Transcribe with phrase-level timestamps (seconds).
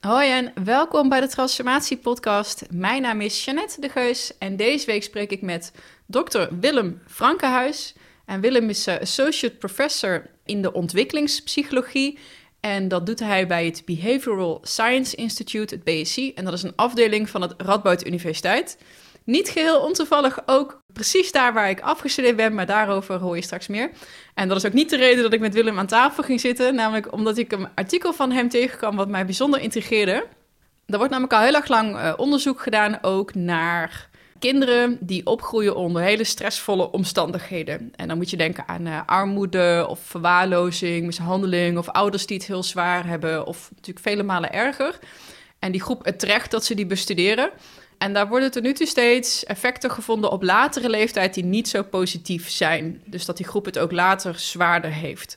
[0.00, 2.66] Hoi en welkom bij de Transformatie Podcast.
[2.70, 5.72] Mijn naam is Jeannette de Geus en deze week spreek ik met
[6.06, 6.40] Dr.
[6.60, 7.94] Willem Frankenhuis.
[8.24, 12.18] En Willem is uh, Associate Professor in de ontwikkelingspsychologie.
[12.60, 16.32] En dat doet hij bij het Behavioral Science Institute, het BSI.
[16.34, 18.78] En dat is een afdeling van het Radboud Universiteit.
[19.30, 23.66] Niet geheel ontoevallig ook precies daar waar ik afgestudeerd ben, maar daarover hoor je straks
[23.66, 23.90] meer.
[24.34, 26.74] En dat is ook niet de reden dat ik met Willem aan tafel ging zitten,
[26.74, 30.26] namelijk omdat ik een artikel van hem tegenkwam wat mij bijzonder intrigeerde.
[30.86, 35.76] Er wordt namelijk al heel erg lang uh, onderzoek gedaan ook naar kinderen die opgroeien
[35.76, 37.92] onder hele stressvolle omstandigheden.
[37.96, 42.46] En dan moet je denken aan uh, armoede of verwaarlozing, mishandeling of ouders die het
[42.46, 44.98] heel zwaar hebben of natuurlijk vele malen erger.
[45.58, 47.50] En die groep, het terecht dat ze die bestuderen.
[48.00, 51.82] En daar worden tot nu toe steeds effecten gevonden op latere leeftijd die niet zo
[51.82, 53.02] positief zijn.
[53.04, 55.36] Dus dat die groep het ook later zwaarder heeft.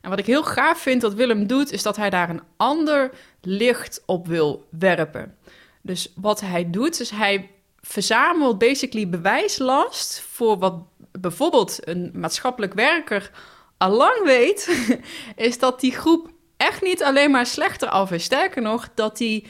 [0.00, 3.10] En wat ik heel gaaf vind dat Willem doet, is dat hij daar een ander
[3.40, 5.36] licht op wil werpen.
[5.82, 10.74] Dus wat hij doet, is hij verzamelt basically bewijslast voor wat
[11.12, 13.30] bijvoorbeeld een maatschappelijk werker
[13.78, 14.88] al lang weet,
[15.36, 18.24] is dat die groep echt niet alleen maar slechter af is.
[18.24, 19.46] Sterker nog, dat die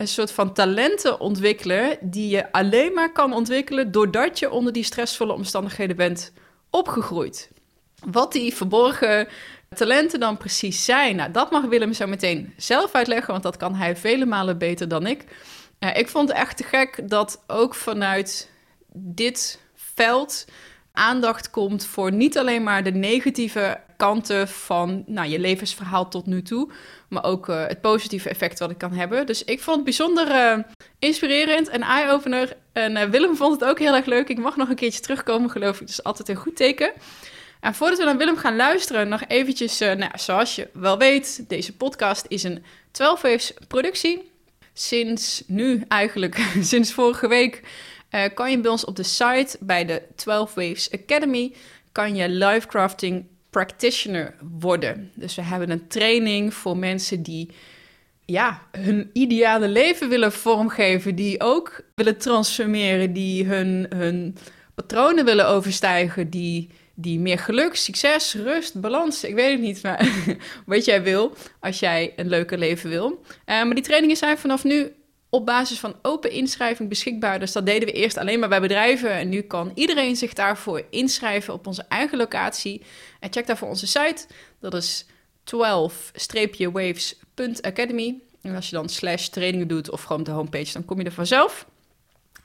[0.00, 4.84] een soort van talenten ontwikkelen die je alleen maar kan ontwikkelen doordat je onder die
[4.84, 6.32] stressvolle omstandigheden bent
[6.70, 7.50] opgegroeid.
[8.06, 9.28] Wat die verborgen
[9.74, 13.74] talenten dan precies zijn, nou, dat mag Willem zo meteen zelf uitleggen, want dat kan
[13.74, 15.24] hij vele malen beter dan ik.
[15.80, 18.50] Uh, ik vond het echt te gek dat ook vanuit
[18.92, 20.44] dit veld
[20.92, 26.42] aandacht komt voor niet alleen maar de negatieve kanten van nou, je levensverhaal tot nu
[26.42, 26.70] toe,
[27.08, 29.26] maar ook uh, het positieve effect wat het kan hebben.
[29.26, 30.58] Dus ik vond het bijzonder uh,
[30.98, 32.56] inspirerend en eye-opener.
[32.72, 34.28] En uh, Willem vond het ook heel erg leuk.
[34.28, 35.86] Ik mag nog een keertje terugkomen, geloof ik.
[35.86, 36.92] Dus altijd een goed teken.
[37.60, 41.76] En voordat we naar Willem gaan luisteren, nog eventjes, nou, zoals je wel weet, deze
[41.76, 44.30] podcast is een 12 Waves productie.
[44.72, 47.62] Sinds nu eigenlijk, sinds vorige week,
[48.34, 51.52] kan je bij ons op de site bij de 12 Waves Academy,
[51.92, 55.10] kan je live crafting practitioner worden.
[55.14, 57.50] Dus we hebben een training voor mensen die
[58.24, 64.36] ja, hun ideale leven willen vormgeven, die ook willen transformeren, die hun, hun
[64.74, 70.08] patronen willen overstijgen, die, die meer geluk, succes, rust, balans, ik weet het niet, maar
[70.66, 73.22] wat jij wil als jij een leuker leven wil.
[73.28, 74.92] Uh, maar die trainingen zijn vanaf nu
[75.30, 77.38] op basis van open inschrijving beschikbaar.
[77.38, 79.10] Dus dat deden we eerst alleen maar bij bedrijven.
[79.10, 82.82] En nu kan iedereen zich daarvoor inschrijven op onze eigen locatie.
[83.20, 84.26] En check daarvoor onze site.
[84.60, 85.06] Dat is
[85.44, 88.18] 12-waves.academy.
[88.42, 91.12] En als je dan slash trainingen doet of gewoon de homepage, dan kom je er
[91.12, 91.66] vanzelf.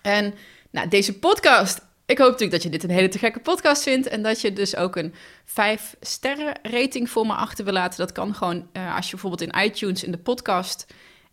[0.01, 0.33] En
[0.69, 1.81] nou, deze podcast.
[2.05, 4.07] Ik hoop natuurlijk dat je dit een hele te gekke podcast vindt.
[4.07, 5.13] En dat je dus ook een
[5.45, 7.99] 5 sterren rating voor me achter wil laten.
[7.99, 10.85] Dat kan gewoon uh, als je bijvoorbeeld in iTunes in de podcast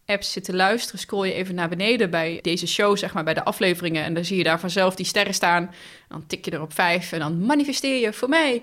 [0.07, 3.45] apps zitten luisteren, scroll je even naar beneden bij deze show, zeg maar, bij de
[3.45, 4.05] afleveringen.
[4.05, 5.75] En dan zie je daar vanzelf die sterren staan.
[6.09, 8.63] Dan tik je er op vijf en dan manifesteer je voor mij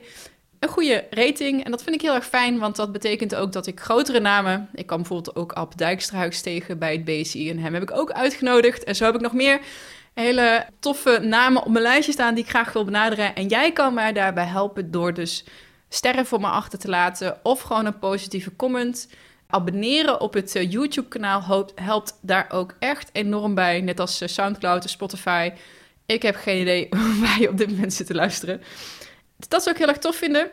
[0.59, 1.63] een goede rating.
[1.63, 4.69] En dat vind ik heel erg fijn, want dat betekent ook dat ik grotere namen...
[4.73, 7.49] Ik kan bijvoorbeeld ook Ab Dijkstrahuis tegen bij het BSI.
[7.49, 8.83] En hem heb ik ook uitgenodigd.
[8.83, 9.59] En zo heb ik nog meer
[10.13, 13.35] hele toffe namen op mijn lijstje staan die ik graag wil benaderen.
[13.35, 15.44] En jij kan mij daarbij helpen door dus
[15.89, 17.39] sterren voor me achter te laten...
[17.44, 19.07] of gewoon een positieve comment...
[19.51, 23.81] Abonneren op het eh, YouTube-kanaal helpt, daar ook echt enorm bij.
[23.81, 25.51] Net als uh, Soundcloud en Spotify.
[26.05, 26.89] Ik heb geen idee
[27.21, 28.61] waar je op dit moment zit te luisteren.
[29.47, 30.51] Dat zou ik heel erg tof vinden.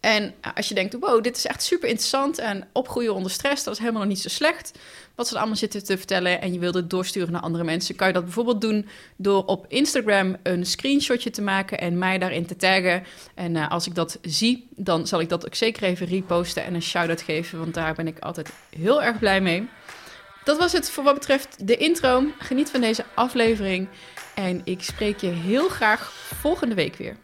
[0.00, 3.72] En als je denkt, wow, dit is echt super interessant en opgroeien onder stress, dat
[3.72, 4.78] is helemaal nog niet zo slecht.
[5.14, 8.06] Wat ze allemaal zitten te vertellen en je wilt het doorsturen naar andere mensen, kan
[8.06, 12.56] je dat bijvoorbeeld doen door op Instagram een screenshotje te maken en mij daarin te
[12.56, 13.04] taggen.
[13.34, 16.74] En uh, als ik dat zie, dan zal ik dat ook zeker even reposten en
[16.74, 19.68] een shout-out geven, want daar ben ik altijd heel erg blij mee.
[20.44, 22.24] Dat was het voor wat betreft de intro.
[22.38, 23.88] Geniet van deze aflevering
[24.34, 27.16] en ik spreek je heel graag volgende week weer.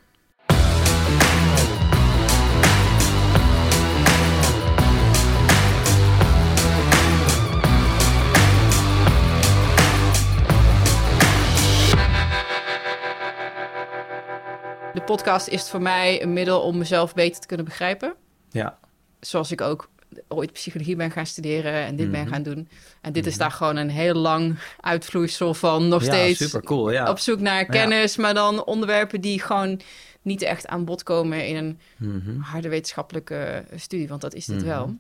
[15.07, 18.15] Podcast is voor mij een middel om mezelf beter te kunnen begrijpen.
[18.51, 18.79] Ja.
[19.21, 19.89] Zoals ik ook
[20.29, 22.33] ooit psychologie ben gaan studeren en dit ben Mhm.
[22.33, 22.69] gaan doen.
[23.01, 23.41] En dit is Mhm.
[23.41, 27.11] daar gewoon een heel lang uitvloeisel van nog Ja, steeds super cool, ja.
[27.11, 29.81] op zoek naar kennis, maar dan onderwerpen die gewoon
[30.23, 32.41] niet echt aan bod komen in een Mhm.
[32.41, 34.95] harde wetenschappelijke studie, want dat is dit wel.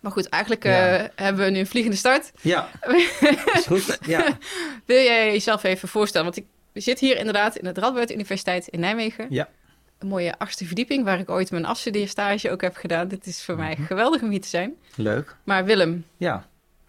[0.00, 0.96] Maar goed, eigenlijk Ja.
[0.96, 2.32] eh, hebben we nu een vliegende start.
[2.40, 2.68] Ja,
[3.54, 3.98] is goed.
[4.06, 4.38] Ja.
[4.84, 6.26] Wil jij jezelf even voorstellen?
[6.26, 6.46] Want ik
[6.80, 9.26] zit hier inderdaad in de Radboud Universiteit in Nijmegen.
[9.30, 9.48] Ja.
[9.98, 13.08] Een mooie achtste verdieping, waar ik ooit mijn afstudeerstage ook heb gedaan.
[13.08, 13.82] Dit is voor mij Mhm.
[13.86, 14.74] geweldig om hier te zijn.
[14.96, 15.36] Leuk.
[15.44, 16.46] Maar Willem, Ja.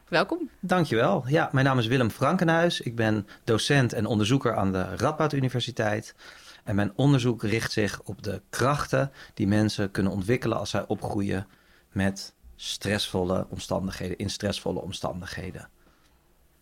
[0.07, 0.49] welkom.
[0.59, 1.23] Dankjewel.
[1.27, 2.81] Ja, mijn naam is Willem Frankenhuis.
[2.81, 6.15] Ik ben docent en onderzoeker aan de Radboud Universiteit.
[6.63, 11.47] En mijn onderzoek richt zich op de krachten die mensen kunnen ontwikkelen als zij opgroeien
[11.91, 15.69] met stressvolle omstandigheden, in stressvolle omstandigheden.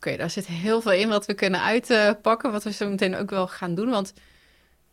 [0.08, 3.30] Oké, daar zit heel veel in wat we kunnen uitpakken, wat we zo meteen ook
[3.30, 3.90] wel gaan doen.
[3.90, 4.14] Want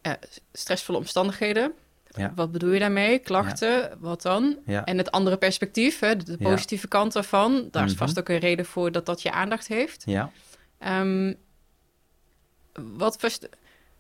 [0.03, 0.13] uh,
[0.53, 1.73] stressvolle omstandigheden,
[2.11, 2.33] ja.
[2.35, 3.19] wat bedoel je daarmee?
[3.19, 4.59] Klachten, wat dan?
[4.67, 4.85] Ja.
[4.85, 7.99] En het andere perspectief, hè, de positieve kant daarvan, daar is Mhm.
[7.99, 10.03] vast ook een reden voor dat dat je aandacht heeft.
[10.07, 10.31] Ja,
[10.79, 11.35] Ehm,
[12.75, 13.49] wat verst-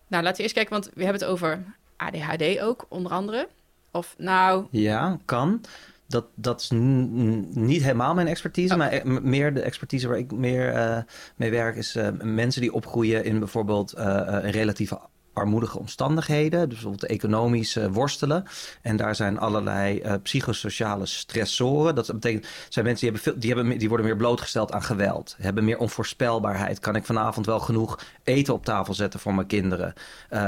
[0.08, 1.64] nou, laten we eerst kijken, want we hebben het over
[1.96, 3.49] ADHD ook, onder andere.
[3.90, 5.60] Of nou, ja kan.
[6.08, 8.78] Dat, dat is niet helemaal mijn expertise, Oh.
[8.78, 10.99] maar e- meer de expertise waar ik meer eh,
[11.37, 14.99] mee werk is eh, mensen die opgroeien in bijvoorbeeld eh, een relatieve
[15.32, 18.44] armoedige omstandigheden, dus bijvoorbeeld economisch worstelen.
[18.82, 21.94] En daar zijn allerlei psychosociale stressoren.
[21.94, 25.37] Dat betekent, zijn mensen die, hebben veel, die, hebben, die worden meer blootgesteld aan geweld,
[25.38, 26.78] hebben meer onvoorspelbaarheid.
[26.78, 29.93] Kan ik vanavond wel genoeg eten op tafel zetten voor mijn kinderen?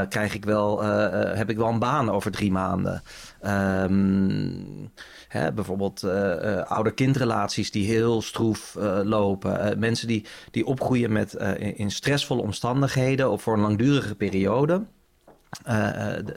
[0.08, 3.02] Krijg ik wel, heb ik wel een baan over drie maanden?
[3.40, 4.86] Ehm,
[5.30, 9.78] hè, bijvoorbeeld eh, eh, ouder-kindrelaties die heel stroef eh, lopen.
[9.78, 14.84] Mensen die, die opgroeien met, in, stressvolle omstandigheden of voor een langdurige periode.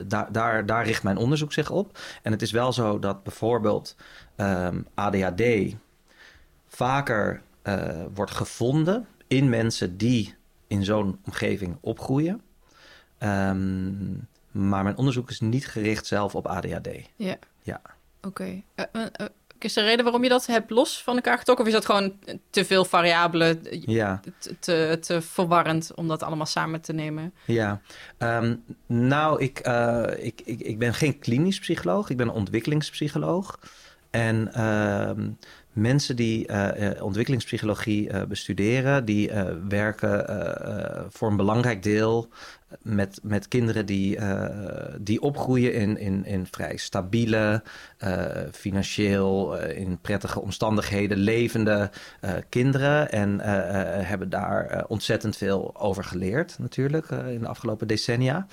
[0.08, 2.00] Daar, daar, daar richt mijn onderzoek zich op.
[2.22, 3.96] En het is wel zo dat bijvoorbeeld
[4.36, 5.44] ehm, ADHD
[6.68, 7.42] vaker
[8.14, 10.36] wordt gevonden in mensen die
[10.68, 12.42] in zo'n omgeving opgroeien.
[13.18, 14.14] Ehm,
[14.52, 16.90] maar mijn onderzoek is niet gericht zelf op ADHD.
[17.16, 17.38] ja.
[17.62, 17.82] Ja.
[18.28, 18.62] Oké.
[18.76, 19.26] Eh, eh, eh,
[19.60, 21.66] is er een reden waarom je dat hebt los van elkaar getrokken?
[21.66, 22.14] Of is dat gewoon
[22.50, 27.34] te veel variabelen, Ja, te, te, te verwarrend om dat allemaal samen te nemen?
[27.46, 27.82] ja.
[28.18, 28.56] Ehm,
[28.86, 29.60] nou, ik,
[30.20, 33.60] ik, ik, ik ben geen klinisch psycholoog, ik ben een ontwikkelingspsycholoog.
[34.10, 35.30] En ehm,
[35.74, 36.48] mensen die
[37.02, 39.32] ontwikkelingspsychologie bestuderen, die
[39.68, 40.26] werken
[41.12, 42.30] voor een belangrijk deel
[42.82, 47.64] met, met kinderen die, eh, die opgroeien in, in, in vrij stabiele,
[47.98, 51.92] eh, financieel, eh, in prettige omstandigheden levende
[52.50, 53.12] kinderen.
[53.12, 53.40] En
[54.06, 58.48] hebben daar ontzettend veel over geleerd, natuurlijk, in de afgelopen decennia.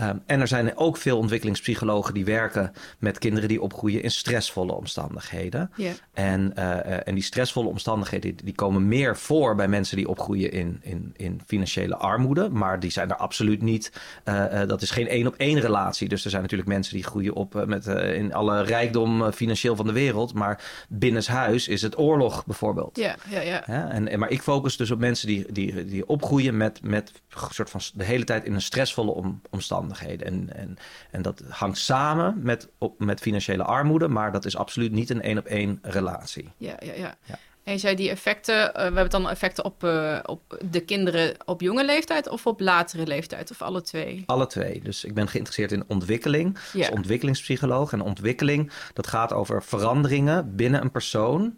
[0.00, 4.72] Um, en er zijn ook veel ontwikkelingspsychologen die werken met kinderen die opgroeien in stressvolle
[4.72, 5.70] omstandigheden.
[6.12, 10.78] En, uh, en die stressvolle omstandigheden die komen meer voor bij mensen die opgroeien in,
[10.82, 12.48] in, in financiële armoede.
[12.48, 13.92] Maar die zijn er absoluut niet.
[14.24, 16.08] Uh, dat is geen één op één relatie.
[16.08, 19.92] Dus er zijn natuurlijk mensen die groeien op met in alle rijkdom financieel van de
[19.92, 20.34] wereld.
[20.34, 22.96] Maar binnenshuis is het oorlog bijvoorbeeld.
[22.96, 23.62] Ja, ja, ja.
[23.66, 27.12] ja en, en, maar ik focus dus op mensen die, die, die opgroeien met, met
[27.50, 29.40] soort van de hele tijd in een stressvolle om,
[29.86, 30.26] omstandigheden.
[30.26, 30.76] En, en,
[31.10, 35.22] en dat hangt samen met, op, met financiële armoede, maar dat is absoluut niet een
[35.22, 36.52] één op één relatie.
[36.56, 37.14] Ja, ja, ja.
[37.24, 37.38] ja.
[37.64, 41.34] En je zei die effecten, uh, we hebben dan effecten op, uh, op de kinderen
[41.44, 44.22] op jonge leeftijd of op latere leeftijd, of alle twee?
[44.26, 44.80] Alle twee.
[44.82, 46.86] Dus ik ben geïnteresseerd in ontwikkeling, ja.
[46.86, 47.92] als ontwikkelingspsycholoog.
[47.92, 51.54] En ontwikkeling, dat gaat over veranderingen binnen een persoon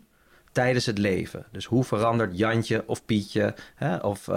[0.58, 1.44] tijdens het leven.
[1.52, 4.36] Dus hoe verandert Jantje of Pietje hè, of uh,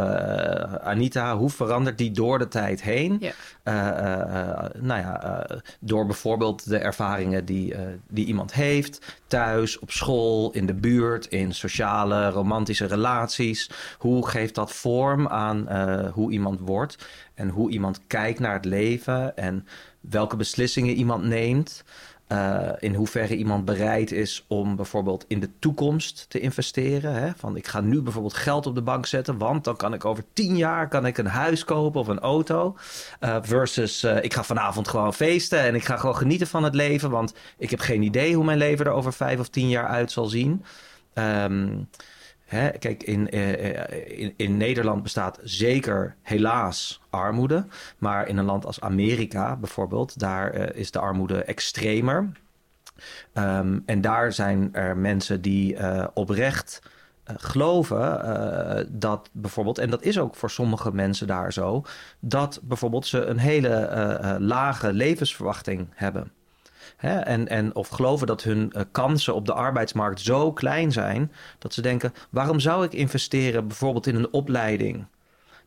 [0.73, 3.17] Anita, hoe verandert die door de tijd heen?
[3.19, 3.31] Ja.
[3.63, 5.45] Uh, uh, nou ja,
[5.79, 7.75] door bijvoorbeeld de ervaringen die,
[8.07, 13.69] die iemand heeft, thuis, op school, in de buurt, in sociale, romantische relaties.
[13.97, 15.67] Hoe geeft dat vorm aan
[16.13, 16.97] hoe iemand wordt
[17.33, 19.67] en hoe iemand kijkt naar het leven en
[20.01, 21.83] welke beslissingen iemand neemt?
[22.31, 27.13] Uh, in hoeverre iemand bereid is om bijvoorbeeld in de toekomst te investeren.
[27.13, 27.29] Hè?
[27.35, 30.23] Van ik ga nu bijvoorbeeld geld op de bank zetten, want dan kan ik over
[30.33, 32.77] tien jaar kan ik een huis kopen of een auto.
[33.19, 36.75] Uh, versus uh, ik ga vanavond gewoon feesten en ik ga gewoon genieten van het
[36.75, 39.87] leven, want ik heb geen idee hoe mijn leven er over vijf of tien jaar
[39.87, 40.63] uit zal zien.
[41.13, 41.89] Um,
[42.51, 47.65] Hè, kijk, in, in, in Nederland bestaat zeker helaas armoede.
[47.97, 52.31] Maar in een land als Amerika bijvoorbeeld, daar uh, is de armoede extremer.
[53.33, 55.77] Um, en daar zijn er mensen die
[56.13, 56.81] oprecht
[57.23, 61.83] geloven dat bijvoorbeeld, en dat is ook voor sommige mensen daar zo,
[62.19, 66.31] dat bijvoorbeeld ze een hele lage levensverwachting hebben.
[67.01, 71.31] Hè, en, en, of geloven dat hun uh, kansen op de arbeidsmarkt zo klein zijn
[71.59, 75.05] dat ze denken: waarom zou ik investeren bijvoorbeeld in een opleiding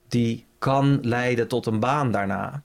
[0.08, 2.62] die kan leiden tot een baan daarna?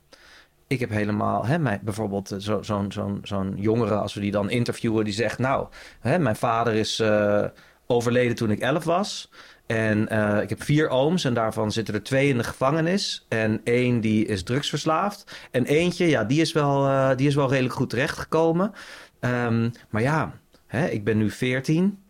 [0.67, 2.91] Ik heb helemaal, hè, bijvoorbeeld zo'n
[3.23, 5.67] zo, jongere, als we die dan interviewen, die zegt: Nou,
[5.99, 7.45] hè, mijn vader is uh,
[7.87, 9.31] overleden toen ik elf was.
[9.69, 13.25] En uh, ik heb vier ooms en daarvan zitten er twee in de gevangenis.
[13.27, 15.47] En één die is drugsverslaafd.
[15.51, 18.73] En eentje, ja, die is wel, uh, die is wel redelijk goed terechtgekomen.
[19.19, 20.33] Um, maar ja,
[20.67, 22.03] hè, ik ben nu veertien.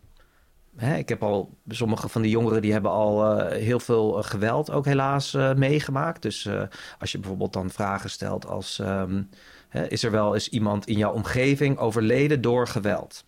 [0.96, 4.70] ik heb al sommige van die jongeren die hebben al eh, heel veel eh, geweld
[4.70, 6.22] ook helaas eh, meegemaakt.
[6.22, 6.62] Dus eh,
[6.98, 9.22] als je bijvoorbeeld dan vragen stelt als ehm,
[9.68, 13.24] hè, is er wel eens iemand in jouw omgeving overleden door geweld?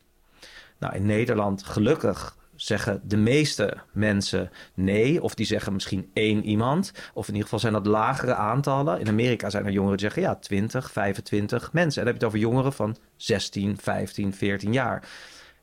[0.78, 5.22] Nou, in Nederland gelukkig zeggen de meeste mensen nee.
[5.22, 6.92] Of die zeggen misschien één iemand.
[7.14, 9.00] Of in ieder geval zijn dat lagere aantallen.
[9.00, 12.00] In Amerika zijn er jongeren die zeggen ja, 20, 25 mensen.
[12.00, 15.08] En dan heb je het over jongeren van 16, 15, 14 jaar.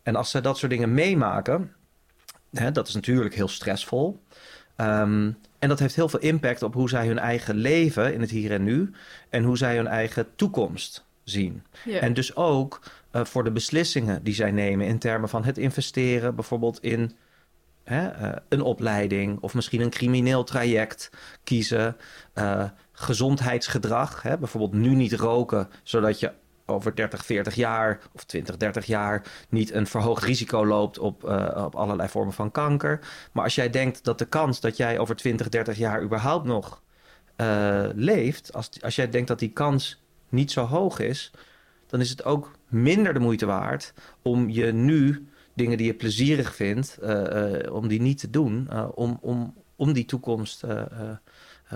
[0.04, 1.74] En als ze dat soort dingen meemaken,
[2.52, 4.24] hè, dat is natuurlijk heel stressvol.
[4.76, 8.30] Ehm, en dat heeft heel veel impact op hoe zij hun eigen leven in het
[8.30, 8.92] hier en nu
[9.30, 11.64] en hoe zij hun eigen toekomst zien.
[12.00, 16.36] En dus ook eh, voor de beslissingen die zij nemen in termen van het investeren,
[16.36, 17.12] bijvoorbeeld in
[17.84, 21.10] hè, eh, een opleiding of misschien een crimineel traject
[21.44, 21.98] kiezen,
[22.34, 26.32] eh, gezondheidsgedrag, hè, bijvoorbeeld nu niet roken, zodat je
[26.66, 31.24] over 30, 40 jaar of 20, 30 jaar niet een verhoogd risico loopt op,
[31.56, 33.00] op allerlei vormen van kanker.
[33.32, 36.82] Maar als jij denkt dat de kans dat jij over 20, 30 jaar überhaupt nog
[37.96, 41.32] leeft, als, als jij denkt dat die kans niet zo hoog is,
[41.90, 46.56] dan is het ook minder de moeite waard om je nu dingen die je plezierig
[46.56, 50.64] vindt, eh, eh, om die niet te doen, eh, om, om, om die toekomst,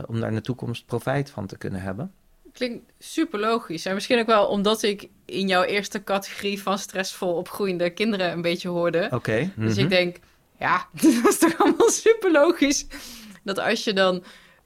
[0.07, 2.11] om daar in de toekomst profijt van te kunnen hebben.
[2.51, 3.85] Klinkt super logisch.
[3.85, 8.41] En misschien ook wel omdat ik in jouw eerste categorie van stressvol opgroeiende kinderen een
[8.41, 9.07] beetje hoorde.
[9.11, 9.51] Oké.
[9.55, 9.83] Dus mhm.
[9.83, 10.19] ik denk,
[10.59, 12.85] ja, dat is toch allemaal super logisch.
[13.43, 14.23] Dat als je dan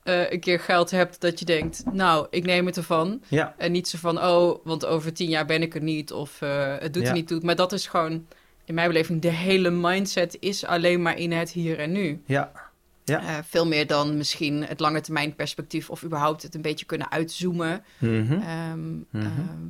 [0.07, 3.21] eh, een keer geld hebt, dat je denkt, nou, ik neem het ervan.
[3.27, 6.11] Ja, En niet zo van, oh, want over tien jaar ben ik er niet.
[6.13, 7.09] Of eh, het doet Ja.
[7.09, 7.39] er niet toe.
[7.43, 8.25] Maar dat is gewoon,
[8.65, 12.21] in mijn beleving, de hele mindset is alleen maar in het hier en nu.
[12.25, 12.51] ja,
[13.03, 13.19] Ja.
[13.21, 17.11] Eh, veel meer dan misschien het lange termijn perspectief of überhaupt het een beetje kunnen
[17.11, 17.83] uitzoomen.
[17.97, 18.31] mhm.
[18.33, 19.01] Ehm, Mhm.
[19.11, 19.65] ehm,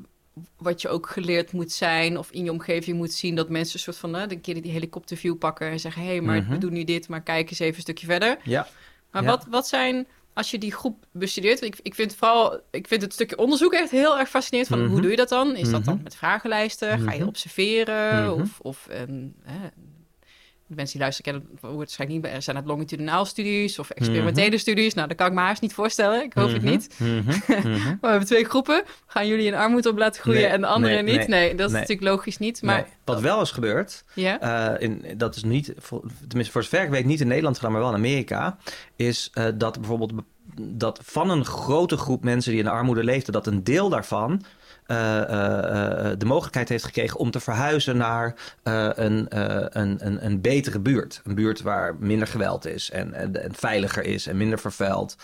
[0.57, 3.79] wat je ook geleerd moet zijn of in je omgeving moet zien dat mensen een
[3.81, 6.51] soort van een keer die helikopterview pakken en zeggen: hé, hey, maar Mhm.
[6.51, 8.37] we doen nu dit, maar kijk eens even een stukje verder.
[8.43, 8.67] ja.
[9.11, 9.27] Maar Ja.
[9.29, 13.13] wat, wat zijn, als je die groep bestudeert, ik, ik vind vooral, ik vind het
[13.13, 14.69] stukje onderzoek echt heel erg fascinerend.
[14.71, 14.89] Van Mhm.
[14.91, 15.55] hoe doe je dat dan?
[15.55, 16.03] Is dat dan Mhm.
[16.03, 16.99] met vragenlijsten?
[16.99, 17.27] Ga je Mhm.
[17.27, 18.23] observeren?
[18.31, 18.41] Mhm.
[18.41, 19.05] Of, of hè,
[20.67, 22.33] de mensen die luisteren kennen het waarschijnlijk niet.
[22.33, 24.93] Er zijn het longitudinaal studies of experimentele studies.
[24.93, 26.23] Nou, dat kan ik me haast niet voorstellen.
[26.23, 26.71] Ik hoop het Mhm.
[26.71, 26.95] niet.
[26.97, 27.13] Mhm.
[27.15, 27.33] Mhm.
[27.87, 28.83] Maar we hebben twee groepen.
[29.07, 31.27] Gaan jullie in armoede op laten groeien Nee, en de anderen nee, niet?
[31.27, 32.61] Nee, dat is natuurlijk logisch niet.
[32.61, 36.89] Maar wat wel is gebeurd, eh, in, dat is niet, voor- tenminste voor zover ik
[36.89, 38.57] weet, niet in Nederland gedaan, maar wel in Amerika,
[38.95, 40.23] is eh, dat bijvoorbeeld be-
[40.61, 44.43] dat van een grote groep mensen die in de armoede leefden, dat een deel daarvan
[44.87, 50.79] de mogelijkheid heeft gekregen om te verhuizen naar eh, een, eh, een, een, een betere
[50.79, 51.21] buurt.
[51.23, 55.15] Een buurt waar minder geweld is en, en, en veiliger is en minder vervuild.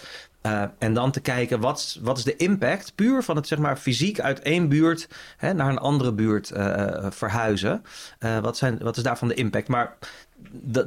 [0.43, 3.77] Eh, en dan te kijken, wat, wat is de impact puur van het zeg maar,
[3.77, 5.07] fysiek uit één buurt
[5.38, 7.83] hè, naar een andere buurt eh, verhuizen.
[8.19, 9.67] Eh, wat, zijn, wat is daarvan de impact?
[9.67, 9.97] Maar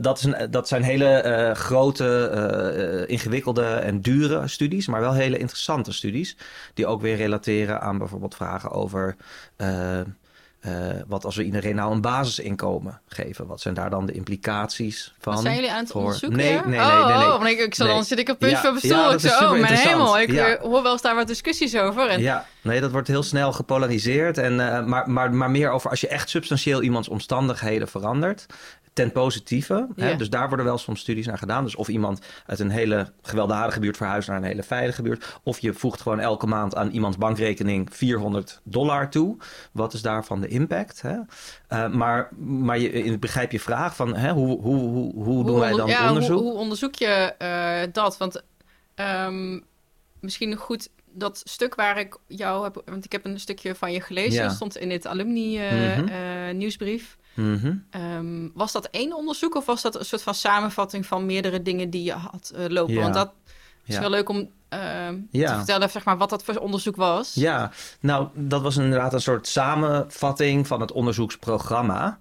[0.01, 5.93] dat, is een, dat zijn hele grote, ingewikkelde en dure studies, maar wel hele interessante
[5.93, 6.37] studies.
[6.75, 9.17] Die ook weer relateren aan bijvoorbeeld vragen over.
[10.67, 10.73] Eh,
[11.07, 13.47] wat als we iedereen nou een basisinkomen geven?
[13.47, 15.33] Wat zijn daar dan de implicaties van?
[15.33, 16.39] wat zijn jullie aan het voor- onderzoeken?
[16.39, 17.25] Nee, nee, nee, oh, nee, nee.
[17.27, 19.13] Oh, want ik, ik zal, dan zit ik op puntje van mijn stoel.
[19.13, 20.19] ik zo, oh, mijn hemel.
[20.19, 20.47] Ik Ja.
[20.47, 22.09] eh, hoor wel eens daar wat discussies over.
[22.09, 24.39] En, Ja, nee, dat wordt heel snel gepolariseerd.
[24.39, 28.47] En, eh, maar, maar, maar meer over als je echt substantieel iemands omstandigheden verandert.
[28.97, 29.87] Ten positieve.
[29.97, 30.05] Ja.
[30.05, 30.17] Hè?
[30.17, 31.65] Dus daar worden wel soms studies naar gedaan.
[31.65, 35.39] Dus of iemand uit een hele gewelddadige buurt verhuist naar een hele veilige buurt.
[35.43, 39.37] Of je voegt gewoon elke maand aan iemands bankrekening 400 dollar toe.
[39.73, 41.03] Wat is daarvan de impact?
[41.03, 41.17] Hè?
[41.69, 45.59] Eh, maar maar je, ik begrijp je vraag van hè, hoe, hoe, hoe, hoe doen
[45.59, 46.39] wij dan ja, onderzoek?
[46.39, 48.19] Hoe, hoe onderzoek je eh, dat?
[48.19, 48.43] Want
[48.95, 49.61] ehm,
[50.21, 52.83] misschien goed dat stuk waar ik jou heb...
[52.85, 54.43] Want ik heb een stukje van je gelezen.
[54.43, 54.49] Ja.
[54.49, 56.57] Stond in dit alumni eh, Mhm.
[56.57, 57.17] nieuwsbrief.
[57.37, 57.75] Mhm.
[57.91, 61.91] Ehm, was dat één onderzoek of was dat een soort van samenvatting van meerdere dingen
[61.91, 62.95] die je had eh, lopen?
[62.95, 63.01] Ja.
[63.03, 63.33] Want dat
[63.85, 64.01] is Ja.
[64.01, 65.51] wel leuk om ehm, Ja.
[65.51, 67.35] te vertellen, zeg maar, wat dat voor onderzoek was.
[67.35, 72.19] Ja, nou, dat was inderdaad een soort samenvatting van het onderzoeksprogramma.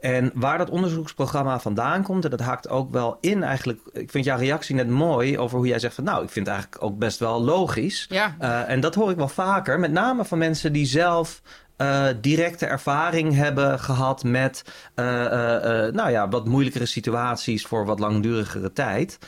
[0.00, 3.80] En waar dat onderzoeksprogramma vandaan komt, en dat haakt ook wel in eigenlijk.
[3.92, 6.54] Ik vind jouw reactie net mooi over hoe jij zegt van, nou, ik vind het
[6.54, 8.06] eigenlijk ook best wel logisch.
[8.08, 11.42] Ja, Eh, en dat hoor ik wel vaker, met name van mensen die zelf
[11.76, 14.64] eh, directe ervaring hebben gehad met
[14.94, 19.18] eh, eh, nou ja, wat moeilijkere situaties voor wat langdurigere tijd.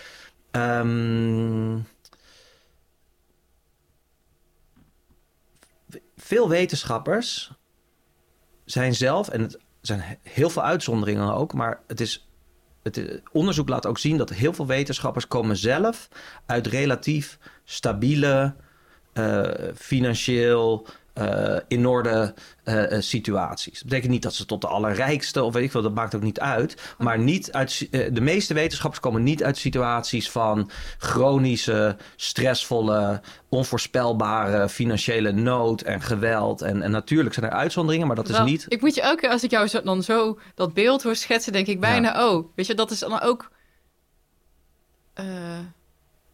[0.51, 1.79] Ehm,
[6.17, 7.53] veel wetenschappers
[8.65, 12.21] zijn zelf, en het zijn heel veel uitzonderingen ook, maar het is.
[12.83, 16.09] Het onderzoek laat ook zien dat heel veel wetenschappers komen zelf
[16.47, 18.55] uit relatief stabiele,
[19.75, 20.87] financieel
[21.19, 23.75] uh, in orde uh, situaties.
[23.79, 26.23] Dat betekent niet dat ze tot de allerrijkste of weet ik veel, dat maakt ook
[26.23, 26.95] niet uit.
[26.99, 35.33] Maar niet uit, de meeste wetenschappers komen niet uit situaties van chronische, stressvolle, onvoorspelbare financiële
[35.33, 36.63] nood en geweld.
[36.63, 38.67] En, en natuurlijk zijn er uitzonderingen, maar dat is niet.
[38.69, 41.53] Ik moet je elke keer als ik jou zo, dan zo dat beeld hoor schetsen,
[41.53, 43.51] denk ik bijna, oh, weet je, dat is dan ook.
[45.21, 45.25] Uh,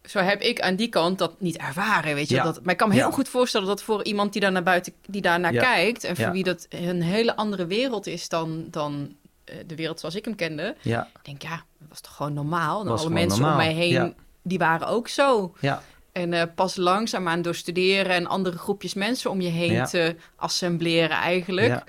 [0.03, 2.41] zo heb ik aan die kant dat niet ervaren, weet je.
[2.41, 4.93] Dat, maar ik kan me heel goed voorstellen dat voor iemand die daar naar buiten,
[5.07, 6.03] die daar naar kijkt...
[6.03, 10.15] en voor wie dat een hele andere wereld is dan, dan uh, de wereld zoals
[10.15, 10.75] ik hem kende...
[10.81, 11.09] Ja.
[11.15, 12.81] Ik denk, ja, dat was toch gewoon normaal?
[12.81, 15.55] En alle mensen om mij heen, die waren ook zo.
[15.59, 15.81] Ja.
[16.11, 21.17] En uh, pas langzaamaan door studeren en andere groepjes mensen om je heen te assembleren
[21.17, 21.83] eigenlijk...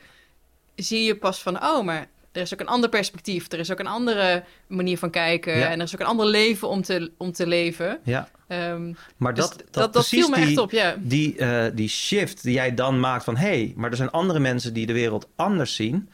[0.74, 3.52] zie je pas van, oh, maar er is ook een ander perspectief.
[3.52, 5.68] Er is ook een andere manier van kijken.
[5.68, 7.98] En er is ook een ander leven om te, om te leven.
[8.04, 8.28] Ja.
[8.48, 10.96] Um, maar dus dat, dat, dat, dat viel me die, echt op, ja.
[10.98, 13.36] Die, uh, die shift die jij dan maakt van...
[13.36, 16.08] hé, hey, maar er zijn andere mensen die de wereld anders zien...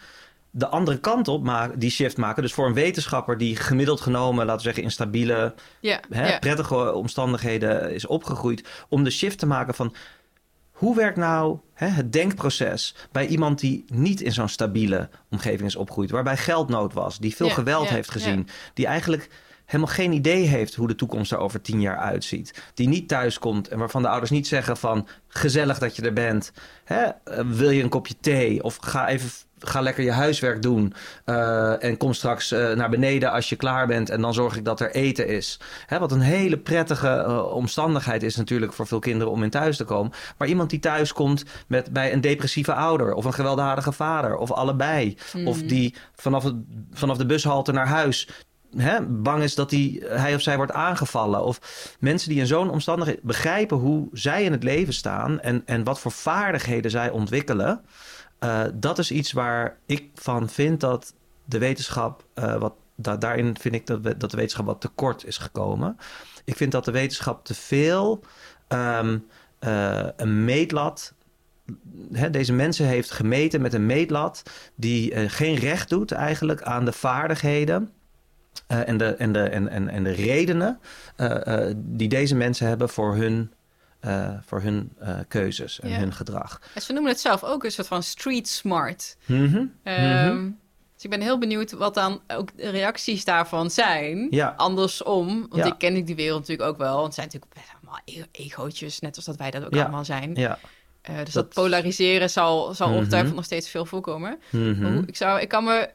[0.51, 2.43] de andere kant op maken, die shift maken.
[2.43, 4.47] Dus voor een wetenschapper die gemiddeld genomen...
[4.47, 6.39] laten we zeggen in stabiele, ja, hè, ja.
[6.39, 8.69] prettige omstandigheden is opgegroeid...
[8.89, 9.95] om de shift te maken van
[10.81, 15.77] hoe werkt nou hè, het denkproces bij iemand die niet in zo'n stabiele omgeving is
[15.77, 19.29] opgegroeid, waarbij geldnood was, die veel geweld heeft gezien, die eigenlijk
[19.65, 23.39] helemaal geen idee heeft hoe de toekomst er over tien jaar uitziet, die niet thuis
[23.39, 26.53] komt en waarvan de ouders niet zeggen van gezellig dat je er bent,
[26.85, 30.93] hè, eh, wil je een kopje thee of ga even ga lekker je huiswerk doen.
[31.27, 34.11] Uh, en kom straks uh, naar beneden als je klaar bent.
[34.11, 35.61] En dan zorg ik dat er eten is.
[35.87, 39.77] Hè, wat een hele prettige uh, omstandigheid is natuurlijk voor veel kinderen om in thuis
[39.77, 40.13] te komen.
[40.39, 43.15] Maar iemand die thuis komt met, bij een depressieve ouder.
[43.15, 44.37] Of een gewelddadige vader.
[44.37, 45.17] Of allebei.
[45.33, 45.47] Mm.
[45.47, 46.55] Of die vanaf, het,
[46.93, 48.29] vanaf de bushalte naar huis
[48.77, 51.45] Hè, bang is dat hij, hij of zij wordt aangevallen.
[51.45, 51.61] Of
[52.01, 56.01] mensen die in zo'n omstandigheid begrijpen hoe zij in het leven staan en, en wat
[56.01, 57.81] voor vaardigheden zij ontwikkelen.
[58.45, 63.57] Uh, dat is iets waar ik van vind dat de wetenschap, uh, wat, da daarin
[63.59, 65.97] vind ik dat, we, dat de wetenschap wat tekort is gekomen.
[66.45, 68.25] Ik vind dat de wetenschap te veel
[68.69, 69.27] um,
[69.61, 71.15] uh, een meetlat.
[72.13, 74.43] Hè, deze mensen heeft gemeten met een meetlat
[74.75, 77.91] die geen recht doet eigenlijk aan de vaardigheden.
[78.67, 80.81] En, de, en, de, en, en, en de redenen
[81.75, 83.53] die deze mensen hebben voor hun
[84.05, 85.99] uh, voor hun uh, keuzes en ja.
[85.99, 86.61] hun gedrag.
[86.75, 89.17] En ze noemen het zelf ook een soort van street smart.
[89.27, 89.57] Mm -hmm.
[89.85, 90.59] um, mm -hmm.
[90.95, 94.27] Dus ik ben heel benieuwd wat dan ook de reacties daarvan zijn.
[94.31, 94.55] Ja.
[94.57, 95.65] Andersom, want ja.
[95.65, 96.93] ik ken die wereld natuurlijk ook wel.
[96.95, 98.01] Want het zijn natuurlijk allemaal
[98.33, 100.35] egootjes, net als dat wij dat ook allemaal zijn.
[100.35, 100.59] Ja.
[101.11, 102.97] Uh, dus dat, dat, polariseren zal, zal Mhm.
[102.97, 104.39] ongetwijfeld nog steeds veel voorkomen.
[104.51, 104.93] Mhm.
[104.93, 105.91] Hoe- Ik, zou, ik kan me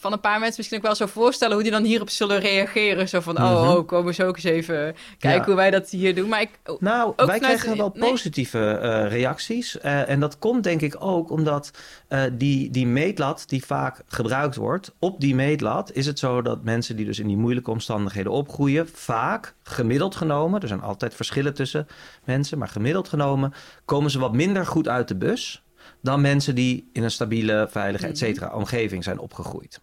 [0.00, 3.08] van een paar mensen misschien ook wel zo voorstellen hoe die dan hierop zullen reageren.
[3.08, 3.70] Zo van, oh, Mhm.
[3.70, 5.44] oh, komen zo ook eens even kijken Ja.
[5.46, 6.28] hoe wij dat hier doen.
[6.28, 8.10] Maar ik, oh, Nou, wij krijgen wel nee.
[8.10, 9.78] positieve eh, reacties.
[9.78, 11.70] Eh, en dat komt denk ik ook omdat
[12.08, 14.94] eh, die, die meetlat die vaak gebruikt wordt...
[14.98, 18.88] op die meetlat is het zo dat mensen die dus in die moeilijke omstandigheden opgroeien...
[18.92, 21.86] vaak, gemiddeld genomen, er zijn altijd verschillen tussen
[22.24, 22.58] mensen...
[22.58, 23.52] maar gemiddeld genomen
[23.84, 25.62] komen ze wat minder goed uit de bus...
[26.02, 29.80] dan mensen die in een stabiele, veilige, et cetera, omgeving zijn opgegroeid.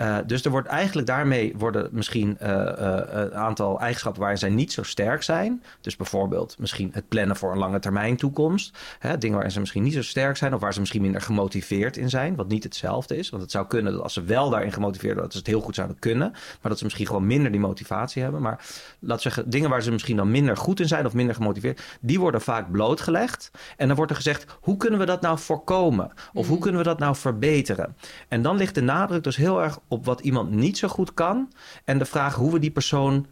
[0.00, 4.50] Uh, dus er wordt eigenlijk daarmee worden misschien uh, uh, een aantal eigenschappen waarin zij
[4.50, 5.62] niet zo sterk zijn.
[5.80, 8.78] Dus bijvoorbeeld misschien het plannen voor een lange termijn toekomst.
[8.98, 11.96] Hè, dingen waarin ze misschien niet zo sterk zijn of waar ze misschien minder gemotiveerd
[11.96, 12.36] in zijn.
[12.36, 13.30] Wat niet hetzelfde is.
[13.30, 15.60] Want het zou kunnen dat als ze wel daarin gemotiveerd zijn, dat ze het heel
[15.60, 16.30] goed zouden kunnen.
[16.30, 18.42] Maar dat ze misschien gewoon minder die motivatie hebben.
[18.42, 18.64] Maar
[18.98, 22.20] laat zeggen, dingen waar ze misschien dan minder goed in zijn of minder gemotiveerd, die
[22.20, 23.50] worden vaak blootgelegd.
[23.76, 26.12] En dan wordt er gezegd, hoe kunnen we dat nou voorkomen?
[26.32, 27.96] Of hoe kunnen we dat nou verbeteren?
[28.28, 31.52] En dan ligt de nadruk dus heel erg op wat iemand niet zo goed kan.
[31.84, 33.26] En de vraag hoe we die persoon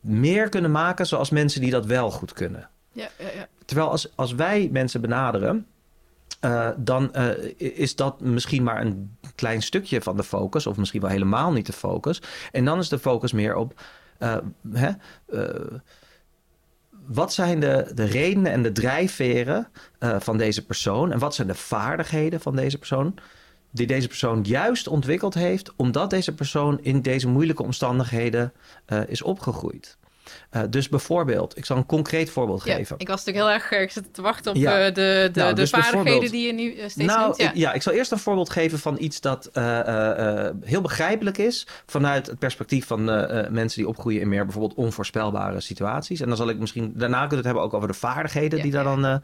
[0.00, 2.68] meer kunnen maken zoals mensen die dat wel goed kunnen.
[2.92, 3.48] ja, ja, ja.
[3.64, 5.66] Terwijl als, als wij mensen benaderen,
[6.44, 11.00] uh, dan uh, is dat misschien maar een klein stukje van de focus, of misschien
[11.00, 12.22] wel helemaal niet de focus.
[12.52, 13.80] En dan is de focus meer op.
[14.18, 14.36] Uh,
[14.72, 14.90] hè,
[17.06, 19.68] wat zijn de, de redenen en de drijfveren
[20.18, 21.12] van deze persoon?
[21.12, 23.14] En wat zijn de vaardigheden van deze persoon?
[23.70, 28.52] Die deze persoon juist ontwikkeld heeft, omdat deze persoon in deze moeilijke omstandigheden
[28.88, 29.98] uh, is opgegroeid.
[30.52, 32.96] Uh, dus bijvoorbeeld, ik zal een concreet voorbeeld Ja, geven.
[32.98, 34.78] ik was natuurlijk heel erg ik zat te wachten op Ja.
[34.78, 37.36] eh, de, de, Nou, de dus vaardigheden die je nu eh, steeds nou, noemt.
[37.36, 37.48] Ja.
[37.48, 41.66] ik, ja, ik zal eerst een voorbeeld geven van iets dat uh, heel begrijpelijk is
[41.86, 43.04] vanuit het perspectief van
[43.50, 46.20] mensen die opgroeien in meer bijvoorbeeld onvoorspelbare situaties.
[46.20, 48.84] En dan zal ik misschien daarna kunnen het hebben ook over de vaardigheden die daar
[48.84, 49.22] dan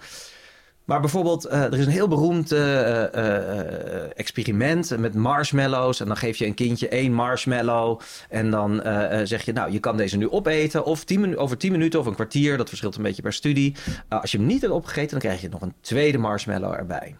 [0.86, 6.00] Maar bijvoorbeeld, eh, er is een heel beroemd eh, eh, experiment met marshmallows.
[6.00, 8.00] En dan geef je een kindje één marshmallow.
[8.28, 8.80] En dan
[9.24, 10.84] zeg je, nou, je kan deze nu opeten.
[10.84, 11.04] Of
[11.36, 12.56] over tien minuten of een kwartier.
[12.56, 13.74] Dat verschilt een beetje per studie.
[14.08, 17.16] als je hem niet hebt opgegeten, dan krijg je nog een tweede marshmallow erbij.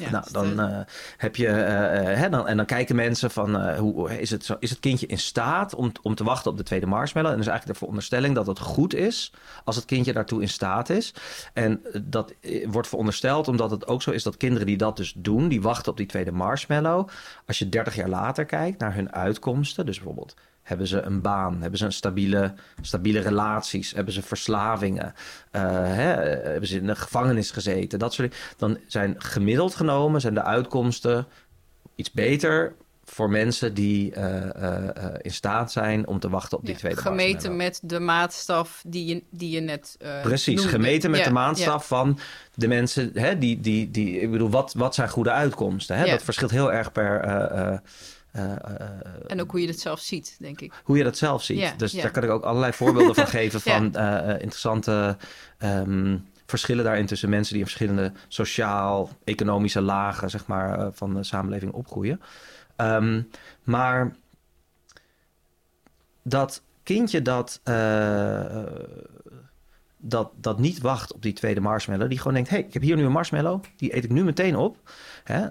[0.00, 0.78] Ja, nou, dan uh,
[1.16, 1.46] heb je.
[1.46, 1.54] Uh,
[2.16, 5.18] hè, dan, en dan kijken mensen van uh, hoe is het, is het kindje in
[5.18, 7.30] staat om, om te wachten op de tweede marshmallow?
[7.30, 9.32] En dat is eigenlijk de veronderstelling dat het goed is
[9.64, 11.14] als het kindje daartoe in staat is.
[11.52, 12.34] En dat
[12.66, 15.90] wordt verondersteld omdat het ook zo is dat kinderen die dat dus doen, die wachten
[15.90, 17.08] op die tweede marshmallow.
[17.46, 20.34] Als je 30 jaar later kijkt naar hun uitkomsten, dus bijvoorbeeld
[20.66, 21.60] hebben ze een baan?
[21.60, 23.92] Hebben ze een stabiele, stabiele relaties?
[23.92, 25.14] Hebben ze verslavingen?
[25.52, 26.14] Uh, hè,
[26.50, 27.98] hebben ze in de gevangenis gezeten?
[27.98, 28.44] Dat soort dingen.
[28.56, 31.26] Dan zijn gemiddeld genomen zijn de uitkomsten
[31.94, 32.74] iets beter
[33.04, 34.84] voor mensen die uh, uh,
[35.20, 39.06] in staat zijn om te wachten op die ja, tweede Gemeten met de maatstaf die
[39.06, 42.18] je, die je net Precies, gemeten met de maatstaf van
[42.54, 43.10] de mensen...
[43.14, 45.96] Hè, die, die, die, ik bedoel, wat, wat zijn goede uitkomsten?
[45.96, 46.06] Hè?
[46.06, 47.78] Dat verschilt heel erg per eh, eh, eh,
[49.26, 50.72] en ook hoe je het zelf ziet, denk ik.
[50.84, 51.78] Hoe je dat zelf ziet.
[51.78, 53.84] dus daar kan ik ook allerlei voorbeelden van geven van
[54.40, 55.16] interessante
[55.58, 61.72] ehm, verschillen daarin tussen mensen die in verschillende sociaal-economische lagen zeg maar, van de samenleving
[61.72, 62.20] opgroeien.
[62.76, 63.22] Ehm,
[63.62, 64.16] maar
[66.22, 67.60] dat kindje dat,
[69.96, 72.82] dat, dat niet wacht op die tweede marshmallow, die gewoon denkt: hé, hey, ik heb
[72.82, 74.76] hier nu een marshmallow, die eet ik nu meteen op.
[75.26, 75.46] Hè?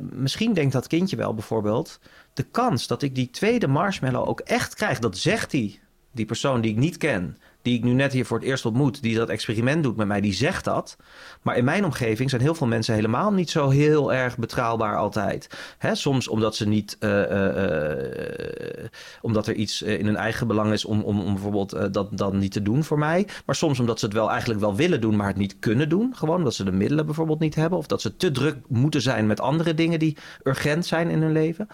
[0.00, 2.00] misschien denkt dat kindje wel bijvoorbeeld:
[2.34, 5.80] de kans dat ik die tweede marshmallow ook echt krijg, dat zegt hij,
[6.12, 9.02] die persoon die ik niet ken, die ik nu net hier voor het eerst ontmoet,
[9.02, 10.96] die dat experiment doet met mij, die zegt dat.
[11.42, 15.48] Maar in mijn omgeving zijn heel veel mensen helemaal niet zo heel erg betrouwbaar altijd.
[15.78, 18.86] Hè, soms omdat ze niet, uh, uh,
[19.20, 22.52] omdat er iets in hun eigen belang is om, om, om bijvoorbeeld dat dan niet
[22.52, 23.28] te doen voor mij.
[23.46, 26.16] Maar soms omdat ze het wel eigenlijk wel willen doen, maar het niet kunnen doen.
[26.16, 27.78] Gewoon omdat ze de middelen bijvoorbeeld niet hebben.
[27.78, 31.32] Of dat ze te druk moeten zijn met andere dingen die urgent zijn in hun
[31.32, 31.68] leven.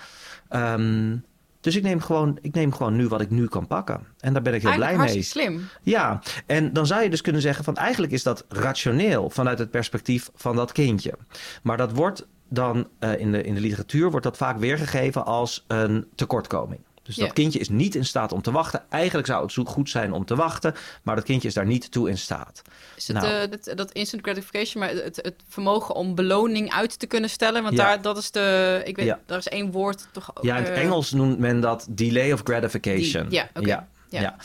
[0.51, 1.25] Um,
[1.69, 4.01] dus ik neem, gewoon, ik neem gewoon nu wat ik nu kan pakken.
[4.21, 5.23] En daar ben ik heel blij mee.
[5.23, 5.69] slim.
[5.83, 9.71] Ja, en dan zou je dus kunnen zeggen van eigenlijk is dat rationeel vanuit het
[9.71, 11.15] perspectief van dat kindje.
[11.63, 15.65] Maar dat wordt dan uh, in, de, in de literatuur wordt dat vaak weergegeven als
[15.67, 16.81] een tekortkoming.
[17.09, 18.83] Dus dat kindje is niet in staat om te wachten.
[18.89, 22.09] Eigenlijk zou het goed zijn om te wachten, maar dat kindje is daar niet toe
[22.09, 22.63] in staat.
[22.97, 23.43] Is het nou.
[23.43, 27.63] uh, dat, dat, instant gratification, maar het, het, vermogen om beloning uit te kunnen stellen?
[27.63, 29.21] Want daar, dat is de, ik weet, ja.
[29.27, 32.41] daar is één woord toch Ja, in het uh, Engels noemt men dat delay of
[32.45, 33.29] gratification.
[33.29, 33.49] Die, ja.
[34.09, 34.37] Ja, ja.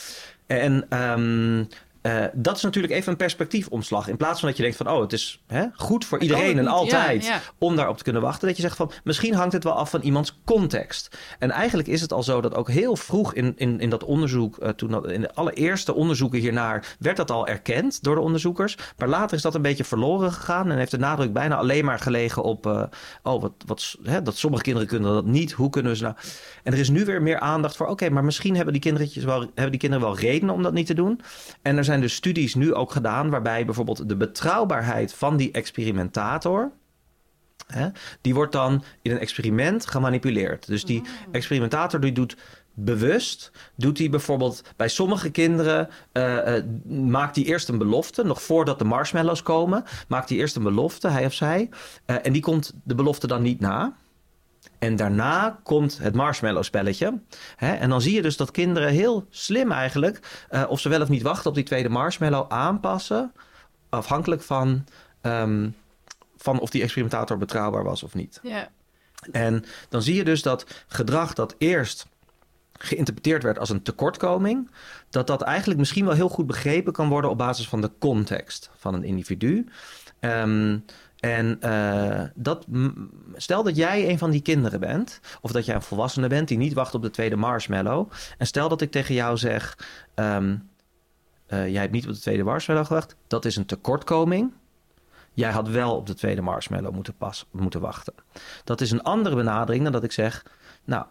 [0.45, 1.67] En um,
[2.03, 4.07] uh, dat is natuurlijk even een perspectiefomslag.
[4.07, 6.67] In plaats van dat je denkt van, oh, het is hè, goed voor iedereen en
[6.67, 7.41] altijd ja, ja.
[7.57, 8.47] om daarop te kunnen wachten.
[8.47, 11.17] Dat je zegt van, misschien hangt het wel af van iemands context.
[11.39, 14.57] En eigenlijk is het al zo dat ook heel vroeg in, in, in dat onderzoek,
[14.57, 18.77] uh, toen dat, in de allereerste onderzoeken hiernaar, werd dat al erkend door de onderzoekers.
[18.97, 21.99] Maar later is dat een beetje verloren gegaan en heeft de nadruk bijna alleen maar
[21.99, 22.83] gelegen op, uh,
[23.23, 25.51] oh, wat, wat, hè, dat sommige kinderen kunnen dat niet.
[25.51, 26.15] Hoe kunnen ze nou...
[26.63, 29.23] En er is nu weer meer aandacht voor, oké, okay, maar misschien hebben die, kindertjes
[29.23, 31.21] wel, hebben die kinderen wel redenen om dat niet te doen.
[31.61, 35.51] En er zijn zijn dus studies nu ook gedaan waarbij bijvoorbeeld de betrouwbaarheid van die
[35.51, 36.71] experimentator.
[37.67, 37.88] Hè,
[38.21, 40.67] die wordt dan in een experiment gemanipuleerd.
[40.67, 41.08] Dus die oh.
[41.32, 42.38] experimentator die doet
[42.73, 48.41] bewust, doet hij bijvoorbeeld bij sommige kinderen, uh, uh, maakt hij eerst een belofte, nog
[48.41, 51.69] voordat de marshmallows komen, maakt hij eerst een belofte, hij of zij,
[52.06, 53.95] uh, en die komt de belofte dan niet na.
[54.83, 57.21] En daarna komt het marshmallow spelletje.
[57.55, 57.73] Hè?
[57.73, 61.09] En dan zie je dus dat kinderen heel slim eigenlijk, uh, of ze wel of
[61.09, 63.31] niet wachten op die tweede marshmallow, aanpassen.
[63.89, 64.85] Afhankelijk van,
[65.21, 65.75] um,
[66.37, 68.39] van of die experimentator betrouwbaar was of niet.
[68.41, 68.69] Ja.
[69.31, 72.07] En dan zie je dus dat gedrag dat eerst
[72.71, 74.71] geïnterpreteerd werd als een tekortkoming,
[75.09, 78.69] dat dat eigenlijk misschien wel heel goed begrepen kan worden op basis van de context
[78.77, 79.67] van een individu.
[80.19, 80.85] Um,
[81.23, 82.65] en uh, dat,
[83.36, 86.57] stel dat jij een van die kinderen bent, of dat jij een volwassene bent die
[86.57, 88.12] niet wacht op de tweede marshmallow.
[88.38, 89.77] En stel dat ik tegen jou zeg:
[90.15, 90.69] um,
[91.47, 93.15] uh, Jij hebt niet op de tweede marshmallow gewacht.
[93.27, 94.53] Dat is een tekortkoming.
[95.33, 98.13] Jij had wel op de tweede marshmallow moeten, pas, moeten wachten.
[98.63, 100.45] Dat is een andere benadering dan dat ik zeg:
[100.83, 101.05] Nou,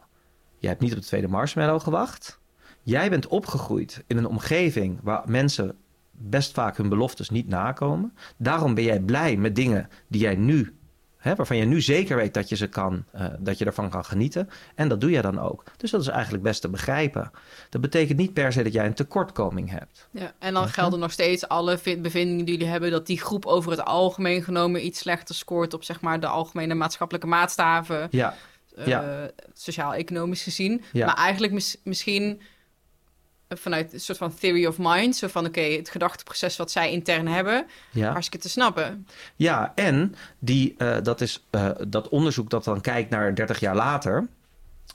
[0.58, 2.40] jij hebt niet op de tweede marshmallow gewacht.
[2.82, 5.76] Jij bent opgegroeid in een omgeving waar mensen
[6.22, 8.14] best vaak hun beloftes niet nakomen.
[8.36, 10.76] Daarom ben jij blij met dingen die jij nu,
[11.16, 14.04] hè, waarvan je nu zeker weet dat je ze kan, uh, dat je ervan kan
[14.04, 14.48] genieten.
[14.74, 15.64] En dat doe je dan ook.
[15.76, 17.30] Dus dat is eigenlijk best te begrijpen.
[17.70, 20.08] Dat betekent niet per se dat jij een tekortkoming hebt.
[20.10, 23.70] Ja, en dan gelden nog steeds alle bevindingen die jullie hebben dat die groep over
[23.70, 28.08] het algemeen genomen iets slechter scoort op zeg maar de algemene maatschappelijke maatstaven.
[28.10, 28.34] Ja.
[28.86, 28.98] Uh,
[29.54, 30.82] Sociaal-economisch gezien.
[30.92, 31.06] Ja.
[31.06, 32.40] Maar eigenlijk mis misschien
[33.58, 35.16] vanuit een soort van theory of mind.
[35.16, 38.10] Zo van, oké, het gedachteproces wat zij intern hebben, Ja.
[38.10, 39.06] hartstikke te snappen.
[39.36, 43.74] Ja, en die, eh, dat, is, eh, dat onderzoek dat dan kijkt naar 30 jaar
[43.76, 44.26] later.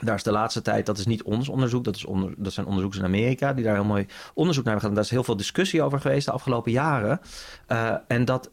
[0.03, 2.65] Daar is de laatste tijd, dat is niet ons onderzoek, dat, is onder, dat zijn
[2.65, 4.93] onderzoekers in Amerika die daar heel mooi onderzoek naar hebben gedaan.
[4.93, 7.21] Daar is heel veel discussie over geweest de afgelopen jaren.
[7.67, 8.49] Eh, en dat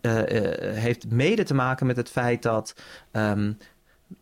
[0.75, 2.75] heeft mede te maken met het feit dat
[3.11, 3.53] ehm,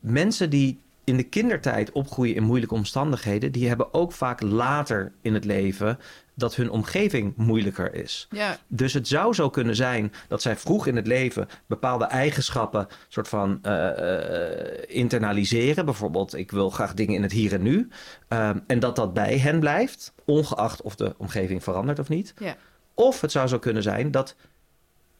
[0.00, 5.34] mensen die in de kindertijd opgroeien in moeilijke omstandigheden, die hebben ook vaak later in
[5.34, 5.98] het leven
[6.34, 8.26] dat hun omgeving moeilijker is.
[8.30, 12.86] Ja, Dus het zou zo kunnen zijn dat zij vroeg in het leven bepaalde eigenschappen
[13.08, 15.84] soort van eh, eh, internaliseren.
[15.84, 17.88] Bijvoorbeeld, ik wil graag dingen in het hier en nu.
[18.28, 22.34] Ehm, en dat dat bij hen blijft, ongeacht of de omgeving verandert of niet.
[22.38, 22.56] ja,
[22.94, 24.34] Of het zou zo kunnen zijn dat,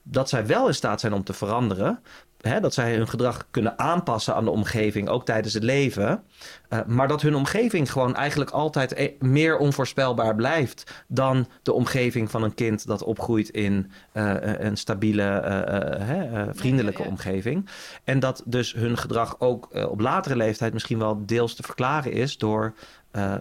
[0.03, 2.01] dat zij wel in staat zijn om te veranderen.
[2.41, 6.23] Hè, dat zij hun gedrag kunnen aanpassen aan de omgeving, ook tijdens het leven.
[6.69, 12.31] Eh, maar dat hun omgeving gewoon eigenlijk altijd e- meer onvoorspelbaar blijft dan de omgeving
[12.31, 17.11] van een kind dat opgroeit in eh, een stabiele, eh, vriendelijke Ja, ja, ja.
[17.11, 17.69] omgeving.
[18.05, 22.39] En dat dus hun gedrag ook op latere leeftijd misschien wel deels te verklaren is
[22.39, 22.75] door,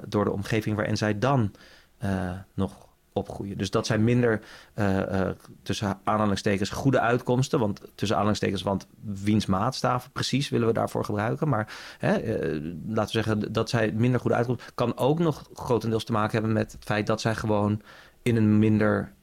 [0.08, 1.52] door de omgeving waarin zij dan
[2.54, 3.58] nog opgroeien.
[3.58, 4.42] Dus dat zijn minder
[4.74, 7.60] eh, eh, tussen aanhalingstekens goede uitkomsten.
[7.60, 11.50] Want tussen aanhalingstekens, want wiens maatstaven precies willen we daarvoor gebruiken.
[11.50, 14.72] Maar hè, eh, laten we zeggen dat zij minder goede uitkomsten.
[14.76, 17.82] Kan ook nog grotendeels te maken hebben met het feit dat zij gewoon
[18.22, 19.14] in een minder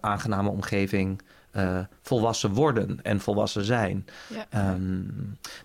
[0.00, 1.22] aangename omgeving.
[1.50, 4.06] Eh, volwassen worden en volwassen zijn.
[4.26, 4.46] ja.
[4.50, 5.02] Ehm,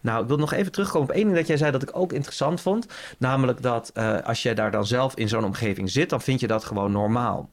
[0.01, 2.13] nou, ik wil nog even terugkomen op één ding dat jij zei dat ik ook
[2.13, 2.87] interessant vond.
[3.17, 6.47] Namelijk dat eh, als jij daar dan zelf in zo'n omgeving zit, dan vind je
[6.47, 7.49] dat gewoon normaal.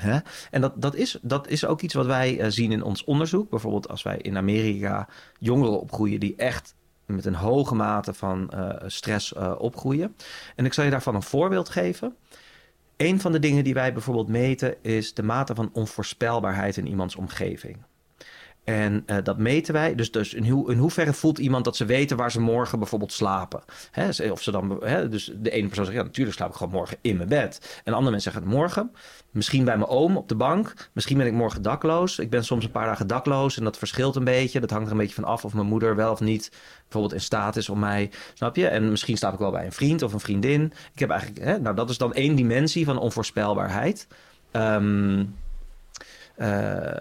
[0.00, 0.18] Hè?
[0.50, 3.50] En dat, dat, is, dat is ook iets wat wij eh, zien in ons onderzoek.
[3.50, 5.08] Bijvoorbeeld als wij in Amerika
[5.38, 6.74] jongeren opgroeien die echt
[7.06, 8.52] met een hoge mate van
[8.86, 10.16] stress opgroeien.
[10.56, 12.16] En ik zal je daarvan een voorbeeld geven.
[13.02, 17.16] Een van de dingen die wij bijvoorbeeld meten is de mate van onvoorspelbaarheid in iemands
[17.16, 17.76] omgeving.
[18.64, 19.94] En eh, dat meten wij.
[19.94, 23.62] Dus, dus in, in hoeverre voelt iemand dat ze weten waar ze morgen bijvoorbeeld slapen?
[23.90, 26.72] Hè, of ze dan, hè, dus de ene persoon zegt, ja, natuurlijk slaap ik gewoon
[26.72, 27.80] morgen in mijn bed.
[27.84, 28.92] En andere mensen zeggen, morgen,
[29.30, 30.90] misschien bij mijn oom op de bank.
[30.92, 32.18] Misschien ben ik morgen dakloos.
[32.18, 34.60] Ik ben soms een paar dagen dakloos en dat verschilt een beetje.
[34.60, 36.50] Dat hangt er een beetje van af of mijn moeder wel of niet
[36.82, 38.68] bijvoorbeeld in staat is om mij, snap je?
[38.68, 40.72] En misschien slaap ik wel bij een vriend of een vriendin.
[40.92, 44.06] Ik heb eigenlijk, hè, nou dat is dan één dimensie van onvoorspelbaarheid.
[44.50, 44.76] Eh,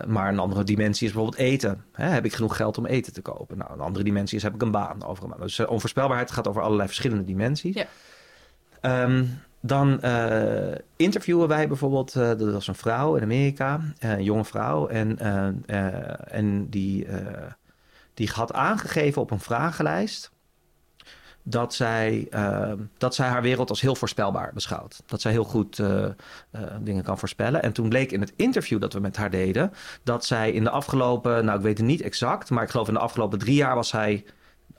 [0.08, 1.84] maar een andere dimensie is bijvoorbeeld eten.
[1.92, 3.58] Hè, heb ik genoeg geld om eten te kopen?
[3.58, 5.40] Nou, een andere dimensie is heb ik een baan over een baan.
[5.40, 7.76] Dus eh, onvoorspelbaarheid gaat over allerlei verschillende dimensies.
[7.76, 7.86] Ja.
[8.82, 9.26] Ehm,
[9.60, 14.46] dan eh, interviewen wij bijvoorbeeld, eh, dat was een vrouw in Amerika, eh, een jonge
[14.46, 14.88] vrouw.
[14.88, 17.52] En, eh, eh, en die, eh,
[18.14, 20.32] die had aangegeven op een vragenlijst
[21.44, 25.04] dat zij, eh, dat zij haar wereld als heel voorspelbaar beschouwt.
[25.06, 26.12] Dat zij heel goed eh, eh,
[26.80, 27.64] dingen kan voorspellen.
[27.64, 29.74] En toen bleek in het interview dat we met haar deden...
[30.04, 32.50] dat zij in de afgelopen, nou ik weet het niet exact...
[32.50, 34.26] maar ik geloof in de afgelopen drie jaar was zij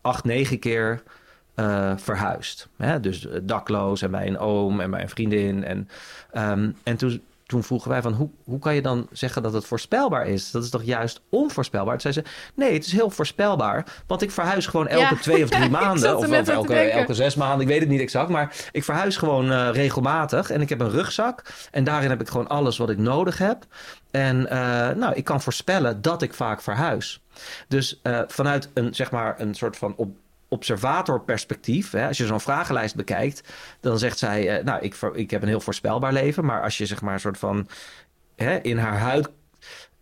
[0.01, 1.03] acht, negen keer
[1.55, 2.69] eh, verhuisd.
[2.77, 3.01] Hè?
[3.01, 5.65] Dus dakloos en bij een oom en bij een vriendin.
[5.65, 5.89] En,
[6.31, 9.65] ehm, en toen, toen vroegen wij van hoe, hoe kan je dan zeggen dat het
[9.65, 10.51] voorspelbaar is?
[10.51, 11.99] Dat is toch juist onvoorspelbaar?
[11.99, 13.87] Toen zei ze, nee, het is heel voorspelbaar.
[14.07, 15.21] Want ik verhuis gewoon elke Ja.
[15.21, 16.17] twee of drie maanden.
[16.17, 18.29] Of, elke zes maanden, ik weet het niet exact.
[18.29, 20.51] Maar ik verhuis gewoon eh, regelmatig.
[20.51, 21.43] En ik heb een rugzak.
[21.71, 23.65] En daarin heb ik gewoon alles wat ik nodig heb.
[24.11, 24.59] En eh,
[24.97, 27.23] nou, ik kan voorspellen dat ik vaak verhuis.
[27.69, 30.17] Dus eh, vanuit een, zeg maar, een soort van op,
[30.53, 35.43] observatorperspectief, hè, als je zo'n vragenlijst bekijkt, dan zegt zij, eh, nou, ik, ik heb
[35.43, 37.69] een heel voorspelbaar leven, maar als je zeg maar een soort van
[38.37, 39.31] hè, in haar huid,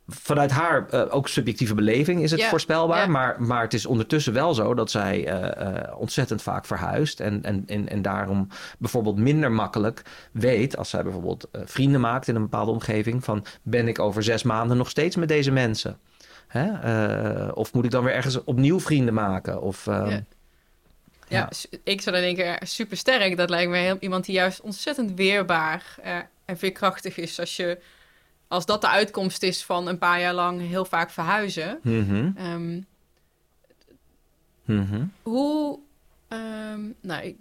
[0.07, 3.07] vanuit haar eh, ook subjectieve beleving is het Ja, voorspelbaar, ja.
[3.07, 7.63] maar, maar het is ondertussen wel zo dat zij eh, ontzettend vaak verhuist en, en,
[7.67, 12.71] en, en daarom bijvoorbeeld minder makkelijk weet, als zij bijvoorbeeld vrienden maakt in een bepaalde
[12.71, 15.99] omgeving, van ben ik over zes maanden nog steeds met deze mensen?
[16.47, 17.49] Hè?
[17.51, 19.63] Of moet ik dan weer ergens opnieuw vrienden maken?
[19.63, 20.25] Of, ehm, Ja.
[21.31, 21.39] Ja,
[21.71, 21.79] Ja.
[21.85, 23.37] ik zou dan denken, super sterk.
[23.37, 27.41] Dat lijkt me heel, iemand die juist ontzettend weerbaar eh, en veerkrachtig is.
[27.41, 27.79] Als, je,
[28.49, 31.79] als dat de uitkomst is van een paar jaar lang heel vaak verhuizen.
[31.83, 32.81] mhm, Ehm,
[34.65, 35.05] mhm.
[35.23, 35.79] hoe,
[36.29, 37.37] ehm, nou, ik,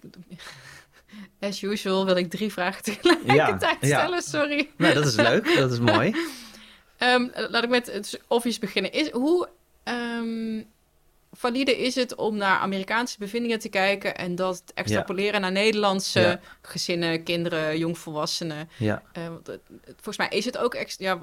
[1.39, 3.97] as usual wil ik drie vragen tegelijkertijd Ja, ja.
[3.99, 4.69] stellen, sorry.
[4.77, 6.15] Nou, dat is leuk, dat is mooi.
[6.97, 8.91] Ehm, laat ik met het obvious beginnen.
[8.91, 9.49] Is, hoe
[11.31, 16.39] valide is het om naar Amerikaanse bevindingen te kijken en dat extrapoleren naar Nederlandse Ja.
[16.61, 18.69] gezinnen, kinderen, jongvolwassenen?
[18.77, 19.27] Ja, Eh,
[19.95, 21.19] volgens mij is het ook ex- ja,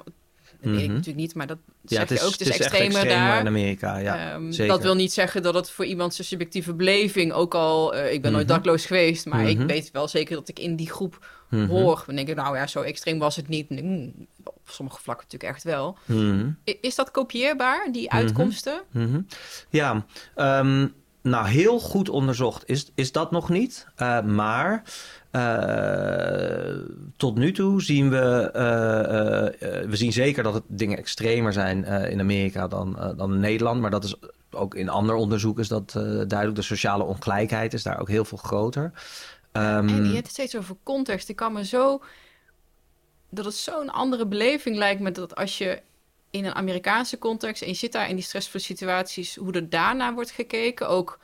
[0.61, 0.87] Dat ik Mhm.
[0.87, 2.31] natuurlijk niet, maar dat zeg is, je ook.
[2.31, 3.39] Het is, extremer extremer daar.
[3.39, 3.97] in Amerika.
[3.97, 7.95] Ja, Ehm, dat wil niet zeggen dat het voor iemand zijn subjectieve beleving ook al...
[7.95, 8.55] eh, ik ben nooit Mhm.
[8.55, 9.49] dakloos geweest, maar Mhm.
[9.49, 11.67] ik weet wel zeker dat ik in die groep Mhm.
[11.67, 12.03] hoor.
[12.05, 13.69] Dan denk ik, nou ja, zo extreem was het niet.
[14.67, 15.97] Op sommige vlakken natuurlijk echt wel.
[16.05, 16.49] Mhm.
[16.63, 18.81] Is dat kopieerbaar, die uitkomsten?
[18.91, 19.21] Mhm.
[19.69, 20.87] Ja, ehm,
[21.21, 23.87] nou heel goed onderzocht is, is dat nog niet.
[23.95, 24.83] Eh, maar
[25.31, 26.75] eh,
[27.17, 32.19] tot nu toe zien we, eh, we zien zeker dat het dingen extremer zijn in
[32.19, 33.81] Amerika dan, dan in Nederland.
[33.81, 34.15] Maar dat is
[34.51, 35.91] ook in ander onderzoek is dat
[36.27, 36.55] duidelijk.
[36.55, 38.91] De sociale ongelijkheid is daar ook heel veel groter.
[39.51, 41.29] Ehm, En je hebt het steeds over context.
[41.29, 42.01] Ik kan me zo...
[43.29, 45.81] Dat het zo'n andere beleving lijkt me dat als je
[46.29, 47.61] in een Amerikaanse context...
[47.61, 49.35] en je zit daar in die stressvolle situaties...
[49.35, 51.19] hoe er daarna wordt gekeken, ook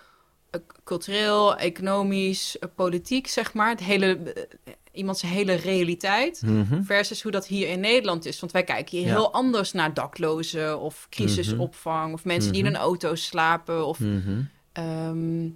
[0.50, 3.70] eh, cultureel, economisch, eh, politiek, zeg maar.
[3.70, 6.42] Het hele, eh, iemands hele realiteit...
[6.46, 6.84] mhm.
[6.84, 8.39] versus hoe dat hier in Nederland is.
[8.39, 9.13] Want wij kijken hier Ja.
[9.13, 10.80] heel anders naar daklozen...
[10.80, 12.76] of crisisopvang, of mensen die in Mhm.
[12.76, 13.86] een auto slapen...
[13.88, 14.42] of Mhm.
[14.74, 15.48] Ehm,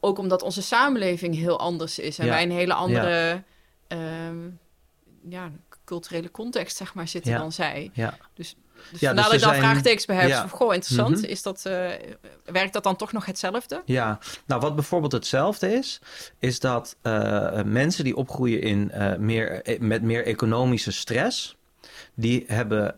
[0.00, 2.30] ook omdat onze samenleving heel anders is en Ja.
[2.32, 3.42] wij een hele andere
[3.88, 4.36] ehm,
[5.28, 5.50] ja,
[5.84, 7.38] culturele context zeg maar, zitten Ja.
[7.38, 7.90] dan zij.
[7.92, 8.14] Ja.
[8.34, 8.56] Dus,
[8.90, 10.28] dus Ja, dus dat ik dan zijn- vraagtekens bij heb.
[10.28, 10.40] ja.
[10.48, 11.16] Van, Goh, interessant.
[11.16, 11.24] Mhm.
[11.30, 11.88] Is dat, eh,
[12.44, 13.82] werkt dat dan toch nog hetzelfde?
[13.84, 16.00] Ja, nou wat bijvoorbeeld hetzelfde is,
[16.38, 21.56] is dat eh, mensen die opgroeien in, eh, meer, eh, met meer economische stress,
[22.14, 22.94] die hebben,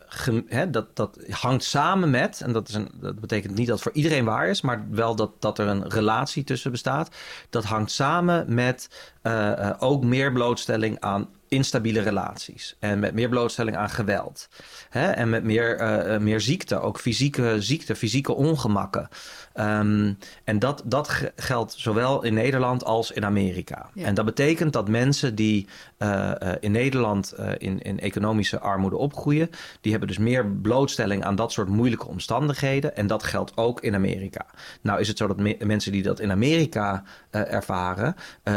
[0.70, 3.92] dat, dat hangt samen met, en dat, is een, dat betekent niet dat het voor
[3.96, 7.16] iedereen waar is, maar wel dat, dat er een relatie tussen bestaat.
[7.50, 8.88] Dat hangt samen met
[9.22, 14.48] eh, eh, ook meer blootstelling aan instabiele relaties en met meer blootstelling aan geweld.
[14.88, 15.10] Hè?
[15.10, 19.08] En met meer, eh, meer ziekte, ook fysieke ziekte, fysieke ongemakken.
[19.52, 20.12] Ehm,
[20.44, 23.90] en dat, dat ge- geldt zowel in Nederland als in Amerika.
[23.94, 24.06] Ja.
[24.06, 25.66] En dat betekent dat mensen die
[25.98, 31.52] eh, in Nederland in, in economische armoede opgroeien, die hebben dus meer blootstelling aan dat
[31.52, 32.96] soort moeilijke omstandigheden.
[32.96, 34.46] En dat geldt ook in Amerika.
[34.80, 38.14] Nou is het zo dat me- mensen die dat in Amerika ervaren,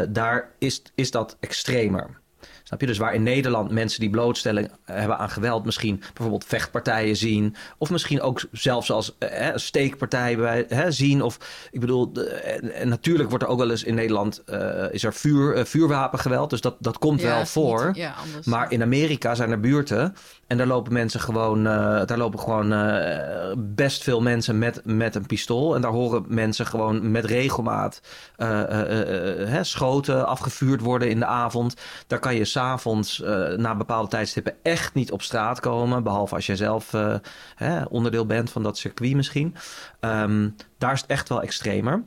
[0.10, 2.24] daar is, is dat extremer.
[2.68, 2.88] Snap je?
[2.88, 7.90] Dus waar in Nederland mensen die blootstelling hebben aan geweld, misschien bijvoorbeeld vechtpartijen zien, of
[7.90, 11.22] misschien ook zelfs als eh, een steekpartij bij, hè, zien.
[11.22, 11.38] Of
[11.72, 15.14] ik bedoel, de- en, natuurlijk wordt er ook wel eens in Nederland eh, is er
[15.14, 17.86] vuur, eh, vuurwapengeweld, dus dat, dat komt wel voor.
[17.88, 18.46] niet- ja, anders.
[18.46, 20.16] Maar in Amerika zijn er buurten
[20.48, 25.16] en daar lopen mensen gewoon, eh, daar lopen gewoon eh, best veel mensen met, met
[25.16, 25.76] een pistool.
[25.76, 28.02] En daar horen mensen gewoon met regelmaat
[28.36, 31.76] eh, eh, eh, eh, hè, schoten afgevuurd worden in de avond.
[32.08, 36.04] Daar kan je s'avonds uh, na bepaalde tijdstippen echt niet op straat komen.
[36.04, 37.16] Behalve als jij zelf eh,
[37.56, 39.56] hè, onderdeel bent van dat circuit misschien.
[40.00, 42.04] Ehm, daar is het echt wel extremer.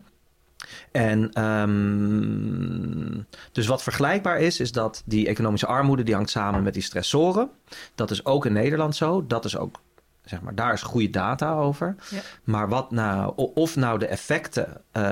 [0.93, 6.75] En um, dus wat vergelijkbaar is, is dat die economische armoede die hangt samen met
[6.75, 7.51] die stressoren.
[7.95, 9.27] Dat is ook in Nederland zo.
[9.27, 9.81] Dat is ook,
[10.25, 11.95] zeg maar, daar is goede data over.
[12.11, 12.21] Ja.
[12.45, 15.03] Maar wat nou, of nou de effecten uh,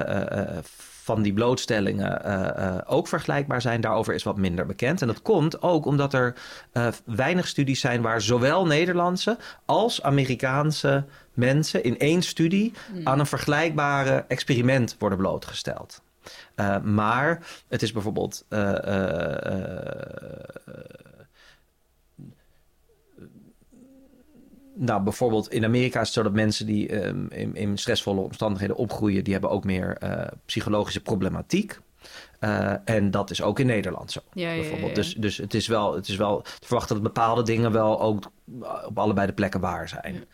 [1.06, 5.00] van die blootstellingen uh, ook vergelijkbaar zijn, daarover is wat minder bekend.
[5.00, 6.34] En dat komt ook omdat er
[6.72, 13.06] uh, weinig studies zijn waar zowel Nederlandse als Amerikaanse mensen in één studie Hmm.
[13.06, 16.02] aan een vergelijkbare experiment worden blootgesteld.
[16.82, 18.44] Maar het is bijvoorbeeld.
[24.78, 28.76] Nou, bijvoorbeeld in Amerika is het zo dat mensen die um, in, in, stressvolle omstandigheden
[28.76, 31.78] opgroeien, die hebben ook meer uh, psychologische problematiek.
[32.40, 34.20] Uh, en dat is ook in Nederland zo.
[34.32, 34.80] Ja, bijvoorbeeld.
[34.80, 37.72] Ja, ja, dus, dus het is wel, het is wel te verwachten dat bepaalde dingen
[37.72, 38.30] wel ook
[38.86, 40.24] op allebei de plekken waar zijn.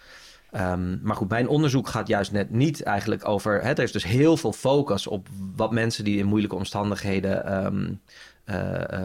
[0.56, 3.62] Um, maar goed, mijn onderzoek gaat juist net niet eigenlijk over.
[3.62, 7.76] Hè, er is dus heel veel focus op wat mensen die in moeilijke omstandigheden um,
[7.86, 7.96] uh,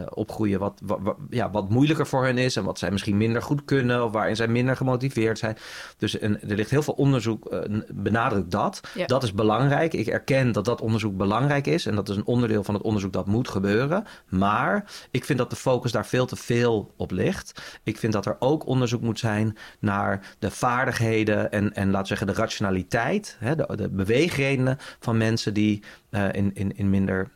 [0.08, 3.42] opgroeien, wat, wat, wat, ja, wat moeilijker voor hen is en wat zij misschien minder
[3.42, 5.56] goed kunnen of waarin zij minder gemotiveerd zijn.
[5.98, 8.80] Dus en, er ligt heel veel onderzoek, uh, benadrukt dat.
[8.94, 9.06] Ja.
[9.06, 9.94] Dat is belangrijk.
[9.94, 13.12] Ik erken dat dat onderzoek belangrijk is en dat is een onderdeel van het onderzoek
[13.12, 14.04] dat moet gebeuren.
[14.28, 17.78] Maar ik vind dat de focus daar veel te veel op ligt.
[17.82, 22.06] Ik vind dat er ook onderzoek moet zijn naar de vaardigheden en, en laten we
[22.06, 27.30] zeggen de rationaliteit, hè, de, de beweegredenen van mensen die uh, in, in, in minder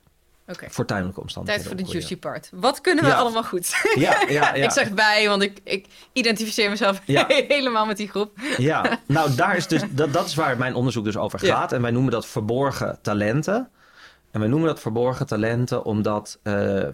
[0.47, 0.71] Okay.
[0.71, 1.67] fortuinlijke omstandigheden.
[1.67, 2.51] Tijd voor de juicy part.
[2.53, 3.17] Wat kunnen we Ja.
[3.17, 3.75] allemaal goed?
[3.95, 4.65] Ja, ja, ja.
[4.65, 7.01] ik zeg bij, want ik, ik identificeer mezelf
[7.49, 8.39] helemaal met die groep.
[8.59, 11.73] Ja, nou daar is dus, dat, dat is waar mijn onderzoek dus over gaat.
[11.73, 13.71] En wij noemen dat verborgen talenten.
[14.31, 16.85] En wij noemen dat verborgen talenten omdat eh,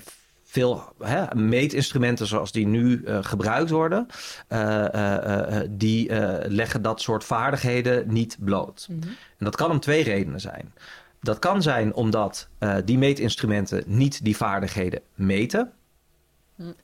[0.45, 4.07] veel hè, meetinstrumenten zoals die nu eh, gebruikt worden,
[4.49, 6.13] eh, die
[6.49, 8.87] leggen dat soort vaardigheden niet bloot.
[8.91, 9.09] Mhm.
[9.09, 10.73] En dat kan om twee redenen zijn.
[11.21, 15.73] Dat kan zijn omdat eh, die meetinstrumenten niet die vaardigheden meten.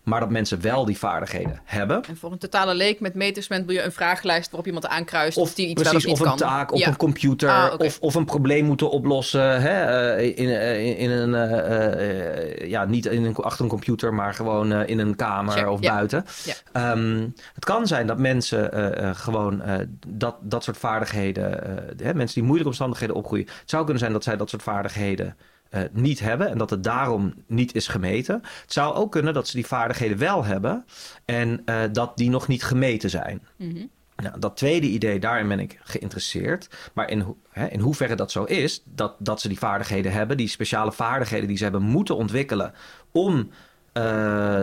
[0.02, 2.02] Maar dat mensen wel die vaardigheden hebben.
[2.08, 5.54] En voor een totale leek met meeters wil je een vragenlijst waarop iemand aankruist of,
[5.54, 6.48] die iets precies, wel of, of niet een kan.
[6.56, 6.86] taak op Ja.
[6.88, 9.60] een computer Ah, of, of een probleem moeten oplossen.
[9.62, 9.82] Hè?
[10.16, 14.34] eh, in, in, in een, eh, eh, ja, niet in een, achter een computer, maar
[14.34, 15.94] gewoon eh, in een kamer Check, of ja.
[15.94, 16.24] buiten.
[16.44, 16.54] Ja.
[16.72, 19.74] Ehm, het kan zijn dat mensen eh, eh, gewoon eh,
[20.06, 21.64] dat, dat soort vaardigheden,
[21.98, 24.62] eh, hè, mensen die moeilijke omstandigheden opgroeien, het zou kunnen zijn dat zij dat soort
[24.62, 25.36] vaardigheden
[25.74, 28.34] eh, niet hebben en dat het daarom niet is gemeten.
[28.62, 30.84] Het zou ook kunnen dat ze die vaardigheden wel hebben
[31.24, 33.42] en eh, dat die nog niet gemeten zijn.
[33.56, 33.86] Mhm.
[34.16, 36.68] Nou, dat tweede idee, daarin ben ik geïnteresseerd.
[36.92, 40.36] Maar in, ho- hè, in hoeverre dat zo is, dat, dat ze die vaardigheden hebben,
[40.36, 42.72] die speciale vaardigheden die ze hebben moeten ontwikkelen
[43.12, 43.50] om
[43.94, 44.62] eh,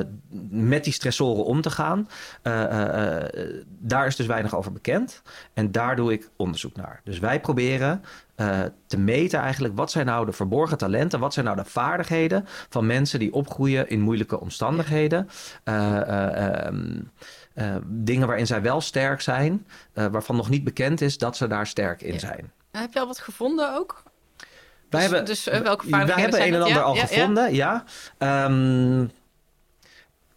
[0.49, 2.09] met die stressoren om te gaan,
[2.41, 3.29] eh, eh,
[3.79, 5.21] daar is dus weinig over bekend.
[5.53, 7.01] En daar doe ik onderzoek naar.
[7.03, 8.03] Dus wij proberen
[8.87, 12.85] te meten eigenlijk wat zijn nou de verborgen talenten, wat zijn nou de vaardigheden van
[12.85, 15.29] mensen die opgroeien in moeilijke omstandigheden.
[15.63, 16.99] Eh, eh, ehm,
[17.53, 21.67] eh, dingen waarin zij wel sterk zijn, waarvan nog niet bekend is dat ze daar
[21.67, 22.19] sterk in Ja.
[22.19, 22.51] zijn.
[22.71, 24.03] Heb je al wat gevonden ook?
[24.89, 27.05] Wij Dus- hebben, dus, welke wij vaardigheden hebben zijn een en ander Ja, al ja,
[27.05, 27.83] gevonden, ja.
[28.17, 29.05] Ehm,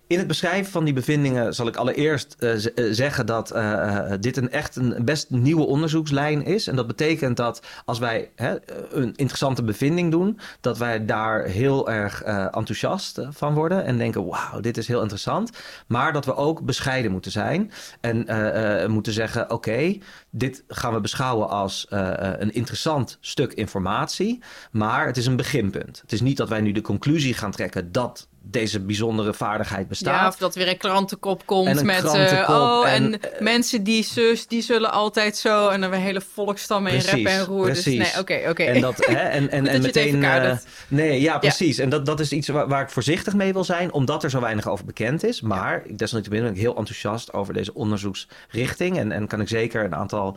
[0.07, 4.37] in het beschrijven van die bevindingen zal ik allereerst eh, eh, zeggen dat eh, dit
[4.37, 6.67] een echt een best nieuwe onderzoekslijn is.
[6.67, 8.57] En dat betekent dat als wij hè,
[8.91, 14.61] een interessante bevinding doen, dat wij daar heel erg enthousiast van worden en denken: wauw,
[14.61, 15.51] dit is heel interessant.
[15.87, 19.99] Maar dat we ook bescheiden moeten zijn en moeten zeggen: oké,
[20.31, 26.01] dit gaan we beschouwen als een interessant stuk informatie, maar het is een beginpunt.
[26.01, 30.21] Het is niet dat wij nu de conclusie gaan trekken dat deze bijzondere vaardigheid bestaat.
[30.21, 32.05] Ja, of dat weer een krantenkop komt En een met...
[32.05, 35.69] eh, oh, en, en, eh, mensen die zus, die zullen altijd zo...
[35.69, 37.67] en dan weer hele volkstammen in rep en roer.
[37.67, 38.13] Dus precies.
[38.13, 38.63] nee, oké, oké.
[38.63, 40.25] En dat, hè, en, en, meteen.
[40.25, 40.57] eh,
[40.89, 41.79] nee, ja, precies.
[41.79, 44.41] En dat, dat is iets waar, waar ik voorzichtig mee wil zijn, omdat er zo
[44.41, 45.41] weinig over bekend is.
[45.41, 48.99] Maar ik desalniettemin ben ik heel enthousiast over deze onderzoeksrichting.
[48.99, 50.37] En, en kan ik zeker een aantal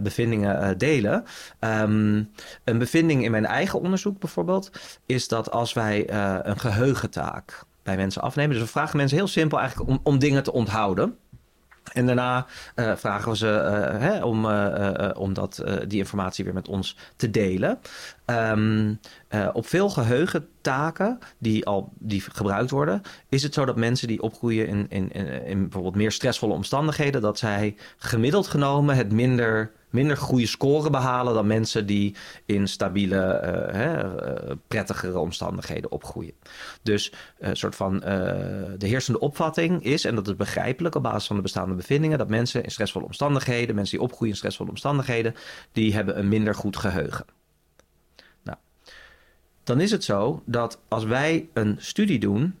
[0.00, 1.24] bevindingen delen.
[1.58, 2.22] Ehm,
[2.64, 4.70] een bevinding in mijn eigen onderzoek bijvoorbeeld,
[5.06, 6.10] is dat als wij
[6.44, 7.43] een geheugentaak
[7.84, 8.52] bij mensen afnemen.
[8.52, 11.18] Dus we vragen mensen heel simpel eigenlijk om, om dingen te onthouden.
[11.92, 16.54] En daarna eh, vragen we ze eh, hè, om, eh, om dat, die informatie weer
[16.54, 17.78] met ons te delen.
[18.24, 18.94] Ehm,
[19.28, 24.22] eh, op veel geheugentaken die al die gebruikt worden, is het zo dat mensen die
[24.22, 25.12] opgroeien in, in,
[25.46, 31.34] in bijvoorbeeld meer stressvolle omstandigheden, dat zij gemiddeld genomen het minder, minder goede score behalen
[31.34, 32.14] dan mensen die
[32.46, 36.32] in stabiele, eh, hè, eh, prettigere omstandigheden opgroeien.
[36.82, 38.16] Dus eh, een soort van eh,
[38.78, 42.28] de heersende opvatting is, en dat is begrijpelijk op basis van de bestaande bevindingen, dat
[42.28, 45.34] mensen in stressvolle omstandigheden, mensen die opgroeien in stressvolle omstandigheden,
[45.72, 47.24] die hebben een minder goed geheugen.
[48.42, 48.58] Nou,
[49.64, 52.54] dan is het zo dat als wij een studie doen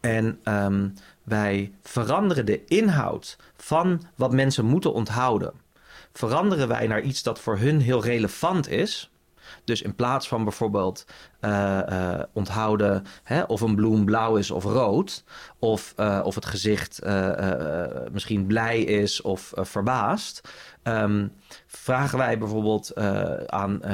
[0.00, 0.88] en ehm,
[1.22, 5.52] wij veranderen de inhoud van wat mensen moeten onthouden,
[6.18, 9.10] veranderen wij naar iets dat voor hun heel relevant is.
[9.64, 11.04] Dus in plaats van bijvoorbeeld
[11.40, 15.24] eh, eh, onthouden hè, of een bloem blauw is of rood,
[15.58, 17.00] of, eh, of het gezicht
[18.12, 20.48] misschien blij is of verbaasd,
[20.82, 21.28] ehm,
[21.66, 22.96] vragen wij bijvoorbeeld
[23.46, 23.84] aan,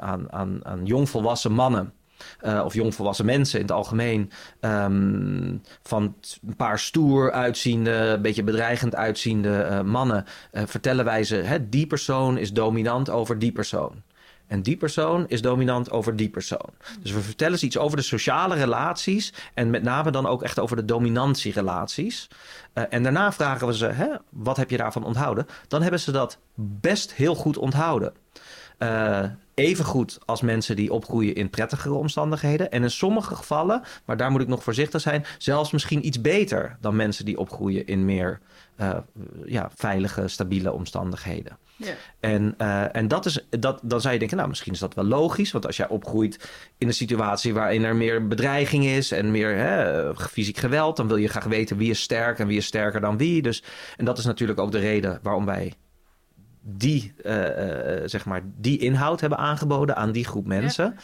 [0.00, 1.92] aan, aan, aan jongvolwassen mannen.
[2.40, 4.30] Eh, of jongvolwassen mensen in het algemeen.
[4.60, 6.14] ehm, van
[6.46, 10.24] een paar stoer uitziende, een beetje bedreigend uitziende eh, mannen.
[10.50, 14.02] eh, vertellen wij ze: hè, die persoon is dominant over die persoon.
[14.46, 16.70] En die persoon is dominant over die persoon.
[17.00, 19.32] Dus we vertellen ze iets over de sociale relaties.
[19.54, 22.28] En met name dan ook echt over de dominantierelaties.
[22.72, 25.46] Eh, en daarna vragen we ze: hè, wat heb je daarvan onthouden?
[25.68, 28.12] Dan hebben ze dat best heel goed onthouden.
[28.78, 32.70] Eh even goed als mensen die opgroeien in prettigere omstandigheden.
[32.70, 36.76] En in sommige gevallen, maar daar moet ik nog voorzichtig zijn, zelfs misschien iets beter
[36.80, 38.40] dan mensen die opgroeien in meer
[38.76, 38.96] eh,
[39.44, 41.58] ja, veilige, stabiele omstandigheden.
[41.76, 41.92] Ja.
[42.20, 45.04] En, eh, en dat is, dat, dan zou je denken, nou misschien is dat wel
[45.04, 45.52] logisch.
[45.52, 50.14] Want als jij opgroeit in een situatie waarin er meer bedreiging is en meer hè,
[50.14, 53.16] fysiek geweld, dan wil je graag weten wie is sterk en wie is sterker dan
[53.16, 53.42] wie.
[53.42, 53.62] Dus,
[53.96, 55.72] en dat is natuurlijk ook de reden waarom wij
[56.66, 60.96] die, eh, eh, zeg maar, die inhoud hebben aangeboden aan die groep mensen.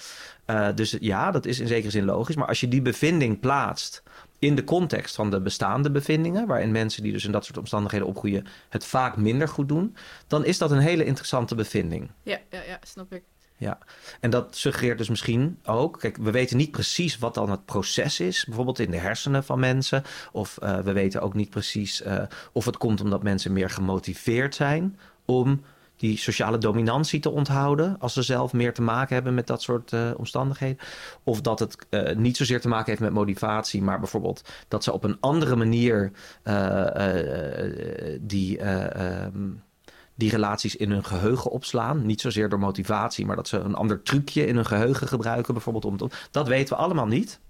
[0.45, 2.37] Eh, dus ja, dat is in zekere zin logisch.
[2.37, 4.03] Maar als je die bevinding plaatst
[4.39, 8.07] in de context van de bestaande bevindingen, waarin mensen die dus in dat soort omstandigheden
[8.07, 9.97] opgroeien het vaak minder goed doen,
[10.27, 12.11] dan is dat een hele interessante bevinding.
[12.23, 13.23] Ja, ja, ja, snap ik.
[13.57, 13.79] Ja,
[14.21, 15.99] en dat suggereert dus misschien ook.
[15.99, 19.59] Kijk, we weten niet precies wat dan het proces is, bijvoorbeeld in de hersenen van
[19.59, 20.03] mensen.
[20.33, 22.03] Of we weten ook niet precies
[22.53, 24.99] of het komt omdat mensen meer gemotiveerd zijn
[25.31, 25.61] om
[25.97, 29.93] die sociale dominantie te onthouden als ze zelf meer te maken hebben met dat soort
[29.93, 30.79] uh, omstandigheden.
[31.25, 34.93] Of dat het uh, niet zozeer te maken heeft met motivatie, maar bijvoorbeeld dat ze
[34.93, 36.13] op een andere manier
[36.45, 36.87] uh,
[38.21, 38.69] die.
[39.25, 39.63] Um,
[40.15, 42.07] die relaties in hun geheugen opslaan.
[42.07, 46.03] Niet zozeer door motivatie, maar dat ze een ander trucje in hun geheugen gebruiken, bijvoorbeeld.
[46.03, 46.11] Om.
[46.31, 47.41] Dat weten we allemaal niet.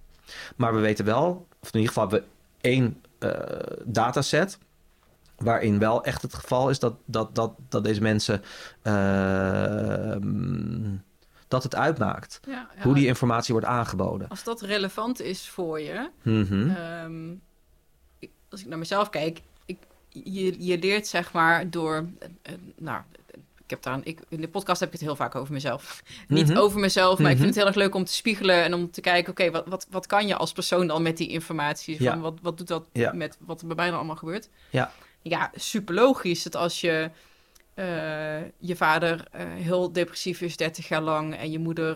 [0.57, 2.23] Maar we weten wel, of in ieder geval we
[2.61, 3.03] één
[3.85, 4.59] dataset.
[5.45, 8.43] Waarin wel echt het geval is dat, dat, dat, dat deze mensen.
[8.83, 10.17] Uh,
[11.49, 12.41] dat het uitmaakt.
[12.47, 12.83] Ja, ja.
[12.83, 14.29] Hoe die informatie wordt aangeboden.
[14.29, 16.11] Als dat relevant is voor je.
[16.23, 16.77] Mm -hmm.
[17.05, 17.41] um,
[18.51, 19.41] als ik naar mezelf kijk,
[20.09, 23.01] je, je leert zeg maar door, uh, nou,
[23.65, 26.03] ik heb daar, ik, in de podcast heb ik het heel vaak over mezelf.
[26.29, 26.59] Niet Mhm.
[26.59, 27.45] over mezelf, maar ik Mhm.
[27.45, 29.87] vind het heel erg leuk om te spiegelen en om te kijken, oké, wat, wat,
[29.91, 31.97] wat kan je als persoon dan met die informatie?
[31.97, 32.19] Van, Ja.
[32.19, 33.13] wat, wat doet dat Ja.
[33.13, 34.49] met wat er bij mij dan allemaal gebeurt?
[34.71, 34.93] Ja.
[35.23, 37.11] Ja, super logisch dat als je
[37.75, 41.95] eh, je vader eh, heel depressief is, 30 jaar lang, en je moeder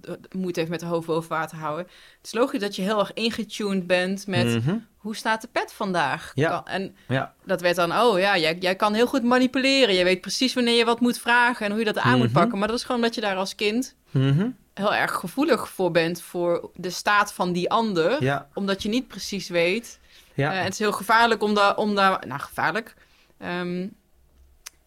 [0.00, 1.84] d- moeite heeft met de hoofd boven water houden.
[2.16, 4.76] Het is logisch dat je heel erg ingetuned bent met Mhm.
[4.96, 6.32] hoe staat de pet vandaag?
[6.34, 6.48] Ja.
[6.48, 7.34] Kan- en Ja.
[7.44, 9.94] dat werd dan, oh ja, jij, jij kan heel goed manipuleren.
[9.94, 12.38] Je weet precies wanneer je wat moet vragen en hoe je dat aan moet Mhm.
[12.38, 12.58] pakken.
[12.58, 14.48] Maar dat is gewoon dat je daar als kind Mhm.
[14.74, 18.22] heel erg gevoelig voor bent voor de staat van die ander.
[18.22, 18.48] Ja.
[18.54, 19.98] Omdat je niet precies weet.
[20.34, 20.52] Ja.
[20.54, 22.94] Eh, het is heel gevaarlijk om daar, om daar nou gevaarlijk,
[23.38, 23.86] Ehm,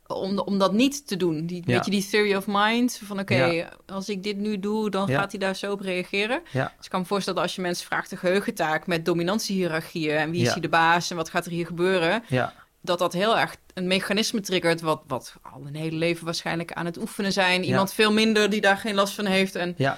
[0.07, 1.45] om, om dat niet te doen.
[1.45, 1.73] Die, Ja.
[1.73, 3.69] Weet je, die theory of mind, van oké, Ja.
[3.85, 6.41] als ik dit nu doe, dan gaat hij daar zo op reageren.
[6.51, 6.73] Ja.
[6.77, 10.31] Dus ik kan me voorstellen dat als je mensen vraagt de geheugentaak met dominantiehierarchieën en
[10.31, 12.53] wie is hier de baas en wat gaat er hier gebeuren, ja.
[12.81, 16.85] dat dat heel erg een mechanisme triggert wat, wat al een hele leven waarschijnlijk aan
[16.85, 17.63] het oefenen zijn.
[17.63, 19.55] Iemand veel minder die daar geen last van heeft.
[19.55, 19.97] En, Ja.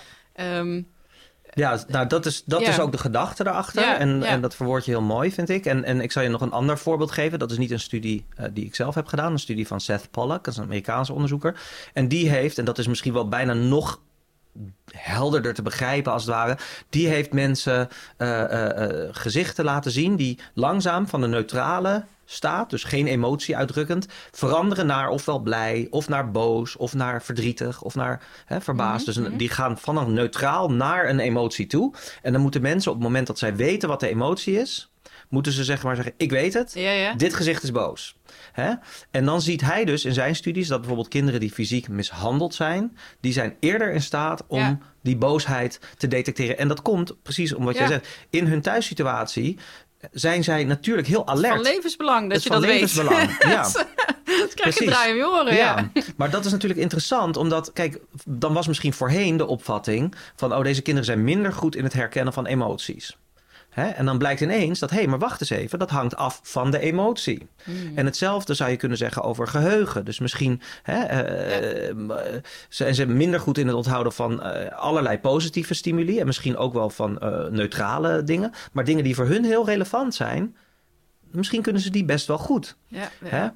[1.54, 2.70] Ja, nou dat is, dat Ja.
[2.70, 3.82] is ook de gedachte erachter.
[3.82, 4.26] Ja, en, ja.
[4.26, 5.66] en dat verwoord je heel mooi, vind ik.
[5.66, 7.40] En, en ik zal je nog een ander voorbeeld geven.
[7.40, 9.32] Dat is niet een studie eh, die ik zelf heb gedaan.
[9.32, 11.60] Een studie van Seth Pollack, dat is een Amerikaanse onderzoeker.
[11.94, 14.00] En die heeft, en dat is misschien wel bijna nog
[14.92, 16.58] helderder te begrijpen als het ware.
[16.90, 22.84] Die heeft mensen eh, eh, gezichten laten zien die langzaam van de neutrale staat, dus
[22.84, 28.24] geen emotie uitdrukkend, veranderen naar ofwel blij, of naar boos, of naar verdrietig, of naar
[28.46, 29.08] hè, verbaasd.
[29.08, 29.38] Mhm, dus mhm.
[29.38, 31.94] die gaan van een neutraal naar een emotie toe.
[32.22, 34.92] En dan moeten mensen op het moment dat zij weten wat de emotie is,
[35.30, 37.14] moeten ze zeg maar zeggen: Ik weet het, ja, ja.
[37.14, 38.16] dit gezicht is boos.
[38.52, 38.74] Hè?
[39.12, 42.98] En dan ziet hij dus in zijn studies dat bijvoorbeeld kinderen die fysiek mishandeld zijn,
[43.20, 44.78] die zijn eerder in staat om Ja.
[45.02, 46.58] die boosheid te detecteren.
[46.58, 48.08] En dat komt precies om wat jij zegt.
[48.30, 49.58] In hun thuissituatie
[50.12, 51.54] zijn zij natuurlijk heel alert.
[51.54, 53.52] Van levensbelang dat Het je dat levensbelang, weet.
[53.54, 53.62] ja.
[54.26, 55.90] dat krijg je draai om je oren, ja.
[55.94, 60.54] Ja, maar dat is natuurlijk interessant, omdat, kijk, dan was misschien voorheen de opvatting van,
[60.56, 63.18] oh, deze kinderen zijn minder goed in het herkennen van emoties.
[63.70, 63.88] Hè?
[63.88, 66.72] En dan blijkt ineens dat, hé, hey, maar wacht eens even, dat hangt af van
[66.72, 67.48] de emotie.
[67.64, 67.92] Hmm.
[67.96, 70.06] En hetzelfde zou je kunnen zeggen over geheugen.
[70.06, 71.96] Dus misschien hè, eh, eh,
[72.70, 76.20] zijn ze minder goed in het onthouden van eh, allerlei positieve stimuli.
[76.20, 77.18] En misschien ook wel van
[77.52, 78.52] neutrale dingen.
[78.72, 80.56] Maar dingen die voor hun heel relevant zijn,
[81.32, 82.78] misschien kunnen ze die best wel goed.
[82.88, 83.30] Ja, ja.
[83.30, 83.48] Hè?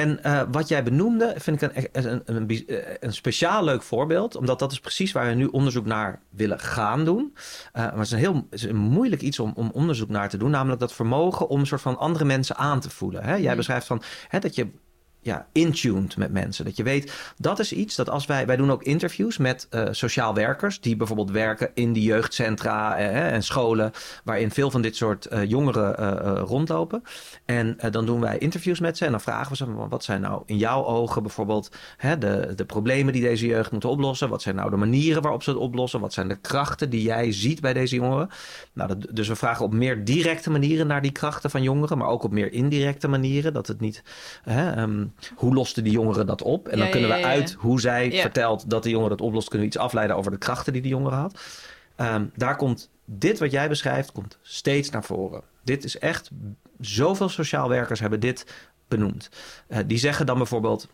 [0.00, 2.64] En eh, wat jij benoemde, vind ik een, een, een,
[3.00, 4.36] een, speciaal leuk voorbeeld.
[4.36, 7.34] Omdat dat is precies waar we nu onderzoek naar willen gaan doen.
[7.72, 10.28] Eh, maar het is een heel het is een moeilijk iets om, om onderzoek naar
[10.28, 10.50] te doen.
[10.50, 13.24] Namelijk dat vermogen om een soort van andere mensen aan te voelen.
[13.24, 13.34] Hè?
[13.34, 13.56] Jij Mm.
[13.56, 14.66] beschrijft van hè, dat je
[15.22, 16.64] ja, intuned met mensen.
[16.64, 18.46] Dat je weet, dat is iets dat als wij...
[18.46, 20.80] Wij doen ook interviews met eh, sociaal werkers...
[20.80, 23.92] die bijvoorbeeld werken in die jeugdcentra eh, en scholen...
[24.24, 27.02] waarin veel van dit soort eh, jongeren rondlopen.
[27.44, 29.04] En dan doen wij interviews met ze...
[29.04, 31.70] en dan vragen we ze, wat zijn nou in jouw ogen bijvoorbeeld...
[31.96, 34.28] Hè, de, de problemen die deze jeugd moeten oplossen?
[34.28, 36.00] Wat zijn nou de manieren waarop ze het oplossen?
[36.00, 38.28] Wat zijn de krachten die jij ziet bij deze jongeren?
[38.72, 41.98] Nou, dus we vragen op meer directe manieren naar die krachten van jongeren...
[41.98, 44.02] maar ook op meer indirecte manieren, dat het niet...
[44.42, 46.68] Hè, ehm, hoe losten die jongeren dat op?
[46.68, 49.74] En dan kunnen we uit hoe zij vertelt dat de jongere dat oplost, kunnen we
[49.74, 51.40] iets afleiden over de krachten die de jongere had.
[51.96, 55.42] Ehm, daar komt dit wat jij beschrijft, komt steeds naar voren.
[55.64, 56.30] Dit is echt,
[56.80, 58.46] zoveel sociaal werkers hebben dit
[58.88, 59.30] benoemd.
[59.66, 60.88] Eh, die zeggen dan bijvoorbeeld,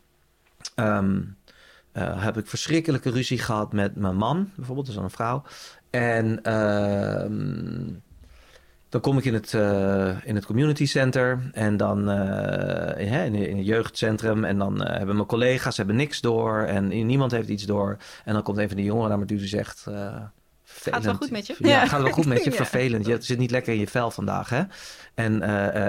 [0.75, 1.21] ehm,
[1.93, 5.43] eh, heb ik verschrikkelijke ruzie gehad met mijn man, bijvoorbeeld, is dan een vrouw.
[5.91, 7.95] En ehm,
[8.97, 13.34] dan kom ik in het, eh, in het community center en dan eh, hè, in,
[13.34, 14.44] in het jeugdcentrum.
[14.44, 17.97] En dan eh, hebben mijn collega's hebben niks door en niemand heeft iets door.
[18.24, 19.84] En dan komt een van die jongeren naar me toe die zegt...
[19.88, 21.18] eh, Gaat het wel vervelend.
[21.18, 21.55] goed met je?
[21.59, 21.86] Ja, Ja.
[21.86, 22.53] gaat wel goed met je?
[22.62, 23.07] Vervelend.
[23.07, 24.62] Je zit niet lekker in je vel vandaag, hè?
[25.14, 25.42] En,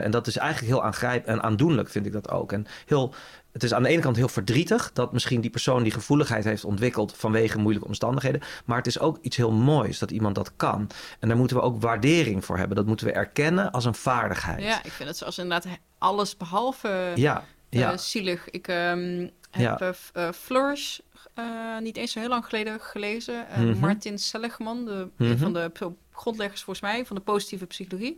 [0.04, 2.52] en dat is eigenlijk heel aangrijpend en aandoenlijk, vind ik dat ook.
[2.52, 3.14] En heel,
[3.58, 6.66] het is aan de ene kant heel verdrietig dat misschien die persoon die gevoeligheid heeft
[6.66, 8.42] ontwikkeld vanwege moeilijke omstandigheden.
[8.66, 10.90] Maar het is ook iets heel moois dat iemand dat kan.
[11.20, 12.76] En daar moeten we ook waardering voor hebben.
[12.78, 14.62] Dat moeten we erkennen als een vaardigheid.
[14.64, 17.92] Ja, ik vind het zoals inderdaad alles behalve Ja, Ja.
[17.92, 18.50] Eh, zielig.
[18.50, 19.30] Ik ehm, Ja.
[19.52, 21.00] heb eh, F- eh, Flourish
[21.34, 21.46] eh,
[21.82, 23.50] niet eens zo heel lang geleden gelezen.
[23.50, 23.78] Eh, Mhm.
[23.80, 25.38] Martin Seligman, de, een Mhm.
[25.38, 25.72] van de
[26.12, 28.18] grondleggers volgens mij van de positieve psychologie.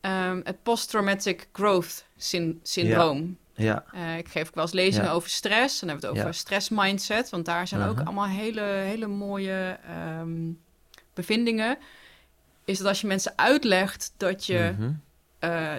[0.00, 3.36] Ehm, het post-traumatic growth syn- syndroom.
[3.54, 3.84] Ja.
[3.92, 5.12] Eh, ik geef ook wel eens lezingen Ja.
[5.12, 5.80] over stress.
[5.80, 7.30] Dan hebben we het over stress mindset.
[7.30, 8.04] Want daar zijn ook Mhm.
[8.06, 10.50] allemaal hele, hele mooie ehm,
[11.14, 11.78] bevindingen.
[12.64, 14.74] Is dat als je mensen uitlegt dat je...
[14.78, 14.92] Mhm.
[15.38, 15.74] eh,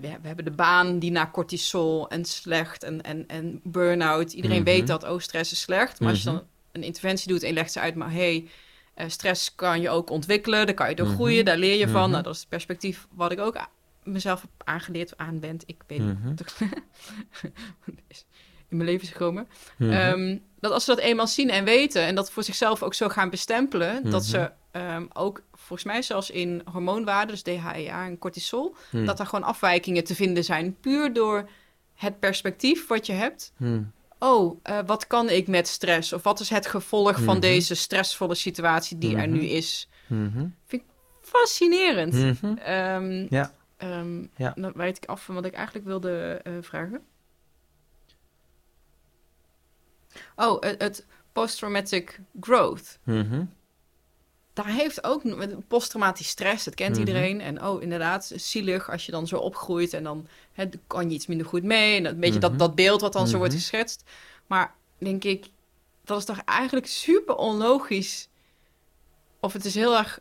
[0.00, 4.32] we, hebben de baan die naar cortisol en slecht en, en, en burn-out.
[4.32, 4.66] Iedereen Mhm.
[4.66, 6.00] weet dat, oh, stress is slecht.
[6.00, 6.38] Maar als je Mhm.
[6.38, 7.94] dan een interventie doet en je legt ze uit...
[7.94, 8.48] maar hey,
[8.94, 10.66] eh, stress kan je ook ontwikkelen.
[10.66, 12.10] Daar kan je door groeien, daar leer je van.
[12.10, 13.56] Nou, dat is het perspectief wat ik ook
[14.02, 15.62] mezelf heb aangeleerd, aanwend.
[15.66, 16.16] Ik weet niet
[18.08, 18.24] is
[18.68, 19.48] in mijn leven is gekomen.
[19.78, 19.90] Mhm.
[19.90, 23.08] Ehm, dat als ze dat eenmaal zien en weten en dat voor zichzelf ook zo
[23.08, 24.30] gaan bestempelen, dat Mhm.
[24.30, 29.04] ze ehm, ook volgens mij zelfs in hormoonwaarden, dus DHEA en cortisol, Mhm.
[29.04, 31.48] dat er gewoon afwijkingen te vinden zijn, puur door
[31.94, 33.52] het perspectief wat je hebt.
[34.18, 36.12] Oh, eh, wat kan ik met stress?
[36.12, 39.88] Of wat is het gevolg van deze stressvolle situatie die er nu is?
[40.06, 40.46] Mhm.
[41.20, 42.12] Fascinerend.
[42.12, 42.56] Mhm.
[42.58, 43.52] Ehm, Ja.
[43.80, 44.52] Ehm, Ja.
[44.56, 47.02] Dan weet ik af van wat ik eigenlijk wilde eh, vragen.
[50.36, 52.98] Oh, het, het post-traumatic growth.
[53.04, 53.44] Mhm.
[54.52, 56.98] Daar heeft ook met posttraumatisch stress, dat kent Mhm.
[56.98, 57.40] iedereen.
[57.40, 61.26] En oh, inderdaad, zielig als je dan zo opgroeit en dan hè, kan je iets
[61.26, 61.96] minder goed mee.
[61.96, 62.48] En dat, een beetje Mhm.
[62.48, 63.62] dat, dat beeld wat dan zo wordt Mhm.
[63.62, 64.02] geschetst.
[64.46, 65.46] Maar denk ik,
[66.04, 68.28] dat is toch eigenlijk super onlogisch.
[69.40, 70.20] Of het is heel erg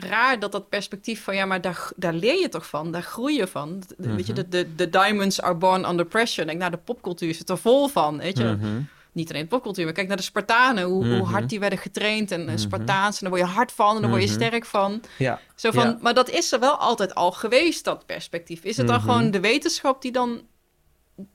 [0.00, 3.36] raar dat dat perspectief van ja, maar daar, daar leer je toch van, daar groei
[3.36, 3.78] je van.
[3.80, 4.42] D- Weet je, Mhm.
[4.42, 6.46] de, de, de diamonds are born under pressure.
[6.46, 8.18] Denk, nou, de popcultuur zit er vol van.
[8.18, 8.80] Weet je, Mhm.
[9.12, 11.30] niet alleen de popcultuur, maar kijk naar de Spartanen, hoe, hoe Mhm.
[11.32, 12.30] hard die werden getraind.
[12.30, 12.56] En Mhm.
[12.58, 14.36] Spartaans, en daar word je hard van en daar word je Mhm.
[14.38, 15.02] sterk van.
[15.18, 15.40] Ja.
[15.54, 15.98] Zo van, Ja.
[16.00, 18.62] maar dat is er wel altijd al geweest, dat perspectief.
[18.64, 19.04] Is het dan Mhm.
[19.04, 20.40] gewoon de wetenschap die dan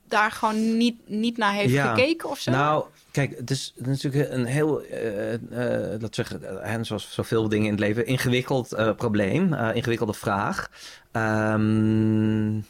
[0.08, 1.94] daar gewoon niet, niet naar heeft Ja.
[1.94, 2.50] gekeken of zo?
[2.50, 2.84] Nou,
[3.16, 7.70] kijk, het is natuurlijk een heel, eh eh dat zeggen, en zoals zoveel dingen in
[7.70, 10.70] het leven, ingewikkeld eh, probleem, eh, ingewikkelde vraag.
[11.12, 12.60] Ehm,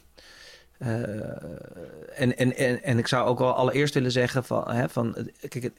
[0.78, 5.16] eh, en, en, en, en ik zou ook wel allereerst willen zeggen van, hè, van
[5.16, 5.72] eh, kijk, het,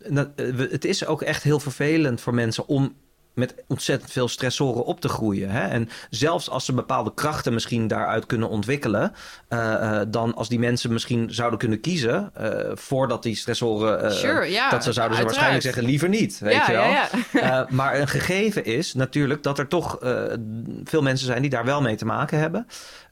[0.00, 2.94] eh, dat- eh, het is ook echt heel vervelend voor mensen om
[3.38, 5.50] met ontzettend veel stressoren op te groeien.
[5.50, 5.68] Hè?
[5.68, 9.12] En zelfs als ze bepaalde krachten misschien daaruit kunnen ontwikkelen,
[9.48, 14.68] eh, eh, dan als die mensen misschien zouden kunnen kiezen eh, voordat die stressoren, Sure,
[14.70, 16.88] dat ze zouden ze waarschijnlijk zeggen liever niet, weet ja, je wel.
[16.90, 17.66] ja, ja.
[17.70, 19.96] Maar een gegeven is natuurlijk dat er toch
[20.84, 22.66] veel mensen zijn die daar wel mee te maken hebben.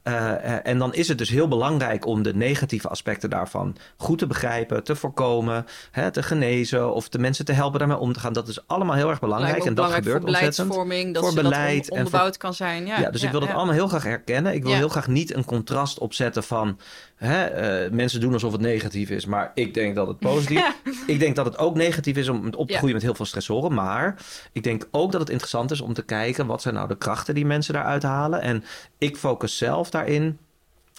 [0.06, 4.18] Eh, eh, en dan is het dus heel belangrijk om de negatieve aspecten daarvan goed
[4.18, 8.20] te begrijpen, te voorkomen, hè, te genezen of de mensen te helpen daarmee om te
[8.20, 8.32] gaan.
[8.32, 10.68] Dat is allemaal heel erg belangrijk en dat gebeurt voor ontzettend.
[10.68, 12.86] beleidsvorming, dat Voor beleid dat en voor- onderbouwd kan zijn.
[12.86, 13.54] Ja, Ja, dus ik wil dat ja.
[13.54, 14.54] allemaal heel graag herkennen.
[14.54, 16.78] Ik wil heel graag niet een contrast opzetten van
[17.16, 20.94] hè, eh, mensen doen alsof het negatief is, maar ik denk dat het positief is.
[21.06, 22.76] Ik denk dat het ook negatief is om op te Ja.
[22.78, 23.74] groeien met heel veel stressoren.
[23.74, 24.14] Maar
[24.52, 27.34] ik denk ook dat het interessant is om te kijken wat zijn nou de krachten
[27.34, 28.40] die mensen daaruit halen.
[28.40, 28.64] En
[28.98, 30.38] ik focus zelf daarin.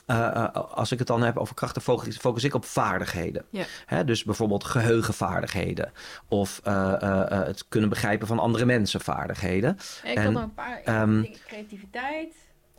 [0.06, 3.46] eh, eh, als ik het dan heb over krachten, focus, focus ik op vaardigheden.
[3.50, 3.64] Ja.
[3.86, 5.92] Hè, dus bijvoorbeeld geheugenvaardigheden.
[6.28, 9.78] Of het kunnen begrijpen van andere mensen vaardigheden.
[10.04, 12.34] Ik En, een paar ehm, creativiteit,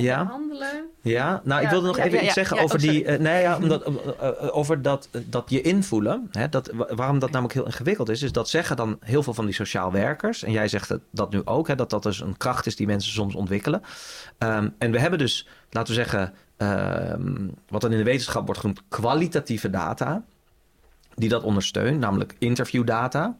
[0.04, 0.24] Ja.
[0.24, 0.86] handelen.
[1.02, 3.04] Ja, nou, ik wilde nog ja, even iets zeggen over oh, die.
[3.04, 3.92] eh, nee, ja, omdat, eh,
[4.28, 6.28] eh, over dat, dat je invoelen.
[6.32, 9.34] Hè, dat, wa- waarom dat namelijk heel ingewikkeld is, is dat zeggen dan heel veel
[9.34, 10.42] van die sociaal werkers.
[10.42, 12.86] En jij zegt het, dat nu ook, hè, dat dat dus een kracht is die
[12.86, 13.82] mensen soms ontwikkelen.
[14.38, 18.60] Ehm, en we hebben dus, laten we zeggen, ehm, wat dan in de wetenschap wordt
[18.60, 20.24] genoemd kwalitatieve data.
[21.14, 23.38] Die dat ondersteunt, namelijk interviewdata.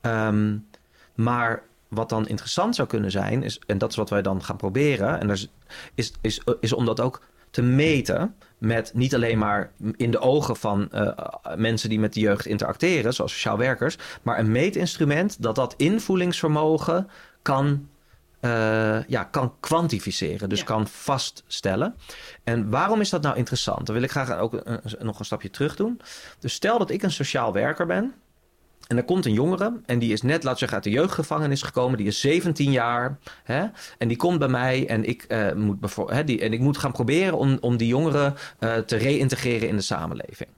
[0.00, 0.56] Ehm,
[1.14, 4.56] maar wat dan interessant zou kunnen zijn, is, en dat is wat wij dan gaan
[4.56, 5.48] proberen, en is,
[5.94, 10.56] is, is, is om dat ook te meten met niet alleen maar in de ogen
[10.56, 11.08] van eh,
[11.56, 17.08] mensen die met de jeugd interacteren, zoals sociaal werkers, maar een meetinstrument dat dat invoelingsvermogen
[17.42, 17.88] kan,
[18.40, 20.64] eh, ja, kan kwantificeren, dus Ja.
[20.64, 21.94] kan vaststellen.
[22.44, 23.86] En waarom is dat nou interessant?
[23.86, 24.62] Dan wil ik graag ook
[24.98, 26.00] nog een stapje terug doen.
[26.38, 28.14] Dus stel dat ik een sociaal werker ben.
[28.90, 31.98] En er komt een jongere en die is net, we zeggen, uit de jeugdgevangenis gekomen.
[31.98, 33.18] Die is 17 jaar.
[33.44, 33.66] Hè,
[33.98, 36.92] en die komt bij mij en ik, eh, moet, hè, die, en ik moet gaan
[36.92, 40.50] proberen om, om die jongere eh, te reïntegreren in de samenleving.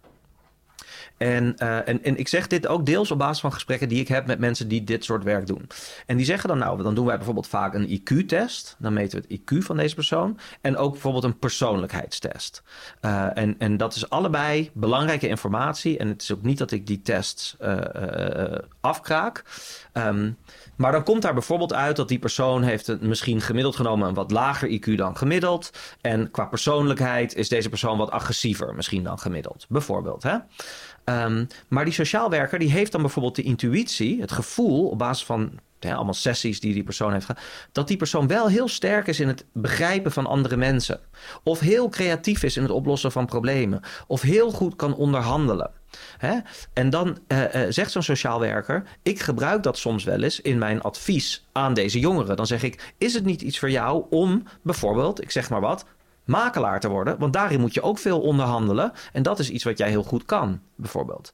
[1.23, 4.09] En, uh, en, en ik zeg dit ook deels op basis van gesprekken die ik
[4.09, 5.69] heb met mensen die dit soort werk doen.
[6.07, 8.77] En die zeggen dan, nou, dan doen wij bijvoorbeeld vaak een IQ-test.
[8.79, 10.39] Dan meten we het IQ van deze persoon.
[10.61, 12.63] En ook bijvoorbeeld een persoonlijkheidstest.
[13.01, 15.99] Uh, en, en dat is allebei belangrijke informatie.
[15.99, 17.79] En het is ook niet dat ik die tests uh,
[18.81, 19.45] afkraak.
[19.93, 20.37] Um,
[20.77, 24.15] maar dan komt daar bijvoorbeeld uit dat die persoon heeft een, misschien gemiddeld genomen een
[24.15, 25.71] wat lager IQ dan gemiddeld.
[26.01, 29.67] En qua persoonlijkheid is deze persoon wat agressiever misschien dan gemiddeld.
[29.69, 30.23] Bijvoorbeeld.
[30.23, 30.37] Hè?
[31.05, 35.25] Um, maar die sociaal werker die heeft dan bijvoorbeeld de intuïtie, het gevoel op basis
[35.25, 37.43] van allemaal sessies die die persoon heeft gehad,
[37.73, 41.01] dat die persoon wel heel sterk is in het begrijpen van andere mensen.
[41.43, 43.81] Of heel creatief is in het oplossen van problemen.
[44.07, 45.71] Of heel goed kan onderhandelen.
[46.19, 46.39] Hè?
[46.73, 50.59] En dan uh, uh, zegt zo'n sociaal werker: Ik gebruik dat soms wel eens in
[50.59, 52.37] mijn advies aan deze jongeren.
[52.37, 55.85] Dan zeg ik: Is het niet iets voor jou om bijvoorbeeld, ik zeg maar wat,
[56.25, 57.19] makelaar te worden?
[57.19, 58.93] Want daarin moet je ook veel onderhandelen.
[59.13, 61.31] En dat is iets wat jij heel goed kan, bijvoorbeeld.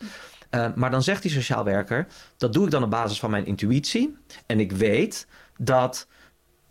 [0.50, 3.46] Uh, maar dan zegt die sociaal werker: Dat doe ik dan op basis van mijn
[3.46, 4.16] intuïtie.
[4.46, 5.26] En ik weet
[5.58, 6.06] dat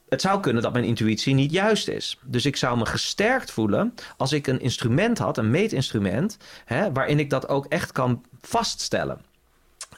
[0.10, 2.20] het zou kunnen dat mijn intuïtie niet juist is.
[2.26, 7.20] Dus ik zou me gesterkt voelen als ik een instrument had, een meetinstrument, hè, waarin
[7.20, 9.22] ik dat ook echt kan vaststellen.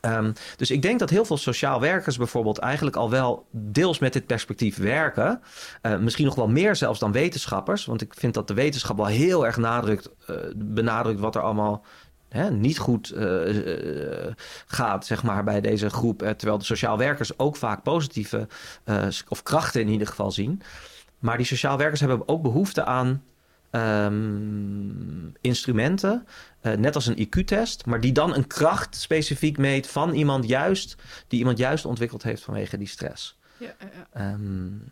[0.01, 4.13] Um, dus ik denk dat heel veel sociaal werkers bijvoorbeeld eigenlijk al wel deels met
[4.13, 5.41] dit perspectief werken.
[5.81, 7.85] Uh, misschien nog wel meer zelfs dan wetenschappers.
[7.85, 11.85] Want ik vind dat de wetenschap wel heel erg nadrukt, uh, benadrukt wat er allemaal
[12.29, 14.33] hè, niet goed uh,
[14.65, 16.19] gaat, zeg maar, bij deze groep.
[16.19, 18.47] Terwijl de sociaal werkers ook vaak positieve,
[19.27, 20.61] of krachten in ieder geval zien.
[21.19, 23.23] Maar die sociaal werkers hebben ook behoefte aan
[23.71, 26.27] um, instrumenten,
[26.61, 30.95] net als een IQ-test, maar die dan een kracht specifiek meet van iemand juist,
[31.27, 33.37] die iemand juist ontwikkeld heeft vanwege die stress.
[33.57, 33.75] Ja,
[34.13, 34.31] ja.
[34.31, 34.83] Um,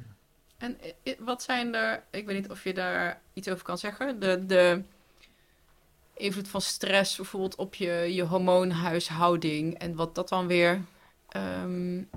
[0.58, 0.78] en
[1.20, 4.82] wat zijn er, ik weet niet of je daar iets over kan zeggen, de, de
[6.14, 10.82] invloed van stress bijvoorbeeld op je, je hormoonhuishouding en wat dat dan weer
[11.64, 12.10] um,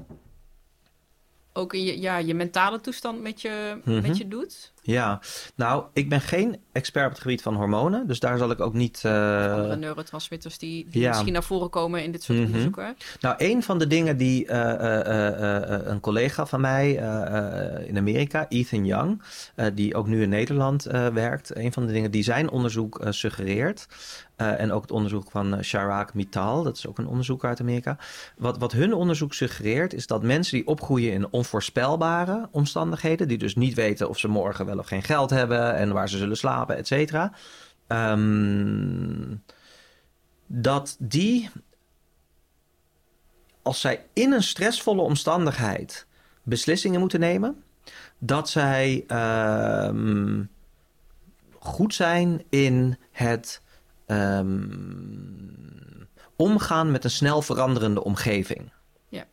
[1.52, 4.02] ook in je, ja, je mentale toestand met je, mm -hmm.
[4.02, 4.72] met je doet?
[4.82, 5.20] Ja,
[5.54, 8.74] nou, ik ben geen expert op het gebied van hormonen, dus daar zal ik ook
[8.74, 9.02] niet.
[9.06, 9.52] Uh...
[9.54, 11.08] Andere neurotransmitters die, die ja.
[11.08, 12.52] misschien naar voren komen in dit soort mm -hmm.
[12.52, 12.96] onderzoeken.
[13.20, 16.92] Nou, een van de dingen die uh, uh, een collega van mij
[17.86, 19.22] in Amerika, Ethan Young,
[19.74, 20.82] die ook nu in Nederland
[21.12, 23.86] werkt, een van de dingen die zijn onderzoek suggereert,
[24.40, 27.98] uh, en ook het onderzoek van Sharak Mittal, dat is ook een onderzoeker uit Amerika.
[28.36, 33.54] Wat, wat hun onderzoek suggereert is dat mensen die opgroeien in onvoorspelbare omstandigheden, die dus
[33.54, 36.76] niet weten of ze morgen wel of geen geld hebben en waar ze zullen slapen,
[36.76, 37.32] et cetera.
[37.88, 39.42] Um,
[40.46, 41.50] dat die,
[43.62, 46.06] als zij in een stressvolle omstandigheid
[46.42, 47.62] beslissingen moeten nemen,
[48.18, 49.04] dat zij
[49.88, 50.50] um,
[51.58, 53.62] goed zijn in het
[54.10, 58.72] um, omgaan met een snel veranderende omgeving.
[59.08, 59.24] Ja.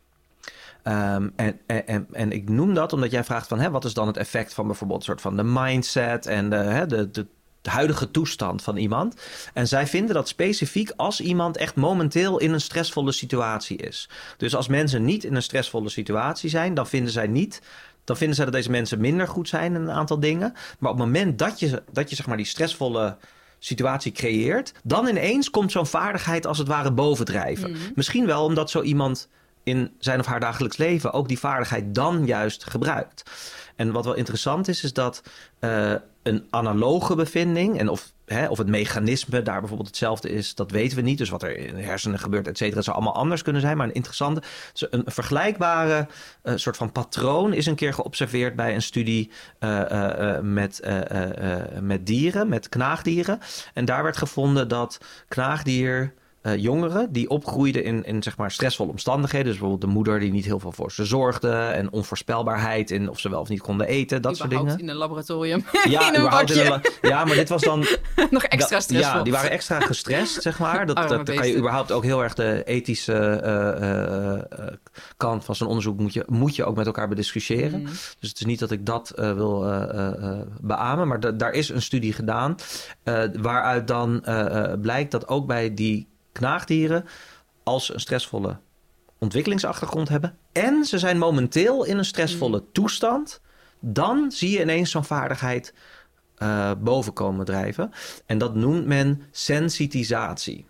[1.15, 4.07] Um, en, en, en ik noem dat omdat jij vraagt van hè, wat is dan
[4.07, 7.25] het effect van bijvoorbeeld een soort van de mindset en de, hè, de, de,
[7.61, 9.21] de huidige toestand van iemand.
[9.53, 14.09] En zij vinden dat specifiek als iemand echt momenteel in een stressvolle situatie is.
[14.37, 17.61] Dus als mensen niet in een stressvolle situatie zijn, dan vinden zij niet
[18.07, 20.53] dan vinden zij dat deze mensen minder goed zijn in een aantal dingen.
[20.79, 23.17] Maar op het moment dat je, dat je zeg maar die stressvolle
[23.59, 27.69] situatie creëert, dan ineens komt zo'n vaardigheid als het ware bovendrijven.
[27.69, 27.77] Mm.
[27.95, 29.29] Misschien wel omdat zo iemand
[29.63, 33.23] in zijn of haar dagelijks leven ook die vaardigheid dan juist gebruikt.
[33.75, 35.21] En wat wel interessant is, is dat
[35.59, 35.93] uh,
[36.23, 40.97] een analoge bevinding, en of, hè, of het mechanisme daar bijvoorbeeld hetzelfde is, dat weten
[40.97, 41.17] we niet.
[41.17, 43.77] Dus wat er in de hersenen gebeurt, et cetera, zou allemaal anders kunnen zijn.
[43.77, 44.41] Maar een interessante,
[44.89, 46.07] een vergelijkbare
[46.43, 50.87] uh, soort van patroon is een keer geobserveerd bij een studie uh, met,
[51.81, 53.39] met dieren, met knaagdieren.
[53.73, 54.97] En daar werd gevonden dat
[55.27, 56.13] knaagdier
[56.43, 59.45] uh, jongeren die opgroeiden in, in zeg maar stressvolle omstandigheden.
[59.47, 61.51] Dus bijvoorbeeld de moeder die niet heel veel voor ze zorgde.
[61.51, 64.21] En onvoorspelbaarheid in of ze wel of niet konden eten.
[64.21, 64.79] Dat soort dingen.
[64.79, 65.65] in een laboratorium.
[65.89, 67.79] Ja, in een in een, ja maar dit was dan...
[68.29, 69.17] Nog extra stressvol.
[69.17, 70.85] Ja, die waren extra gestrest, zeg maar.
[70.87, 74.67] Dat, dat, dan kan je überhaupt ook heel erg de ethische uh, uh,
[75.17, 75.99] kant van zo'n onderzoek...
[75.99, 77.79] Moet je, moet je ook met elkaar bediscussiëren.
[77.79, 77.85] Mm.
[78.19, 79.59] Dus het is niet dat ik dat wil
[80.61, 81.07] beamen.
[81.07, 82.55] Maar daar is een studie gedaan...
[83.41, 84.23] waaruit dan
[84.81, 86.07] blijkt dat ook bij die
[86.37, 87.05] knaagdieren
[87.63, 88.59] als een stressvolle
[89.17, 92.67] ontwikkelingsachtergrond hebben en ze zijn momenteel in een stressvolle mm.
[92.71, 93.41] toestand,
[93.79, 95.73] dan zie je ineens zo'n vaardigheid
[96.37, 97.91] uh, boven komen drijven.
[98.25, 100.65] En dat noemt men sensitisatie.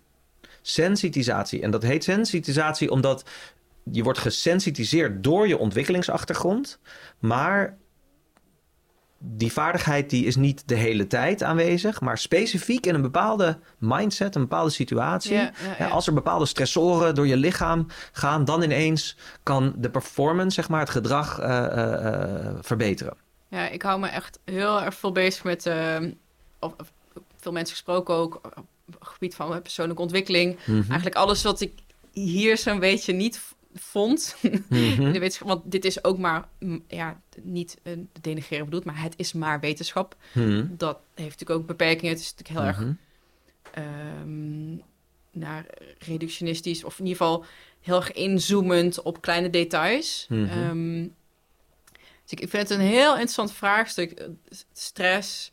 [0.61, 1.61] Sensitisatie.
[1.61, 3.25] En dat heet sensitisatie omdat
[3.91, 6.79] je wordt gesensitiseerd door je ontwikkelingsachtergrond,
[7.19, 7.77] maar
[9.19, 14.35] die vaardigheid die is niet de hele tijd aanwezig, maar specifiek in een bepaalde mindset,
[14.35, 15.39] een bepaalde situatie.
[15.91, 20.79] Als er bepaalde stressoren door je lichaam gaan, dan ineens kan de performance, zeg maar,
[20.79, 23.13] het gedrag eh, eh, eh, verbeteren.
[23.49, 25.97] Ja, ik hou me echt heel erg veel bezig met, eh,
[26.59, 26.91] of, of
[27.35, 30.57] veel mensen gesproken ook, op het gebied van persoonlijke ontwikkeling.
[30.65, 30.75] Mhm.
[30.77, 31.71] Eigenlijk alles wat ik
[32.11, 33.41] hier zo'n beetje niet
[33.79, 34.35] vond.
[34.41, 35.11] Mhm.
[35.13, 39.13] De wetenschap, want dit is ook maar, mm, ja, niet uh, denigreren bedoeld, maar het
[39.17, 40.15] is maar wetenschap.
[40.33, 40.65] Mhm.
[40.69, 42.13] Dat heeft natuurlijk ook beperkingen.
[42.13, 42.95] Het is natuurlijk heel erg
[43.71, 44.75] ehm,
[45.31, 45.65] naar
[45.99, 47.45] reductionistisch, of in ieder geval
[47.81, 50.25] heel erg inzoomend op kleine details.
[50.29, 50.43] Mhm.
[50.43, 51.07] Ehm,
[52.23, 54.11] dus ik, vind het een heel interessant vraagstuk.
[54.11, 54.27] eh,
[54.73, 55.51] Stress.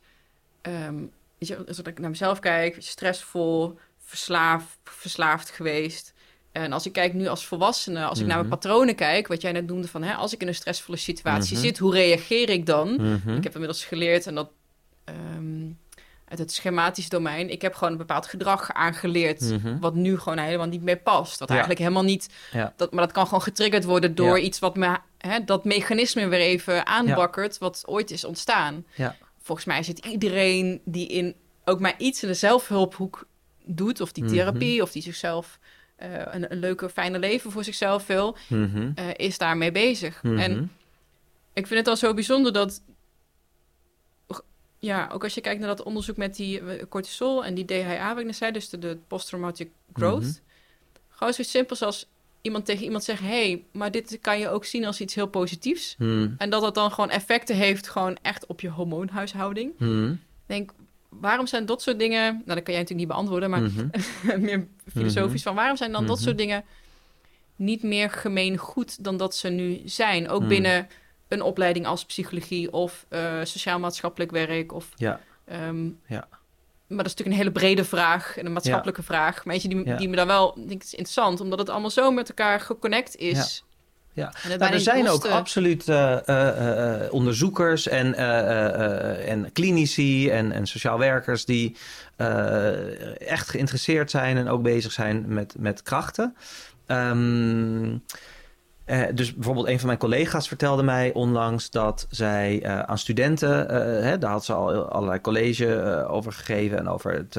[1.38, 6.13] je, als ik naar mezelf kijk, stressvol, verslaafd, verslaafd geweest.
[6.54, 8.58] En als ik kijk nu als volwassene, als ik naar mijn Mhm.
[8.58, 11.64] patronen kijk, wat jij net noemde van, hè, als ik in een stressvolle situatie Mhm.
[11.64, 12.94] zit, hoe reageer ik dan?
[12.94, 13.34] Mhm.
[13.36, 14.50] Ik heb inmiddels geleerd en dat
[15.04, 15.66] ehm,
[16.28, 20.66] uit het schematisch domein, ik heb gewoon een bepaald gedrag aangeleerd, wat nu gewoon helemaal
[20.66, 21.38] niet meer past.
[21.38, 21.54] Wat Ja.
[21.54, 22.72] eigenlijk helemaal niet, Ja.
[22.76, 24.44] dat, maar dat kan gewoon getriggerd worden door Ja.
[24.44, 28.86] iets wat me, hè, dat mechanisme weer even aanbakkert, wat ooit is ontstaan.
[28.94, 29.16] Ja.
[29.42, 31.34] Volgens mij zit iedereen die in
[31.64, 33.26] ook maar iets in de zelfhulphoek
[33.64, 35.58] doet, of die therapie, of die zichzelf
[36.34, 38.90] een, een leuke, fijne leven voor zichzelf wil, Mhm.
[38.94, 40.22] eh, is daarmee bezig.
[40.22, 40.38] Mhm.
[40.38, 40.70] En
[41.52, 42.82] ik vind het al zo bijzonder dat.
[44.78, 48.08] Ja, ook als je kijkt naar dat onderzoek met die eh, cortisol en die DHA,
[48.08, 50.22] wat ik net zei, dus de, de post-traumatic growth.
[50.22, 50.32] Mhm.
[51.10, 52.06] Gewoon zoiets simpels als
[52.40, 55.26] iemand tegen iemand zeggen: hé, hey, maar dit kan je ook zien als iets heel
[55.26, 55.94] positiefs.
[56.38, 59.72] En dat dat dan gewoon effecten heeft, gewoon echt op je hormoonhuishouding.
[59.78, 60.10] Mhm.
[60.10, 60.70] Ik denk,
[61.20, 62.22] waarom zijn dat soort dingen.
[62.32, 63.88] Nou, dat kan jij natuurlijk niet beantwoorden, maar Mhm.
[64.46, 66.24] meer filosofisch van waarom zijn dan dat Mhm.
[66.24, 66.64] soort dingen
[67.56, 70.28] niet meer gemeen goed dan dat ze nu zijn?
[70.28, 70.48] Ook Mhm.
[70.48, 70.88] binnen
[71.28, 74.72] een opleiding als psychologie of eh, sociaal-maatschappelijk werk.
[74.72, 75.20] Of, Ja.
[75.44, 76.28] ehm, Ja.
[76.86, 79.44] Maar dat is natuurlijk een hele brede vraag en een maatschappelijke vraag.
[79.44, 79.96] Maar eentje die, Ja.
[79.96, 82.60] die me dan wel, ik denk, het is interessant, omdat het allemaal zo met elkaar
[82.60, 83.64] geconnect is.
[84.14, 84.32] Ja.
[84.58, 88.14] Nou, er zijn ook absoluut eh, eh, eh, onderzoekers en,
[89.26, 91.76] en klinici en, en sociaal werkers die
[93.18, 96.36] echt geïnteresseerd zijn en ook bezig zijn met, met krachten.
[96.86, 97.96] Ehm,
[98.84, 103.68] eh, dus bijvoorbeeld een van mijn collega's vertelde mij onlangs dat zij eh, aan studenten,
[103.68, 107.38] eh, hè, daar had ze al allerlei college over gegeven en over het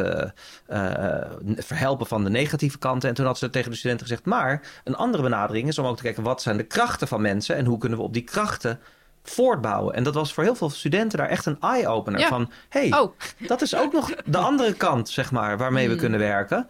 [1.66, 3.10] verhelpen van de negatieve kanten.
[3.10, 5.98] En toen had ze tegen de studenten gezegd, maar een andere benadering is om ook
[5.98, 8.80] te kijken wat zijn de krachten van mensen en hoe kunnen we op die krachten
[9.24, 9.94] voortbouwen.
[9.94, 12.28] En dat was voor heel veel studenten daar echt een eye-opener Ja.
[12.28, 13.18] van, hey, Oh,
[13.48, 16.00] dat is ook nog de andere kant, zeg maar, waarmee we Hmm.
[16.02, 16.68] kunnen werken.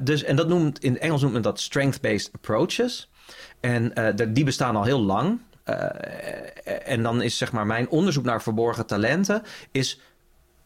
[0.00, 3.10] Dus, en dat noemt, in het Engels noemt men dat strength-based approaches.
[3.62, 5.40] En eh, die bestaan al heel lang.
[5.64, 10.00] Eh, en dan is zeg maar mijn onderzoek naar verborgen talenten is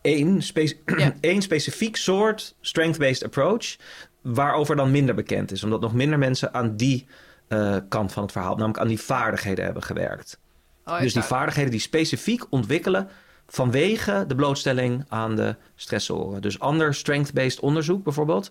[0.00, 1.14] één, spe- Ja.
[1.20, 3.76] één specifiek soort strength-based approach
[4.22, 5.64] waarover dan minder bekend is.
[5.64, 7.06] Omdat nog minder mensen aan die
[7.48, 10.38] eh, kant van het verhaal, namelijk aan die vaardigheden hebben gewerkt.
[10.84, 13.08] oh, Dus die vaardigheden die specifiek ontwikkelen
[13.46, 16.42] vanwege de blootstelling aan de stressoren.
[16.42, 18.50] Dus ander strength-based onderzoek bijvoorbeeld.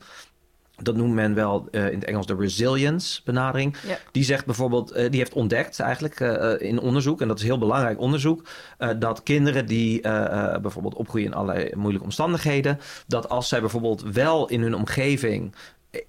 [0.81, 3.75] Dat noemt men wel eh, in het Engels de resilience benadering.
[3.87, 3.97] Ja.
[4.11, 7.57] Die zegt bijvoorbeeld, eh, die heeft ontdekt eigenlijk eh, in onderzoek, en dat is heel
[7.57, 8.47] belangrijk onderzoek,
[8.99, 10.01] dat kinderen die
[10.61, 15.55] bijvoorbeeld opgroeien in allerlei moeilijke omstandigheden, dat als zij bijvoorbeeld wel in hun omgeving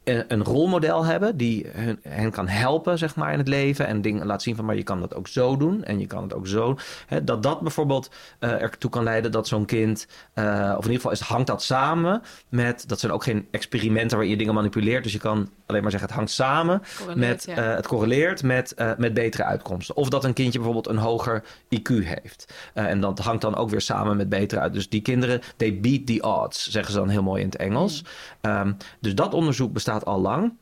[0.05, 3.87] een rolmodel hebben die hun, hen kan helpen, zeg maar, in het leven.
[3.87, 5.85] En dingen laat zien van, maar je kan dat ook zo doen.
[5.85, 6.77] En je kan het ook zo.
[7.07, 10.07] Hè, dat dat bijvoorbeeld eh, ertoe kan leiden dat zo'n kind...
[10.33, 10.45] eh,
[10.79, 12.89] of in ieder geval is, hangt dat samen met...
[12.89, 15.03] Dat zijn ook geen experimenten waarin je dingen manipuleert.
[15.03, 17.57] Dus je kan alleen maar zeggen, het hangt samen correleert, met...
[17.57, 17.71] ja.
[17.71, 19.97] eh, het correleert met, met betere uitkomsten.
[19.97, 21.43] Of dat een kindje bijvoorbeeld een hoger
[21.79, 22.55] IQ heeft.
[22.75, 24.73] En dat hangt dan ook weer samen met betere uit.
[24.73, 28.05] Dus die kinderen, they beat the odds, zeggen ze dan heel mooi in het Engels.
[28.41, 30.53] Ehm, dus dat onderzoek bestaat al lang.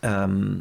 [0.00, 0.58] Ehm,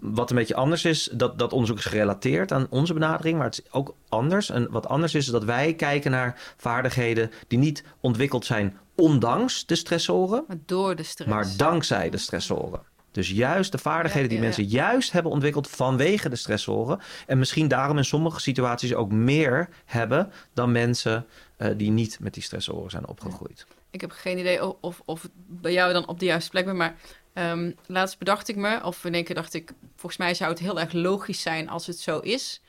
[0.00, 3.58] wat een beetje anders is, dat, dat onderzoek is gerelateerd aan onze benadering, maar het
[3.58, 4.50] is ook anders.
[4.50, 9.66] En wat anders is, is dat wij kijken naar vaardigheden die niet ontwikkeld zijn ondanks
[9.66, 11.30] de stressoren, maar door de stress.
[11.30, 12.80] maar dankzij de stressoren.
[13.10, 17.00] Dus juist de vaardigheden Ja, die ja, mensen juist hebben ontwikkeld vanwege de stressoren.
[17.26, 22.34] En misschien daarom in sommige situaties ook meer hebben dan mensen eh, die niet met
[22.34, 23.66] die stressoren zijn opgegroeid.
[23.90, 26.76] Ik heb geen idee of, of, het bij jou dan op de juiste plek ben,
[26.76, 26.96] maar
[27.32, 30.58] ehm, laatst bedacht ik me, of in één keer dacht ik, volgens mij zou het
[30.58, 32.60] heel erg logisch zijn als het zo is,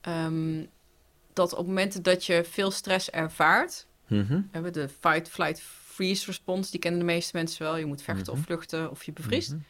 [0.00, 0.64] ehm,
[1.32, 4.32] dat op momenten dat je veel stress ervaart, Mhm.
[4.34, 8.02] we hebben de fight, flight, freeze response, die kennen de meeste mensen wel, je moet
[8.02, 8.40] vechten Mhm.
[8.40, 9.48] of vluchten of je bevriest.
[9.50, 9.60] Mhm.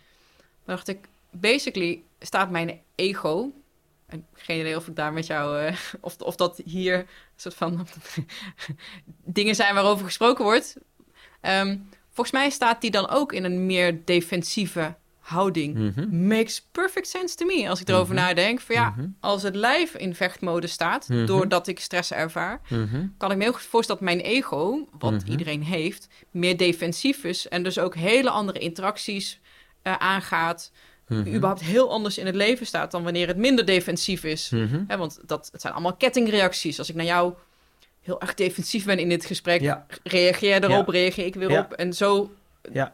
[0.64, 3.52] Maar dacht ik, basically staat mijn ego
[4.34, 7.06] geen idee of ik daar met jou, eh, of, of dat hier een
[7.36, 7.86] soort van
[9.24, 10.76] dingen zijn waarover gesproken wordt.
[11.40, 11.76] Ehm,
[12.10, 15.74] volgens mij staat die dan ook in een meer defensieve houding.
[15.94, 16.26] Mhm.
[16.26, 18.22] Makes perfect sense to me als ik erover Mhm.
[18.24, 18.60] nadenk.
[18.60, 19.06] Van ja, Mhm.
[19.20, 22.60] als het lijf in vechtmode staat, doordat ik stress ervaar,
[23.18, 27.48] kan ik me heel goed voorstellen dat mijn ego, wat iedereen heeft, meer defensief is
[27.48, 29.40] en dus ook hele andere interacties
[29.82, 30.72] eh, aangaat.
[31.12, 31.34] Mhm.
[31.34, 34.50] Überhaupt heel anders in het leven staat dan wanneer het minder defensief is.
[34.50, 34.96] Mhm.
[34.98, 36.78] Want dat, het zijn allemaal kettingreacties.
[36.78, 37.32] Als ik naar jou
[38.02, 39.86] heel erg defensief ben in dit gesprek, Ja.
[40.02, 40.92] reageer erop, Ja.
[40.92, 41.60] reageer ik weer Ja.
[41.60, 41.72] op.
[41.72, 42.32] En zo
[42.72, 42.92] Ja,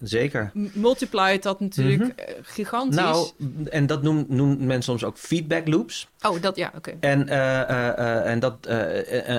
[0.00, 0.50] zeker.
[0.72, 2.96] multiplied dat natuurlijk eh, gigantisch.
[2.96, 3.28] Nou,
[3.64, 6.08] en dat noemen, noemen mensen soms ook feedback loops.
[6.20, 6.96] oh, dat ja, oké.
[7.00, 8.56] En, eh, eh, en dat,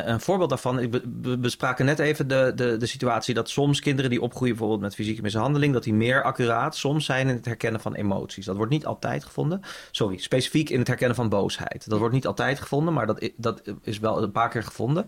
[0.05, 4.09] een voorbeeld daarvan, ik be- bespraken net even de, de, de situatie dat soms kinderen
[4.09, 7.81] die opgroeien bijvoorbeeld met fysieke mishandeling, dat die meer accuraat soms zijn in het herkennen
[7.81, 8.45] van emoties.
[8.45, 9.61] Dat wordt niet altijd gevonden.
[9.91, 11.89] Sorry, specifiek in het herkennen van boosheid.
[11.89, 15.05] Dat wordt niet altijd gevonden, maar dat, dat is wel een paar keer gevonden.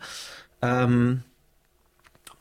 [0.59, 1.15] Ehm,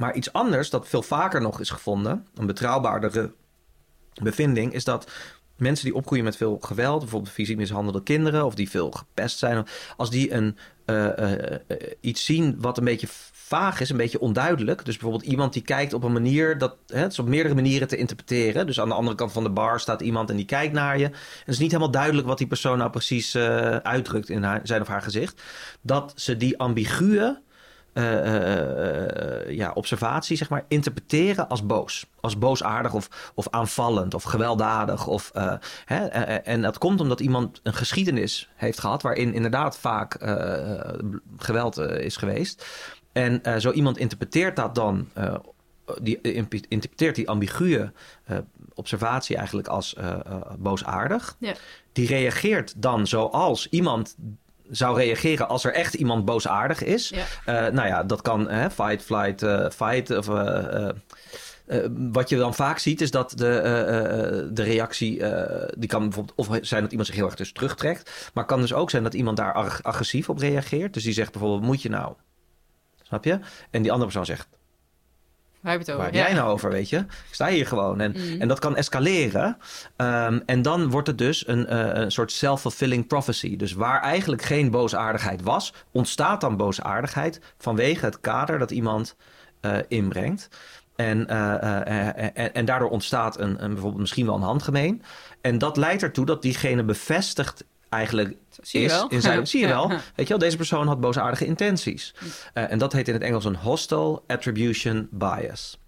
[0.03, 3.33] maar iets anders dat veel vaker nog is gevonden, een betrouwbaardere
[4.23, 5.11] bevinding, is dat
[5.57, 9.67] mensen die opgroeien met veel geweld, bijvoorbeeld fysiek mishandelde kinderen of die veel gepest zijn,
[9.97, 11.61] als die een, eh, eh,
[12.01, 14.85] iets zien wat een beetje vaag is, een beetje onduidelijk.
[14.85, 17.89] Dus bijvoorbeeld iemand die kijkt op een manier dat hè, het is op meerdere manieren
[17.89, 18.67] te interpreteren.
[18.67, 21.05] Dus aan de andere kant van de bar staat iemand en die kijkt naar je.
[21.05, 24.61] En het is niet helemaal duidelijk wat die persoon nou precies eh, uitdrukt in haar,
[24.63, 25.43] zijn of haar gezicht.
[25.81, 27.41] Dat ze die ambiguë
[29.49, 32.07] ja, observatie, zeg maar, interpreteren als boos.
[32.21, 35.07] Als boosaardig of, of aanvallend of gewelddadig.
[35.07, 39.03] Of, eh, hè, eh, eh, en dat komt omdat iemand een geschiedenis heeft gehad...
[39.03, 40.99] waarin inderdaad vaak eh, eh,
[41.37, 42.67] geweld eh, is geweest.
[43.13, 45.09] En eh, zo iemand interpreteert dat dan...
[45.13, 45.35] eh,
[46.01, 46.37] die eh,
[46.69, 47.93] interpreteert die ambiguë
[48.25, 48.39] eh,
[48.75, 51.37] observatie eigenlijk als eh, eh, boosaardig.
[51.39, 51.55] Ja.
[51.93, 54.17] Die reageert dan zoals iemand
[54.73, 57.09] zou reageren als er echt iemand boosaardig is.
[57.09, 57.25] Ja.
[57.67, 60.17] Eh, nou ja, dat kan hè, fight, flight, eh, fight.
[60.17, 60.89] Of, eh,
[62.13, 65.23] wat je dan vaak ziet is dat de, de reactie,
[65.79, 68.31] die kan bijvoorbeeld of zijn dat iemand zich heel erg dus terugtrekt.
[68.35, 70.95] Maar kan dus ook zijn dat iemand daar ag- agressief op reageert.
[70.95, 72.15] Dus die zegt bijvoorbeeld, moet je nou?
[73.03, 73.39] Snap je?
[73.71, 74.49] En die andere persoon zegt,
[75.63, 76.19] Waar heb je het Waar over?
[76.21, 76.97] heb jij nou over, weet je?
[76.99, 78.01] Ik sta hier gewoon.
[78.01, 78.41] En, Mm.
[78.41, 79.57] en dat kan escaleren.
[79.97, 83.57] Ehm, en dan wordt het dus een, eh, een soort self-fulfilling prophecy.
[83.57, 89.17] Dus waar eigenlijk geen boosaardigheid was, ontstaat dan boosaardigheid vanwege het kader dat iemand
[89.61, 90.49] eh, inbrengt.
[90.97, 95.03] En, eh, en, en daardoor ontstaat een, een, bijvoorbeeld misschien wel een handgemeen.
[95.41, 99.09] En dat leidt ertoe dat diegene bevestigt eigenlijk Zie je is wel?
[99.09, 99.47] in zijn...
[99.53, 99.89] Zie je wel?
[99.89, 102.15] Weet je wel, deze persoon had boosaardige intenties.
[102.55, 105.79] Eh, en dat heet in het Engels een hostile attribution bias.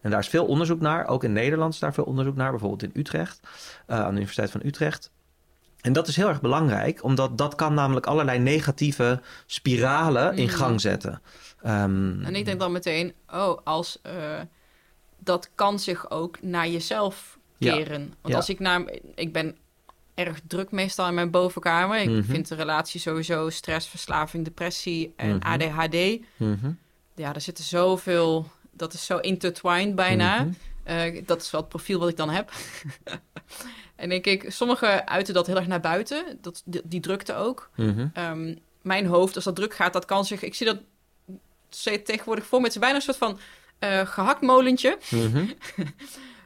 [0.00, 1.06] En daar is veel onderzoek naar.
[1.06, 2.50] Ook in Nederland is daar veel onderzoek naar.
[2.50, 3.40] Bijvoorbeeld in Utrecht,
[3.86, 5.10] eh, aan de Universiteit van Utrecht.
[5.80, 10.54] En dat is heel erg belangrijk, omdat dat kan namelijk allerlei negatieve spiralen in Mhm.
[10.54, 11.22] gang zetten.
[11.62, 14.12] Ehm, En ik denk dan meteen, oh, als eh,
[15.18, 17.74] dat kan zich ook naar jezelf Ja.
[17.74, 18.00] keren.
[18.00, 18.36] Want Ja.
[18.36, 18.82] als ik naar,
[19.14, 19.56] ik ben
[20.26, 21.98] erg druk meestal in mijn bovenkamer.
[22.00, 22.22] Ik Mhm.
[22.22, 25.46] vind de relatie sowieso stress, verslaving, depressie en Mhm.
[25.46, 26.20] ADHD.
[26.36, 26.70] mhm,
[27.14, 30.46] Ja, er zitten zoveel, dat is zo intertwined bijna.
[30.84, 32.52] Eh, dat is wel het profiel wat ik dan heb.
[33.96, 36.38] en denk ik, sommigen uiten dat heel erg naar buiten.
[36.40, 37.70] Dat, die, die drukte ook.
[38.12, 40.42] Ehm, mijn hoofd, als dat druk gaat, dat kan zich...
[40.42, 40.78] Ik zie dat
[42.04, 42.64] tegenwoordig voor me.
[42.64, 43.38] Het is bijna een soort van
[43.78, 44.98] eh gehaktmolentje...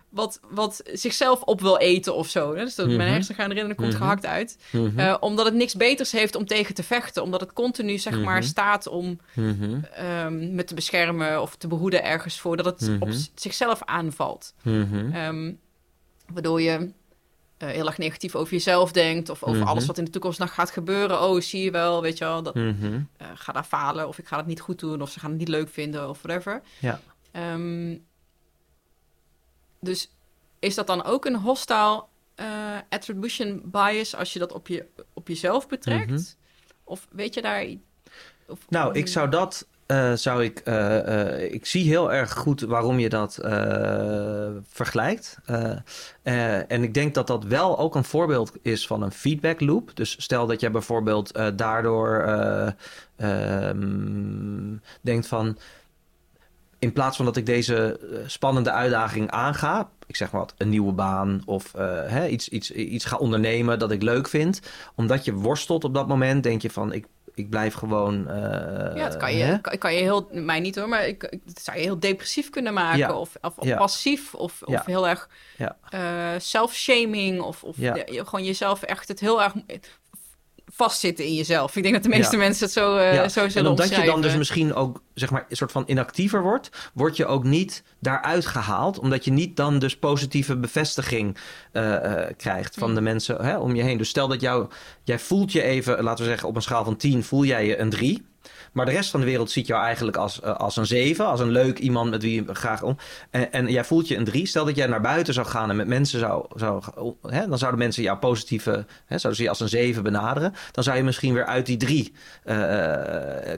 [0.09, 0.17] Mhm.
[0.21, 2.55] Wat, wat zichzelf op wil eten of zo.
[2.55, 2.65] hè.
[2.65, 2.97] Dus dat Mhm.
[2.97, 3.97] mijn hersenen gaan erin en er komt Mhm.
[3.99, 4.59] gehakt uit.
[4.73, 4.99] Mhm.
[4.99, 7.23] Eh, omdat het niks beters heeft om tegen te vechten.
[7.23, 8.47] Omdat het continu, zeg maar, Mhm.
[8.47, 9.79] staat om Mhm.
[9.95, 11.43] ehm, me te beschermen...
[11.43, 12.57] of te behoeden ergens voor.
[12.57, 13.19] Dat het op Mhm.
[13.35, 14.55] zichzelf aanvalt.
[14.63, 15.13] Mhm.
[15.13, 15.53] Ehm,
[16.33, 16.91] waardoor je
[17.59, 19.29] eh, heel erg negatief over jezelf denkt...
[19.29, 19.69] of over Mhm.
[19.69, 21.23] alles wat in de toekomst nog gaat gebeuren.
[21.23, 22.43] Oh, zie je wel, weet je wel...
[22.43, 23.01] Dat, Mhm.
[23.17, 25.39] eh, ga daar falen of ik ga het niet goed doen of ze gaan het
[25.39, 26.63] niet leuk vinden of whatever.
[26.79, 27.01] Ja.
[27.33, 27.97] Ehm,
[29.81, 30.11] dus
[30.59, 32.05] is dat dan ook een hostile
[32.35, 32.47] eh,
[32.89, 36.11] attribution bias als je dat op, je, op jezelf betrekt?
[36.11, 36.21] Mhm.
[36.85, 37.67] Of weet je daar...
[38.47, 39.67] Of, Nou, ik zou dat.
[39.87, 43.39] eh, zou ik, eh, ik zie heel erg goed waarom je dat
[44.69, 45.39] vergelijkt.
[46.23, 49.97] En ik denk dat dat wel ook een voorbeeld is van een feedback loop.
[49.97, 52.25] Dus stel dat je bijvoorbeeld daardoor
[53.17, 55.59] eh, ehm, denkt van.
[56.87, 60.69] In plaats van dat ik deze eh, spannende uitdaging aanga, ik zeg maar wat, een
[60.69, 64.61] nieuwe baan of eh, hè, iets, iets, iets ga ondernemen dat ik leuk vind.
[64.95, 68.29] Omdat je worstelt op dat moment, denk je van ik, ik blijf gewoon.
[68.29, 69.53] eh, ja, dat kan hè?
[69.53, 70.29] je, kan, kan je heel...
[70.33, 72.99] Mij niet hoor, maar ik, ik- zou je heel depressief kunnen maken.
[72.99, 73.13] Ja.
[73.15, 73.77] Of, of, of Ja.
[73.77, 74.35] passief.
[74.35, 74.79] Of, Ja.
[74.79, 75.77] of heel erg Ja.
[75.91, 76.01] eh,
[76.39, 77.41] self-shaming.
[77.41, 77.93] Of, of Ja.
[77.93, 79.53] de- je- gewoon jezelf echt het heel erg...
[80.77, 81.77] vastzitten in jezelf.
[81.77, 82.43] Ik denk dat de meeste Ja.
[82.43, 85.47] mensen het zo, Ja, zo en zullen omdat je dan dus misschien ook zeg maar
[85.49, 89.79] een soort van inactiever wordt, word je ook niet daaruit gehaald, omdat je niet dan
[89.79, 91.37] dus positieve bevestiging
[91.73, 92.95] eh, eh, krijgt van Mm.
[92.95, 93.99] de mensen hè, om je heen.
[93.99, 94.69] Dus stel dat jou,
[95.05, 97.79] jij voelt je even, laten we zeggen op een schaal van 10 voel jij je
[97.79, 98.27] een 3.
[98.77, 101.41] Maar de rest van de wereld ziet jou eigenlijk als, eh, als een 7, als
[101.41, 102.97] een leuk iemand met wie je graag om.
[103.31, 104.47] En, en jij voelt je een 3.
[104.47, 106.47] Stel dat jij naar buiten zou gaan en met mensen zou.
[106.55, 106.83] zou
[107.23, 108.71] hè, dan zouden mensen jou positieve.
[109.07, 110.55] Hè, zouden ze je als een 7 benaderen.
[110.73, 112.13] Dan zou je misschien weer uit die 3
[112.45, 112.57] eh,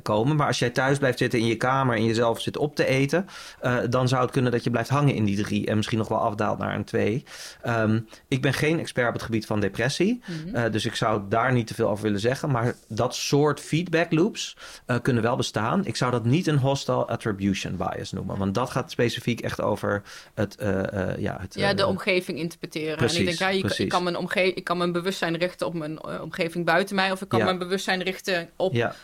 [0.02, 0.36] komen.
[0.36, 3.26] Maar als jij thuis blijft zitten in je kamer en jezelf zit op te eten.
[3.60, 5.66] eh, dan zou het kunnen dat je blijft hangen in die 3.
[5.66, 7.24] En misschien nog wel afdaalt naar een 2.
[7.62, 10.22] Ehm, ik ben geen expert op het gebied van depressie.
[10.26, 10.54] Mhm.
[10.54, 12.50] Eh, dus ik zou daar niet te veel over willen zeggen.
[12.50, 14.56] Maar dat soort feedback loops
[14.86, 15.84] eh, kunnen wel bestaan.
[15.86, 18.36] Ik zou dat niet een hostile attribution bias noemen.
[18.38, 20.02] Want dat gaat specifiek echt over
[20.34, 20.56] het...
[20.56, 22.90] eh, eh, ja, het ja, de eh, omgeving interpreteren.
[22.90, 23.92] en precies, ik denk, ja, je, kan- ik, precies.
[23.92, 27.12] kan mijn omge ik kan mijn bewustzijn richten op mijn omgeving buiten mij.
[27.12, 27.44] Of ik kan Ja.
[27.44, 28.94] mijn bewustzijn richten op Ja,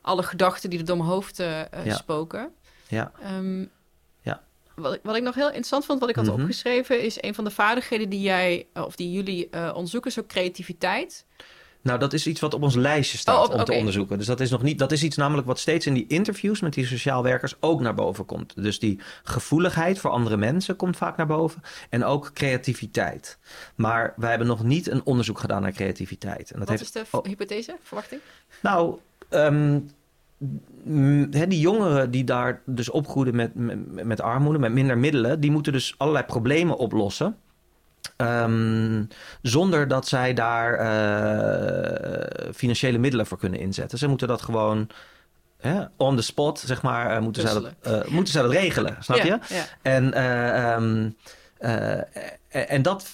[0.00, 1.94] alle gedachten die er door mijn hoofd Ja.
[1.94, 2.50] spoken.
[2.88, 3.12] ja,
[4.22, 4.42] Ja.
[4.74, 6.40] Wat, ik- wat ik nog heel interessant vond, wat ik had Mhm.
[6.40, 10.26] opgeschreven, is een van de vaardigheden die jij, of die jullie eh, onderzoeken, is ook
[10.26, 11.24] creativiteit.
[11.82, 14.18] Nou dat is iets wat op ons lijstje staat Oh, op- om te onderzoeken.
[14.18, 14.78] Dus dat is nog niet.
[14.78, 17.94] Dat is iets namelijk wat steeds in die interviews met die sociaal werkers ook naar
[17.94, 18.62] boven komt.
[18.62, 21.62] Dus die gevoeligheid voor andere mensen komt vaak naar boven.
[21.88, 23.38] En ook creativiteit.
[23.74, 26.50] Maar wij hebben nog niet een onderzoek gedaan naar creativiteit.
[26.50, 27.24] En dat wat heeft is de oh.
[27.24, 28.20] hypothese, verwachting?
[28.62, 28.98] Nou,
[29.28, 29.78] ehm,
[31.48, 35.72] die jongeren die daar dus opgroeien met, met, met armoede, met minder middelen, die moeten
[35.72, 37.36] dus allerlei problemen oplossen.
[38.16, 39.04] Ehm,
[39.42, 43.98] zonder dat zij daar eh, financiële middelen voor kunnen inzetten.
[43.98, 44.90] Ze moeten dat gewoon
[45.60, 48.96] hè, on the spot, zeg maar, eh, moeten, zij dat, eh, moeten zij dat regelen.
[49.00, 49.38] Snap je?
[49.48, 49.64] Ja.
[49.82, 50.12] En,
[51.58, 53.10] eh, en dat,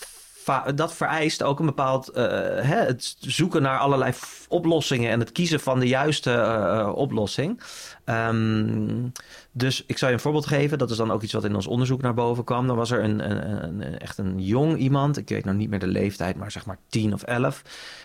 [0.75, 2.25] dat vereist ook een bepaald eh,
[2.61, 4.13] hè, het zoeken naar allerlei
[4.49, 7.63] oplossingen en het kiezen van de juiste eh, eh, oplossing.
[8.05, 9.09] Ehm,
[9.53, 10.79] dus ik zou je een voorbeeld geven.
[10.79, 12.67] Dat is dan ook iets wat in ons onderzoek naar boven kwam.
[12.67, 15.17] Dan was er een, een, een, echt een jong iemand.
[15.17, 17.63] Ik weet nou niet meer de leeftijd, maar zeg maar tien of elf.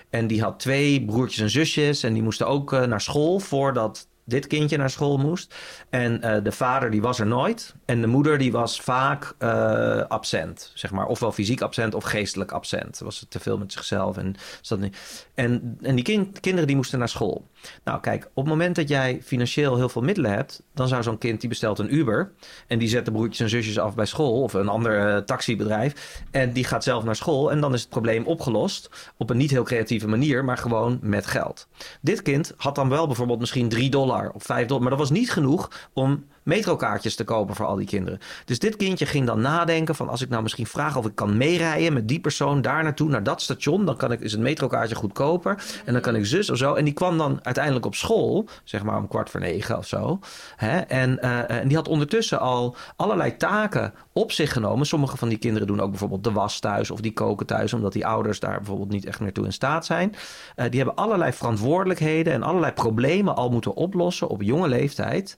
[0.09, 2.03] En die had twee broertjes en zusjes.
[2.03, 5.55] En die moesten ook naar school voordat dit kindje naar school moest.
[5.89, 7.75] En eh, de vader die was er nooit.
[7.85, 10.71] En de moeder die was vaak eh, absent.
[10.73, 11.05] Zeg maar.
[11.05, 12.99] Ofwel fysiek absent of geestelijk absent.
[12.99, 14.17] Was het te veel met zichzelf.
[14.17, 15.25] En, zat niet.
[15.33, 17.47] en, en die kind, kinderen die moesten naar school.
[17.83, 20.63] Nou kijk, op het moment dat jij financieel heel veel middelen hebt...
[20.73, 22.31] dan zou zo'n kind die bestelt een Uber...
[22.67, 24.41] en die zet de broertjes en zusjes af bij school...
[24.41, 26.21] of een ander eh, taxibedrijf...
[26.31, 27.51] en die gaat zelf naar school...
[27.51, 29.11] en dan is het probleem opgelost...
[29.17, 30.45] op een niet heel creatieve manier...
[30.45, 31.67] maar gewoon met geld.
[32.01, 34.81] Dit kind had dan wel bijvoorbeeld misschien 3 dollar of 5 dollar...
[34.81, 38.19] maar dat was niet genoeg om metrokaartjes te kopen voor al die kinderen.
[38.45, 40.09] Dus dit kindje ging dan nadenken van...
[40.09, 42.61] als ik nou misschien vraag of ik kan meerijden met die persoon...
[42.61, 43.85] daar naartoe, naar dat station...
[43.85, 45.63] dan kan ik, is het metrokaartje goedkoper...
[45.85, 46.73] en dan kan ik zus of zo.
[46.73, 48.47] En die kwam dan uiteindelijk op school...
[48.63, 50.19] zeg maar om kwart voor negen of zo.
[50.55, 50.79] Hè?
[50.79, 54.85] En, eh, en die had ondertussen al allerlei taken op zich genomen.
[54.85, 56.91] Sommige van die kinderen doen ook bijvoorbeeld de was thuis...
[56.91, 59.85] of die koken thuis, omdat die ouders daar bijvoorbeeld niet echt meer toe in staat
[59.85, 60.15] zijn.
[60.55, 62.33] Eh, die hebben allerlei verantwoordelijkheden...
[62.33, 65.37] en allerlei problemen al moeten oplossen op jonge leeftijd...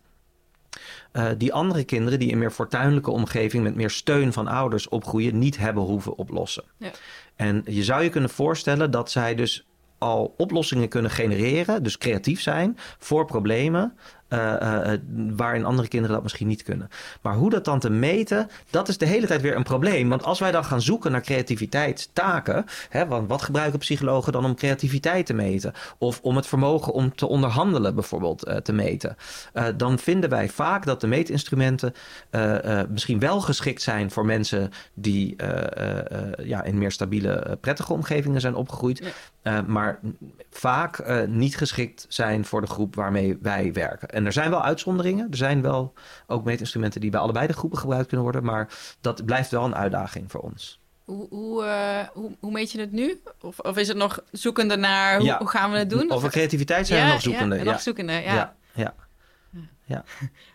[1.11, 5.39] Eh, die andere kinderen die in meer fortuinlijke omgeving met meer steun van ouders opgroeien,
[5.39, 6.63] niet hebben hoeven oplossen.
[6.77, 6.91] Ja.
[7.35, 9.65] En je zou je kunnen voorstellen dat zij dus
[9.97, 13.97] al oplossingen kunnen genereren, dus creatief zijn voor problemen.
[14.31, 14.99] Eh, eh,
[15.35, 16.89] waarin andere kinderen dat misschien niet kunnen.
[17.21, 20.09] Maar hoe dat dan te meten, dat is de hele tijd weer een probleem.
[20.09, 24.55] Want als wij dan gaan zoeken naar creativiteitstaken, hè, want wat gebruiken psychologen dan om
[24.55, 25.73] creativiteit te meten?
[25.97, 29.15] Of om het vermogen om te onderhandelen bijvoorbeeld eh, te meten?
[29.53, 31.93] Eh, dan vinden wij vaak dat de meetinstrumenten
[32.29, 36.91] eh, eh, misschien wel geschikt zijn voor mensen die eh, eh, eh, ja, in meer
[36.91, 39.03] stabiele, eh, prettige omgevingen zijn opgegroeid.
[39.41, 39.99] Eh, maar
[40.49, 44.09] vaak eh, niet geschikt zijn voor de groep waarmee wij werken.
[44.09, 45.27] En er zijn wel uitzonderingen.
[45.31, 45.93] Er zijn wel
[46.27, 48.43] ook meetinstrumenten die bij allebei de groepen gebruikt kunnen worden.
[48.43, 48.67] Maar
[49.01, 50.79] dat blijft wel een uitdaging voor ons.
[51.05, 53.21] Hoe, hoe, eh, hoe, hoe meet je het nu?
[53.41, 55.37] Of, of is het nog zoekende naar hoe, Ja.
[55.37, 56.11] hoe gaan we het doen?
[56.11, 57.55] Over Of- creativiteit zijn we nog zoekende.
[57.55, 58.53] Ja, Ja, nog zoekende, ja.
[58.73, 58.93] ja.
[59.85, 60.03] ja.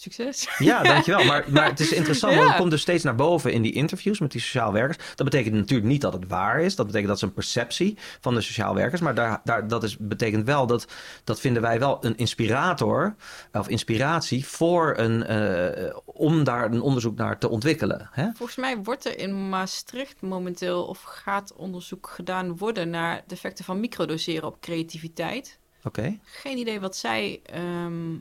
[0.00, 0.48] Succes.
[0.58, 1.24] Ja, dankjewel.
[1.24, 2.50] Maar, maar het is interessant, want Ja.
[2.50, 4.98] het komt dus steeds naar boven in die interviews met die sociaal werkers.
[5.14, 6.76] Dat betekent natuurlijk niet dat het waar is.
[6.76, 9.00] Dat betekent dat is een perceptie van de sociaal werkers.
[9.00, 10.86] Maar daar, daar, dat is, betekent wel dat,
[11.24, 13.14] dat vinden wij wel een inspirator
[13.52, 18.08] of inspiratie voor een, eh, om daar een onderzoek naar te ontwikkelen.
[18.12, 18.28] Hè?
[18.34, 23.64] Volgens mij wordt er in Maastricht momenteel of gaat onderzoek gedaan worden naar de effecten
[23.64, 25.58] van microdoseren op creativiteit.
[25.84, 26.18] Oké.
[26.24, 28.14] Geen idee wat zij ehm,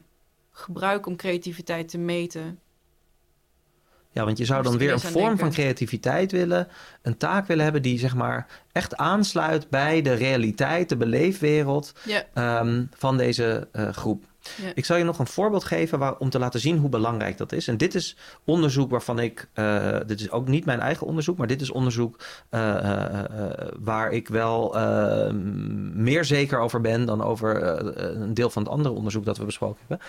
[0.59, 2.59] gebruiken om creativiteit te meten.
[4.11, 6.67] Ja, want je zou dan weer een vorm van creativiteit willen,
[7.01, 11.93] een taak willen hebben die zeg maar echt aansluit bij de realiteit, de beleefwereld
[12.33, 14.23] ehm, van deze eh, groep.
[14.73, 17.51] Ik zal je nog een voorbeeld geven waar, om te laten zien hoe belangrijk dat
[17.51, 17.67] is.
[17.67, 21.47] En dit is onderzoek waarvan ik, eh, dit is ook niet mijn eigen onderzoek, maar
[21.47, 22.19] dit is onderzoek
[22.49, 23.23] eh,
[23.79, 25.31] waar ik wel eh,
[25.93, 27.63] meer zeker over ben dan over
[28.21, 30.07] een deel van het andere onderzoek dat we besproken hebben.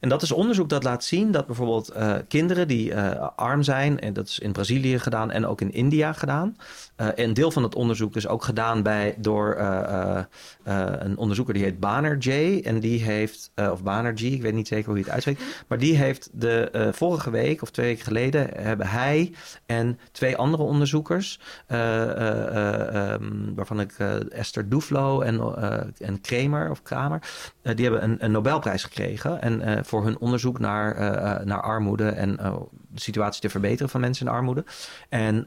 [0.00, 4.00] En dat is onderzoek dat laat zien dat bijvoorbeeld eh, kinderen die eh, arm zijn,
[4.00, 6.56] en dat is in Brazilië gedaan en ook in India gedaan.
[6.96, 10.18] Eh, en een deel van het onderzoek is ook gedaan bij, door eh, eh,
[10.64, 12.62] eh, een onderzoeker die heet Banerjee.
[12.62, 15.42] En die heeft, eh, of Banerjee, ik weet niet zeker hoe je het uitspreekt.
[15.68, 19.32] Maar die heeft de eh, vorige week of twee weken geleden hebben hij
[19.66, 25.80] en twee andere onderzoekers, eh, eh, eh, ehm, waarvan ik eh, Esther Duflo en, eh,
[26.08, 27.22] en Kramer of Kramer,
[27.62, 29.42] eh, die hebben een, een Nobelprijs gekregen.
[29.42, 32.56] En eh, voor hun onderzoek naar, eh, eh, naar armoede en eh,
[32.88, 34.64] de situatie te verbeteren van mensen in armoede.
[35.08, 35.46] En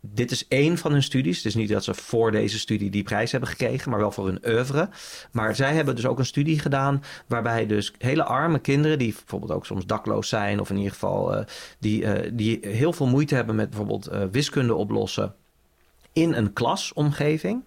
[0.00, 1.36] dit is één van hun studies.
[1.36, 4.26] Het is niet dat ze voor deze studie die prijs hebben gekregen, maar wel voor
[4.26, 4.88] hun oeuvre.
[5.32, 9.52] Maar zij hebben dus ook een studie gedaan waarbij dus hele arme kinderen, die bijvoorbeeld
[9.52, 11.44] ook soms dakloos zijn, of in ieder geval
[11.78, 15.34] die, die heel veel moeite hebben met bijvoorbeeld wiskunde oplossen
[16.12, 17.62] in een klasomgeving.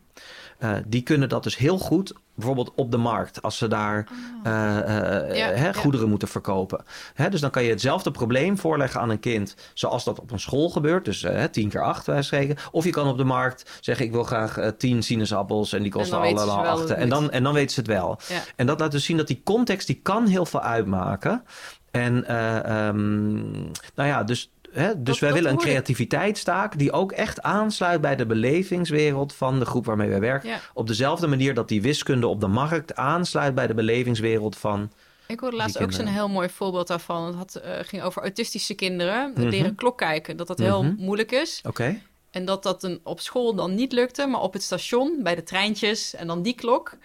[0.57, 4.07] Eh, die kunnen dat dus heel goed, bijvoorbeeld op de markt, als ze daar
[4.43, 5.73] eh, eh, Ja, hè, ja.
[5.73, 6.83] goederen moeten verkopen.
[7.13, 10.39] Hè, dus dan kan je hetzelfde probleem voorleggen aan een kind, zoals dat op een
[10.39, 11.05] school gebeurt.
[11.05, 12.57] Dus eh, tien keer acht, wij spreken.
[12.71, 15.91] Of je kan op de markt zeggen: Ik wil graag eh, tien sinaasappels en die
[15.91, 18.19] kosten allemaal het En dan, en dan weten ze het wel.
[18.27, 18.41] ja.
[18.55, 21.43] En dat laat dus zien dat die context, die kan heel veel uitmaken.
[21.91, 23.35] En eh, ehm,
[23.95, 28.01] nou ja, dus, hè, dus Dat- wij dat willen een creativiteitstaak die ook echt aansluit
[28.01, 30.49] bij de belevingswereld van de groep waarmee wij werken.
[30.49, 30.59] ja.
[30.73, 34.91] Op dezelfde manier dat die wiskunde op de markt aansluit bij de belevingswereld van.
[35.27, 37.25] Ik hoorde laatst ook zo'n heel mooi voorbeeld daarvan.
[37.25, 39.31] Het had, eh, ging over autistische kinderen.
[39.35, 39.47] Mhm.
[39.47, 40.37] Leren klok kijken.
[40.37, 40.95] Dat dat heel Mhm.
[40.97, 41.61] moeilijk is.
[41.67, 42.01] Oké.
[42.31, 45.43] En dat dat een, op school dan niet lukte, maar op het station, bij de
[45.43, 46.97] treintjes en dan die klok.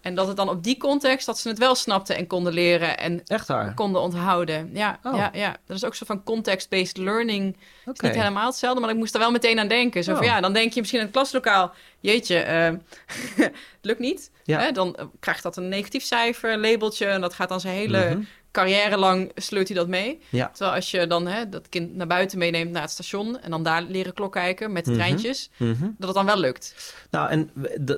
[0.00, 2.98] En dat het dan op die context, dat ze het wel snapten en konden leren
[2.98, 3.74] en Echt waar.
[3.74, 4.70] konden onthouden.
[4.74, 5.16] Ja, Oh.
[5.16, 5.56] ja, ja.
[5.66, 7.56] Dat is ook zo van context-based learning.
[7.84, 7.92] Oké.
[7.92, 10.04] is niet helemaal hetzelfde, maar ik moest er wel meteen aan denken.
[10.04, 10.28] Zo van, Oh.
[10.28, 11.72] ja, dan denk je misschien in het klaslokaal...
[12.00, 12.64] Jeetje, eh,
[13.36, 13.52] het
[13.82, 14.30] lukt niet.
[14.44, 14.60] Ja.
[14.60, 14.72] Hè?
[14.72, 17.06] Dan eh, krijgt dat een negatief cijfer, een labeltje...
[17.06, 18.20] en dat gaat dan zijn hele Mhm.
[18.52, 20.18] Carrière lang sleurt hij dat mee.
[20.28, 20.48] Ja.
[20.52, 23.40] Terwijl als je dan hè, dat kind naar buiten meeneemt naar het station...
[23.40, 25.00] en dan daar leren klok kijken met de Mhm.
[25.00, 25.50] treintjes...
[25.56, 25.82] Mhm.
[25.98, 26.94] dat het dan wel lukt.
[27.10, 27.50] Nou, en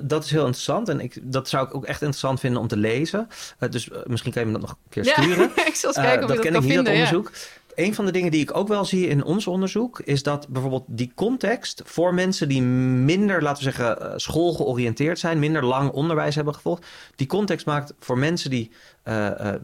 [0.03, 0.89] dat is heel interessant.
[0.89, 3.27] En ik, dat zou ik ook echt interessant vinden om te lezen.
[3.59, 5.51] Eh, dus eh, misschien kan je me dat nog een keer sturen.
[5.55, 6.93] Ja, ik zal eens Eh, kijken of dat je ken dat ik kan niet, dat
[7.07, 7.23] vinden.
[7.23, 7.29] ja.
[7.75, 9.99] Een van de dingen die ik ook wel zie in ons onderzoek...
[9.99, 14.01] is dat bijvoorbeeld die context voor mensen die minder, laten we zeggen...
[14.01, 16.85] eh, schoolgeoriënteerd zijn, minder lang onderwijs hebben gevolgd...
[17.15, 18.71] die context maakt voor mensen die
[19.03, 19.61] eh, eh,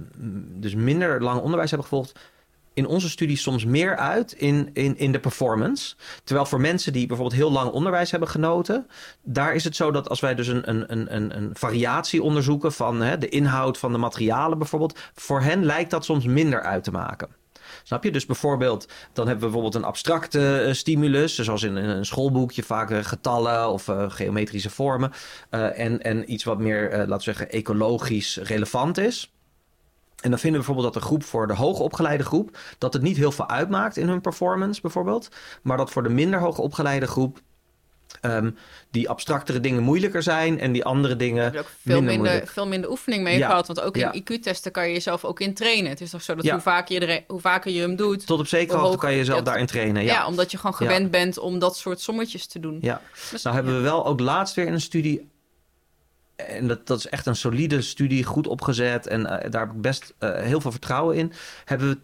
[0.60, 2.20] dus minder lang onderwijs hebben gevolgd...
[2.74, 5.96] in onze studie soms meer uit in, in, in de performance.
[6.24, 8.88] Terwijl voor mensen die bijvoorbeeld heel lang onderwijs hebben genoten...
[9.22, 12.72] daar is het zo dat als wij dus een, een, een, een, een variatie onderzoeken...
[12.72, 15.00] van hè, de inhoud van de materialen bijvoorbeeld...
[15.14, 17.28] voor hen lijkt dat soms minder uit te maken.
[17.88, 18.12] Snap je?
[18.12, 22.92] Dus bijvoorbeeld, dan hebben we bijvoorbeeld een abstracte eh, stimulus, zoals in, een schoolboekje vaak
[22.92, 25.12] eh, getallen of eh, geometrische vormen.
[25.50, 29.34] En, en iets wat meer, laten we zeggen, ecologisch relevant is.
[30.22, 33.18] En dan vinden we bijvoorbeeld dat de groep voor de hoogopgeleide groep, dat het niet
[33.18, 35.30] heel veel uitmaakt in hun performance bijvoorbeeld.
[35.62, 37.40] Maar dat voor de minder hoogopgeleide groep
[38.22, 38.52] ehm,
[38.92, 42.68] die abstractere dingen moeilijker zijn en die andere dingen Heb je ook veel minder veel
[42.68, 43.48] minder oefening mee Ja.
[43.48, 43.68] gehad.
[43.68, 44.16] Want ook in.
[44.16, 45.90] IQ-testen kan je jezelf ook in trainen.
[45.90, 46.52] Het is toch zo dat Ja.
[46.54, 48.26] hoe, vaker je er, hoe vaker je hem doet...
[48.26, 50.04] Tot op zekere hoogte hoog- kan je jezelf daarin trainen.
[50.04, 50.14] Ja.
[50.14, 50.28] Ja.
[50.28, 52.78] omdat je gewoon gewend bent om dat soort sommetjes te doen.
[52.82, 53.02] Ja.
[53.32, 55.30] Dus- Nou hebben we wel ook laatst weer in een studie.
[56.36, 59.08] En dat, dat is echt een solide studie, goed opgezet.
[59.08, 61.32] En eh, daar heb ik best eh, heel veel vertrouwen in.
[61.66, 61.98] Hebben we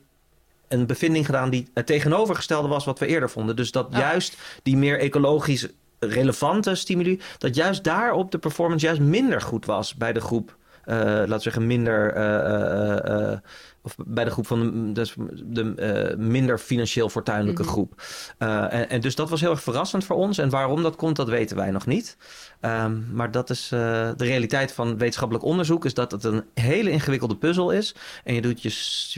[0.67, 3.55] een bevinding gedaan die het tegenovergestelde was wat we eerder vonden.
[3.55, 3.99] Dus dat Ah.
[3.99, 5.67] juist die meer ecologisch
[6.05, 10.57] relevante stimuli, dat juist daarop de performance juist minder goed was bij de groep.
[10.85, 12.13] Eh, laten we zeggen, minder.
[12.13, 13.37] eh, eh,
[13.85, 17.71] of bij de groep van de, dus de minder financieel fortuinlijke Mhm.
[17.71, 18.01] groep.
[18.37, 20.37] En, en dus dat was heel erg verrassend voor ons.
[20.37, 22.17] En waarom dat komt, dat weten wij nog niet.
[22.59, 25.85] Ehm, maar dat is de realiteit van wetenschappelijk onderzoek.
[25.85, 27.95] Is dat het een hele ingewikkelde puzzel is.
[28.23, 28.69] En je doet je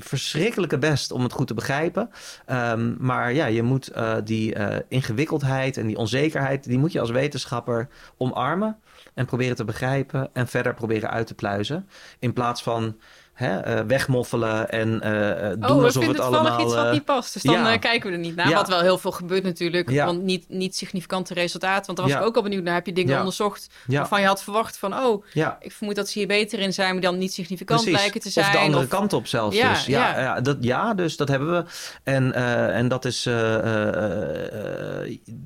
[0.04, 2.10] verschrikkelijke best om het goed te begrijpen.
[2.46, 3.92] Ehm, maar ja, je moet
[4.24, 4.56] die
[4.88, 6.64] ingewikkeldheid en die onzekerheid...
[6.64, 7.88] die moet je als wetenschapper
[8.18, 8.78] omarmen.
[9.16, 11.90] En proberen te begrijpen en verder proberen uit te pluizen.
[12.20, 13.00] In plaats van
[13.36, 16.62] hè, eh, wegmoffelen en eh, doen oh, we alsof vinden het allemaal...
[16.62, 17.34] iets wat niet past.
[17.34, 17.78] Dus dan ja.
[17.78, 18.50] kijken we er niet naar.
[18.50, 18.56] Ja.
[18.56, 19.90] Wat wel heel veel gebeurt natuurlijk.
[19.90, 20.06] Ja.
[20.06, 21.86] Want niet, niet significante resultaten.
[21.86, 22.74] Want daar was ik ook al benieuwd naar.
[22.74, 24.94] Heb je dingen onderzocht waarvan je had verwacht van...
[24.94, 25.26] oh,
[25.60, 26.94] ik vermoed dat ze hier beter in zijn...
[26.94, 28.00] maar dan niet significant precies.
[28.00, 28.46] blijken te zijn.
[28.46, 29.86] Of de andere of- kant op zelfs Ja, dus.
[29.86, 31.64] Ja, dat, ja, dus dat hebben we.
[32.04, 32.34] En,
[32.74, 33.30] en dat, is,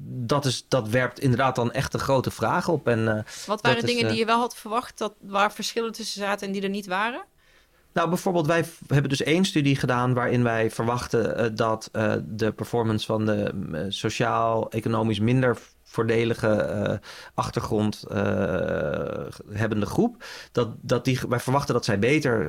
[0.06, 2.88] dat, is, dat werpt inderdaad dan echt een grote vraag op.
[2.88, 4.98] En, Wat waren is, dingen die je wel had verwacht...
[4.98, 7.22] Dat, waar verschillen tussen zaten en die er niet waren?
[8.00, 12.52] Nou, bijvoorbeeld, wij hebben dus één studie gedaan waarin wij verwachten eh, dat eh, de
[12.52, 17.02] performance van de eh, sociaal-economisch minder voordelige
[17.34, 18.04] achtergrond
[19.52, 22.48] hebbende groep, dat, dat die, wij verwachten dat zij beter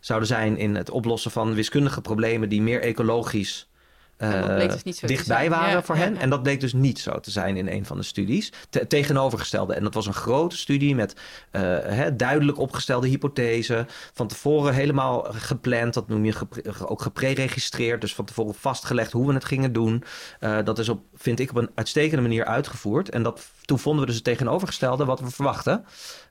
[0.00, 3.68] zouden zijn in het oplossen van wiskundige problemen die meer ecologisch
[4.16, 6.14] Eh, bleek dus niet zo te dichtbij waren Ja, voor hen.
[6.14, 6.20] ja.
[6.20, 8.52] En dat bleek dus niet zo te zijn in een van de studies.
[8.70, 9.74] Te- tegenovergestelde.
[9.74, 11.16] En dat was een grote studie met
[11.50, 13.86] eh, hè, duidelijk opgestelde hypothesen.
[14.12, 15.94] Van tevoren helemaal gepland.
[15.94, 18.00] Dat noem je gepre- ook gepreregistreerd.
[18.00, 20.04] Dus van tevoren vastgelegd hoe we het gingen doen.
[20.40, 23.08] Eh, dat is op, vind ik, op een uitstekende manier uitgevoerd.
[23.10, 25.84] En dat, toen vonden we dus het tegenovergestelde wat we verwachten.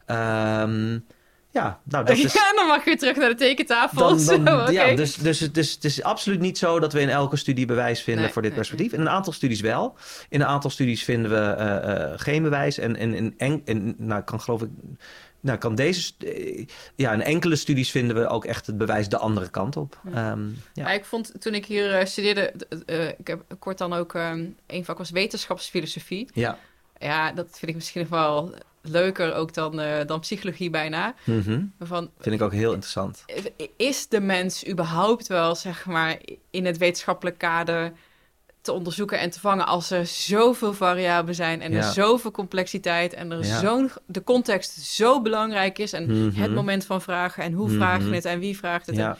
[0.06, 1.00] Ehm,
[1.56, 2.34] ja, nou dat is...
[2.42, 3.98] Ja, dan mag je weer terug naar de tekentafel.
[4.00, 4.72] Dan, dan- Zo, oké.
[4.72, 7.66] ja, dus, dus, het is, het is absoluut niet zo dat we in elke studie
[7.66, 8.94] bewijs vinden Nee, voor dit nee, perspectief.
[8.94, 9.96] In een aantal studies wel.
[10.30, 12.78] In een aantal studies vinden we eh, eh, geen bewijs.
[12.78, 14.70] En in, en, in, nou, kan geloof ik.
[15.40, 16.14] Nou, kan deze.
[16.20, 16.66] eh,
[16.96, 20.00] Ja, in enkele studies vinden we ook echt het bewijs de andere kant op.
[20.12, 20.32] Ja.
[20.32, 20.84] Ehm, ja.
[20.84, 22.54] Maar ik vond toen ik hier studeerde,
[23.18, 26.30] ik heb kort dan ook ehm één vak was wetenschapsfilosofie.
[26.34, 26.58] ja.
[27.00, 28.54] Ja, dat vind ik misschien nog wel
[28.88, 31.14] leuker ook dan, eh, dan psychologie bijna.
[31.24, 31.62] Mhm.
[31.80, 33.24] Van, Vind ik ook heel interessant.
[33.78, 36.18] is de mens überhaupt wel, zeg maar,
[36.52, 37.92] in het wetenschappelijk kader
[38.62, 43.32] te onderzoeken en te vangen als er zoveel variabelen zijn en er zoveel complexiteit en
[43.32, 43.60] er Ja.
[43.60, 46.42] zo'n de context zo belangrijk is en Mhm.
[46.42, 48.96] het moment van vragen en hoe vraag je het en wie vraagt het.
[48.96, 49.18] en- Ja.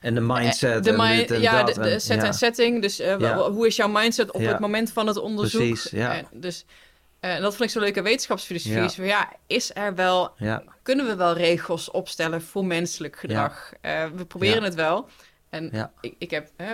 [0.00, 0.84] En de mindset.
[0.84, 2.82] de en mi- dit en ja, de, set en setting.
[2.82, 5.60] Dus eh, hoe is jouw mindset op het moment van het onderzoek?
[5.60, 6.14] Precies, ja.
[6.14, 6.64] En dus
[7.20, 8.76] eh, en dat vond ik zo leuk aan wetenschapsfilosofie.
[8.78, 8.84] Ja.
[8.84, 10.62] Is van, ja, is er wel, Ja.
[10.82, 13.72] kunnen we wel regels opstellen voor menselijk gedrag?
[13.80, 15.08] Eh, we proberen het wel.
[15.50, 16.66] En ik, ik heb eh,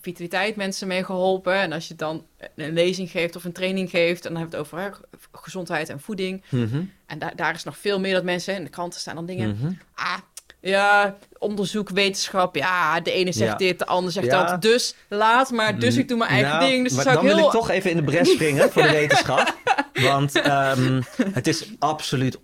[0.00, 1.54] vitaliteit mensen mee geholpen.
[1.54, 4.66] En als je dan een lezing geeft of een training geeft, en dan hebben we
[4.66, 5.00] het over
[5.32, 6.42] gezondheid en voeding.
[6.48, 6.82] Mhm.
[7.06, 9.56] En daar daar is nog veel meer dat mensen, in de kranten staan dan dingen.
[9.60, 9.72] Mhm.
[9.94, 10.18] Ah,
[10.60, 12.56] ja, onderzoek, wetenschap.
[12.56, 13.56] Ja, de ene zegt Ja.
[13.56, 14.44] dit, de ander zegt Ja.
[14.44, 14.62] dat.
[14.62, 16.82] Dus laat maar, dus ik doe mijn eigen Nou, ding.
[16.84, 17.34] Dus zou dan ik heel...
[17.36, 19.54] wil ik toch even in de bres springen voor de wetenschap.
[19.92, 21.02] Want ehm,
[21.32, 22.38] het is absoluut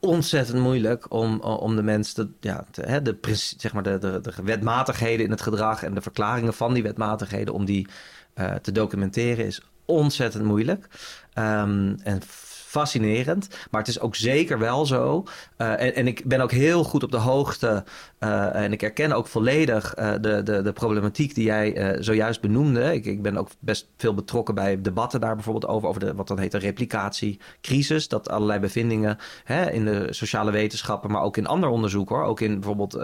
[0.00, 2.64] ontzettend moeilijk om, om de mensen ja,
[3.02, 3.18] de,
[3.56, 7.54] zeg maar de, de, de wetmatigheden in het gedrag en de verklaringen van die wetmatigheden
[7.54, 7.88] om die
[8.34, 10.86] eh, te documenteren is ontzettend moeilijk.
[11.32, 12.22] Ehm, en
[12.70, 13.48] fascinerend.
[13.70, 15.24] Maar het is ook zeker wel zo.
[15.56, 17.84] eh, en, en ik ben ook heel goed op de hoogte.
[18.18, 22.94] eh, en ik herken ook volledig eh, de, de, de problematiek die jij zojuist benoemde.
[22.94, 25.88] Ik, ik ben ook best veel betrokken bij debatten daar bijvoorbeeld over.
[25.88, 28.08] Over de, wat dan heet de replicatiecrisis.
[28.08, 32.22] Dat allerlei bevindingen hè, in de sociale wetenschappen, maar ook in ander onderzoek hoor.
[32.24, 32.98] Ook in bijvoorbeeld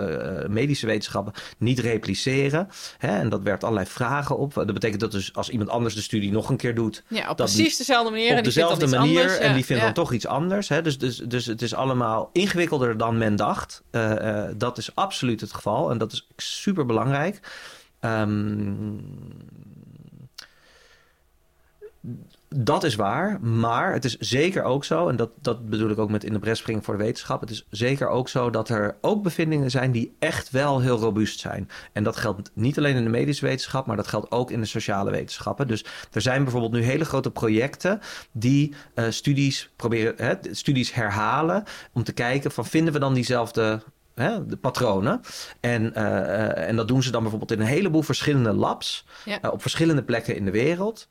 [0.48, 2.68] medische wetenschappen niet repliceren.
[2.98, 4.54] Hè, en dat werpt allerlei vragen op.
[4.54, 7.36] Dat betekent dat dus als iemand anders de studie nog een keer doet, Ja, op
[7.36, 8.30] precies dezelfde manier.
[8.30, 9.38] en op dezelfde manier anders.
[9.38, 9.88] en Ja, die vindt ja.
[9.88, 10.68] dan toch iets anders.
[10.68, 10.82] Hè?
[10.82, 13.82] Dus, dus, dus het is allemaal ingewikkelder dan men dacht.
[13.90, 17.40] Eh, eh, dat is absoluut het geval en dat is super belangrijk.
[22.48, 26.10] Dat is waar, maar het is zeker ook zo, en dat, dat bedoel ik ook
[26.10, 27.40] met in de bres springen voor de wetenschap.
[27.40, 31.40] Het is zeker ook zo dat er ook bevindingen zijn die echt wel heel robuust
[31.40, 31.68] zijn.
[31.92, 34.66] En dat geldt niet alleen in de medische wetenschap, maar dat geldt ook in de
[34.66, 35.68] sociale wetenschappen.
[35.68, 38.00] Dus er zijn bijvoorbeeld nu hele grote projecten
[38.32, 43.82] die eh, studies proberen, hè, studies herhalen om te kijken van vinden we dan diezelfde
[44.14, 45.20] Hè, de patronen.
[45.60, 49.04] En, eh, eh, en dat doen ze dan bijvoorbeeld in een heleboel verschillende labs.
[49.24, 49.38] Ja.
[49.50, 51.08] op verschillende plekken in de wereld.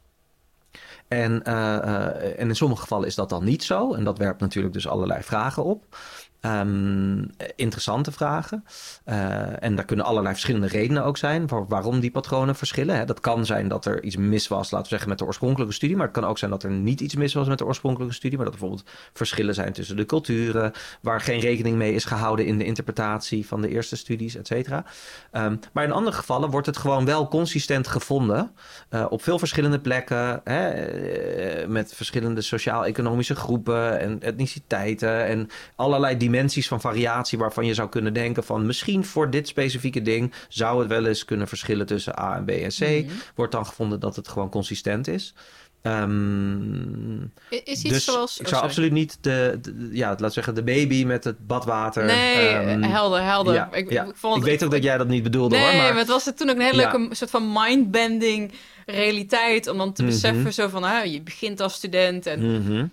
[1.08, 3.94] En, eh, eh, en in sommige gevallen is dat dan niet zo.
[3.94, 5.98] En dat werpt natuurlijk dus allerlei vragen op.
[6.46, 7.24] Ehm,
[7.56, 8.64] interessante vragen.
[9.04, 12.96] Eh, en daar kunnen allerlei verschillende redenen ook zijn voor waarom die patronen verschillen.
[12.96, 13.06] Hè.
[13.06, 15.96] Dat kan zijn dat er iets mis was, laten we zeggen, met de oorspronkelijke studie.
[15.96, 18.38] Maar het kan ook zijn dat er niet iets mis was met de oorspronkelijke studie.
[18.38, 20.72] Maar dat bijvoorbeeld verschillen zijn tussen de culturen.
[21.02, 24.86] Waar geen rekening mee is gehouden in de interpretatie van de eerste studies, et cetera.
[25.32, 28.52] Ehm, maar in andere gevallen wordt het gewoon wel consistent gevonden.
[28.90, 30.42] eh, op veel verschillende plekken.
[30.44, 35.26] Hè, eh, met verschillende sociaal-economische groepen en etniciteiten.
[35.26, 36.34] En allerlei dimensies
[36.68, 40.88] van variatie waarvan je zou kunnen denken van misschien voor dit specifieke ding zou het
[40.90, 42.80] wel eens kunnen verschillen tussen A en B en C.
[42.80, 43.14] Mhm.
[43.36, 45.34] Wordt dan gevonden dat het gewoon consistent is.
[45.82, 48.38] Ehm, Is iets dus zoals...
[48.40, 52.06] ik oh, zou absoluut niet de, de- ja, laat zeggen, de baby met het badwater.
[52.06, 53.54] Nee, ehm, helder, helder.
[53.54, 54.04] ja, ik, ja.
[54.04, 55.76] ik vond ik weet ook dat jij dat niet bedoelde Nee, hoor.
[55.76, 55.90] maar...
[55.90, 56.92] Maar, het was toen ook een hele Ja.
[56.98, 58.52] leuke soort van mindbending
[58.86, 59.68] realiteit.
[59.68, 60.12] Om dan te Mhm.
[60.12, 62.86] beseffen zo van, ah, je begint als student en Mhm,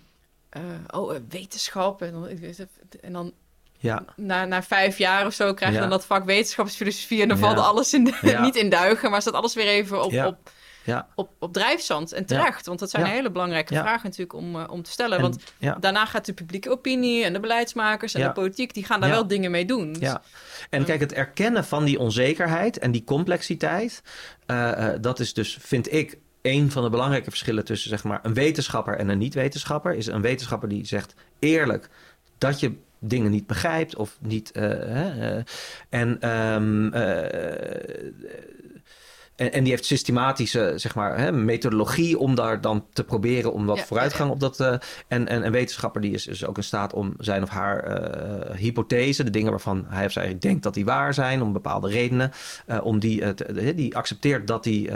[0.52, 0.62] eh,
[1.00, 2.02] oh, eh, wetenschap.
[2.02, 2.28] En dan,
[3.00, 3.32] en
[3.78, 5.82] ja, na, na vijf jaar of zo krijg je Ja.
[5.82, 7.22] dan dat vak wetenschapsfilosofie.
[7.22, 7.42] En dan Ja.
[7.44, 10.50] valt alles in de, niet in duigen, maar staat alles weer even op, op,
[10.84, 11.08] ja.
[11.14, 12.12] op, op drijfzand.
[12.12, 15.16] En terecht, want dat zijn hele belangrijke vragen natuurlijk om, eh, om te stellen.
[15.16, 15.42] En- want
[15.80, 19.26] daarna gaat de publieke opinie en de beleidsmakers en de politiek, die gaan daar wel
[19.26, 19.92] dingen mee doen.
[19.92, 20.22] Dus- Ja,
[20.70, 24.02] en kijk, het erkennen van die onzekerheid en die complexiteit,
[25.00, 28.98] dat is dus, vind ik, een van de belangrijke verschillen tussen zeg maar, een wetenschapper
[28.98, 29.94] en een niet-wetenschapper.
[29.94, 31.88] Is een wetenschapper die zegt eerlijk
[32.38, 34.50] dat je dingen niet begrijpt of niet.
[34.50, 35.44] eh, eh,
[35.88, 38.12] en ehm, eh,
[39.42, 43.66] en, en die heeft systematische zeg maar, hè, methodologie om daar dan te proberen om
[43.66, 44.60] wat Ja, vooruitgang op dat.
[44.60, 44.74] eh,
[45.08, 48.56] en, en een wetenschapper die is dus ook in staat om zijn of haar eh,
[48.56, 52.32] hypothese, de dingen waarvan hij of zij denkt dat die waar zijn, om bepaalde redenen,
[52.66, 54.90] eh, om die, te- die accepteert dat die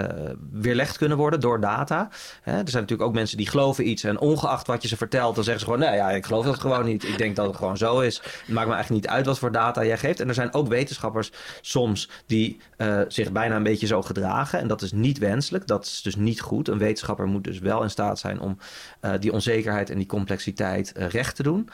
[0.53, 2.09] weerlegd kunnen worden door data.
[2.43, 5.35] Hè, er zijn natuurlijk ook mensen die geloven iets en ongeacht wat je ze vertelt,
[5.35, 7.05] dan zeggen ze gewoon, nee ja, ik geloof dat gewoon niet.
[7.05, 8.17] Ik denk dat het gewoon zo is.
[8.17, 10.21] Het maakt me eigenlijk niet uit wat voor data jij geeft.
[10.21, 12.61] En er zijn ook wetenschappers soms die
[13.09, 14.35] zich bijna een beetje zo gedragen.
[14.45, 15.67] En dat is niet wenselijk.
[15.67, 16.69] Dat is dus niet goed.
[16.69, 18.59] Een wetenschapper moet dus wel in staat zijn om
[19.01, 21.69] eh, die onzekerheid en die complexiteit eh, recht te doen.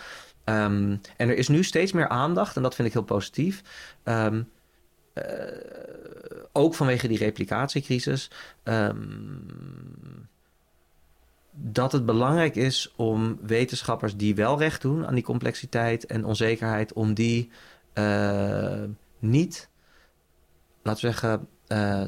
[0.44, 3.62] Ehm, en er is nu steeds meer aandacht, en dat vind ik heel positief.
[4.02, 4.42] Ehm,
[5.12, 5.24] eh,
[6.52, 8.30] ook vanwege die replicatiecrisis.
[8.62, 8.96] ehm,
[11.54, 16.92] dat het belangrijk is om wetenschappers die wel recht doen aan die complexiteit en onzekerheid,
[16.92, 17.50] om die
[19.18, 19.68] niet,
[20.82, 21.48] laten we zeggen,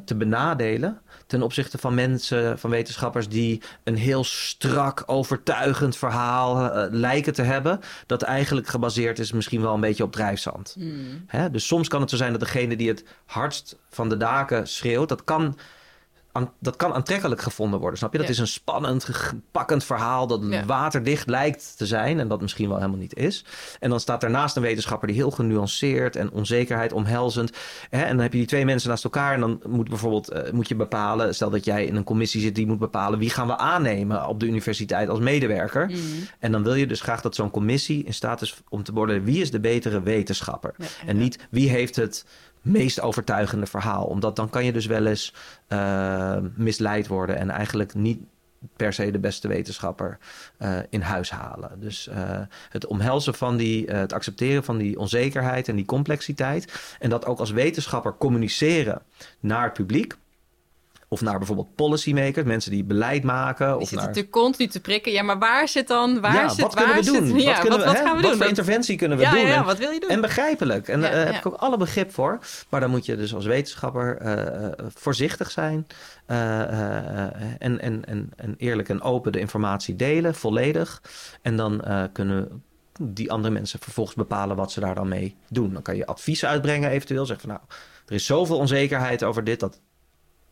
[0.04, 6.86] te benadelen ten opzichte van mensen, van wetenschappers die een heel strak, overtuigend verhaal eh,
[6.90, 10.74] lijken te hebben, dat eigenlijk gebaseerd is misschien wel een beetje op drijfzand.
[10.78, 11.24] Hmm.
[11.26, 11.50] Hè?
[11.50, 15.08] Dus soms kan het zo zijn dat degene die het hardst van de daken schreeuwt,
[15.08, 15.58] dat kan,
[16.34, 17.98] aan- dat kan aantrekkelijk gevonden worden.
[17.98, 18.18] Snap je?
[18.18, 18.32] Dat Ja.
[18.32, 19.08] is een spannend,
[19.50, 20.64] pakkend verhaal dat Ja.
[20.64, 23.44] waterdicht lijkt te zijn en dat misschien wel helemaal niet is.
[23.80, 27.52] En dan staat daarnaast een wetenschapper die heel genuanceerd en onzekerheid omhelzend.
[27.90, 28.02] Hè?
[28.02, 30.68] En dan heb je die twee mensen naast elkaar en dan moet bijvoorbeeld eh, moet
[30.68, 33.56] je bepalen, stel dat jij in een commissie zit die moet bepalen wie gaan we
[33.56, 35.86] aannemen op de universiteit als medewerker.
[35.86, 35.98] Hmm.
[36.38, 39.24] En dan wil je dus graag dat zo'n commissie in staat is om te worden
[39.24, 40.74] wie is de betere wetenschapper.
[40.78, 42.24] Ja, En niet wie heeft het
[42.64, 44.04] meest overtuigende verhaal.
[44.04, 45.34] Omdat dan kan je dus wel eens
[45.66, 48.18] eh, misleid worden en eigenlijk niet
[48.76, 50.18] per se de beste wetenschapper
[50.58, 51.80] eh, in huis halen.
[51.80, 56.96] Dus eh, het omhelzen van die, het accepteren van die onzekerheid en die complexiteit.
[56.98, 59.02] En dat ook als wetenschapper communiceren
[59.40, 60.16] naar het publiek.
[61.14, 63.66] Of naar bijvoorbeeld policymakers, mensen die beleid maken.
[63.66, 65.12] Die Of zitten naar natuurlijk continu te prikken.
[65.12, 66.20] Ja, maar waar zit dan?
[66.20, 67.26] Waar ja, zit, wat waar kunnen we doen?
[67.26, 68.04] Zit, ja, wat, kunnen wat, we, wat hè?
[68.06, 68.40] gaan we wat doen?
[68.40, 69.40] voor interventie kunnen we ja, doen?
[69.40, 70.10] ja, En- wat wil je doen?
[70.10, 70.88] en begrijpelijk.
[70.88, 72.38] En daar heb ik ook alle begrip voor.
[72.68, 75.86] Maar dan moet je dus als wetenschapper eh, eh, voorzichtig zijn.
[76.26, 77.22] eh,
[77.58, 81.02] en, en, en, en eerlijk en open de informatie delen, volledig.
[81.42, 82.62] En dan kunnen
[83.00, 85.72] die andere mensen vervolgens bepalen wat ze daar dan mee doen.
[85.72, 87.26] Dan kan je advies uitbrengen eventueel.
[87.26, 87.68] Zeggen van nou,
[88.06, 89.60] er is zoveel onzekerheid over dit.
[89.60, 89.80] Dat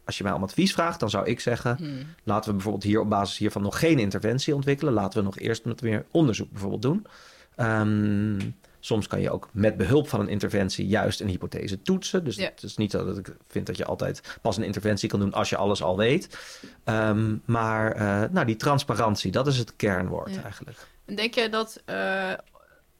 [0.04, 1.76] als je mij om advies vraagt, dan zou ik zeggen...
[1.76, 2.06] Hmm.
[2.22, 4.92] Laten we bijvoorbeeld hier op basis hiervan nog geen interventie ontwikkelen.
[4.92, 7.06] Laten we nog eerst met meer onderzoek bijvoorbeeld doen.
[7.56, 8.40] Ehm,
[8.80, 12.24] soms kan je ook met behulp van een interventie juist een hypothese toetsen.
[12.24, 12.44] Dus Ja.
[12.44, 15.32] het is niet zo dat ik vind dat je altijd pas een interventie kan doen
[15.32, 16.38] als je alles al weet.
[16.84, 20.42] Ehm, maar eh, nou, die transparantie, dat is het kernwoord Ja.
[20.42, 20.78] eigenlijk.
[21.04, 22.32] En denk jij dat eh,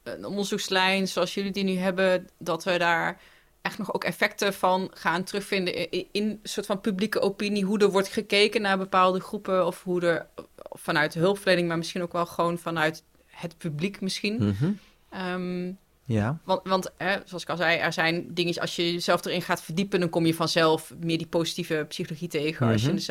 [0.03, 3.19] een onderzoekslijn zoals jullie die nu hebben, dat we daar
[3.63, 7.79] echt nog ook effecten van gaan terugvinden in, in een soort van publieke opinie, hoe
[7.79, 10.27] er wordt gekeken naar bepaalde groepen of hoe er
[10.69, 14.35] vanuit de hulpverlening, maar misschien ook wel gewoon vanuit het publiek misschien.
[14.35, 14.71] Mhm.
[15.09, 15.71] Ehm,
[16.05, 19.41] Ja, want, want hè, zoals ik al zei, er zijn dingen, als je jezelf erin
[19.41, 22.67] gaat verdiepen, dan kom je vanzelf meer die positieve psychologie tegen.
[22.67, 22.95] Als je in Mhm.
[22.95, 23.01] de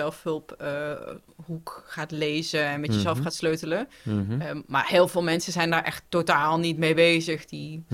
[0.66, 3.23] zelfhulphoek gaat lezen en met jezelf Mhm.
[3.24, 3.89] gaat sleutelen.
[4.02, 4.40] Mhm.
[4.40, 7.44] Ehm, maar heel veel mensen zijn daar echt totaal niet mee bezig.
[7.47, 7.85] Die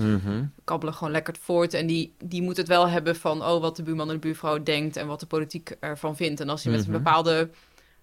[0.63, 1.73] kabbelen gewoon lekker voort.
[1.73, 4.63] En die, die moeten het wel hebben van oh, wat de buurman en de buurvrouw
[4.63, 6.39] denkt en wat de politiek ervan vindt.
[6.39, 7.49] En als je met een bepaalde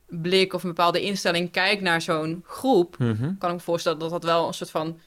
[0.08, 2.96] blik of een bepaalde instelling kijkt naar zo'n groep,
[3.38, 4.98] kan ik me voorstellen dat dat wel een soort van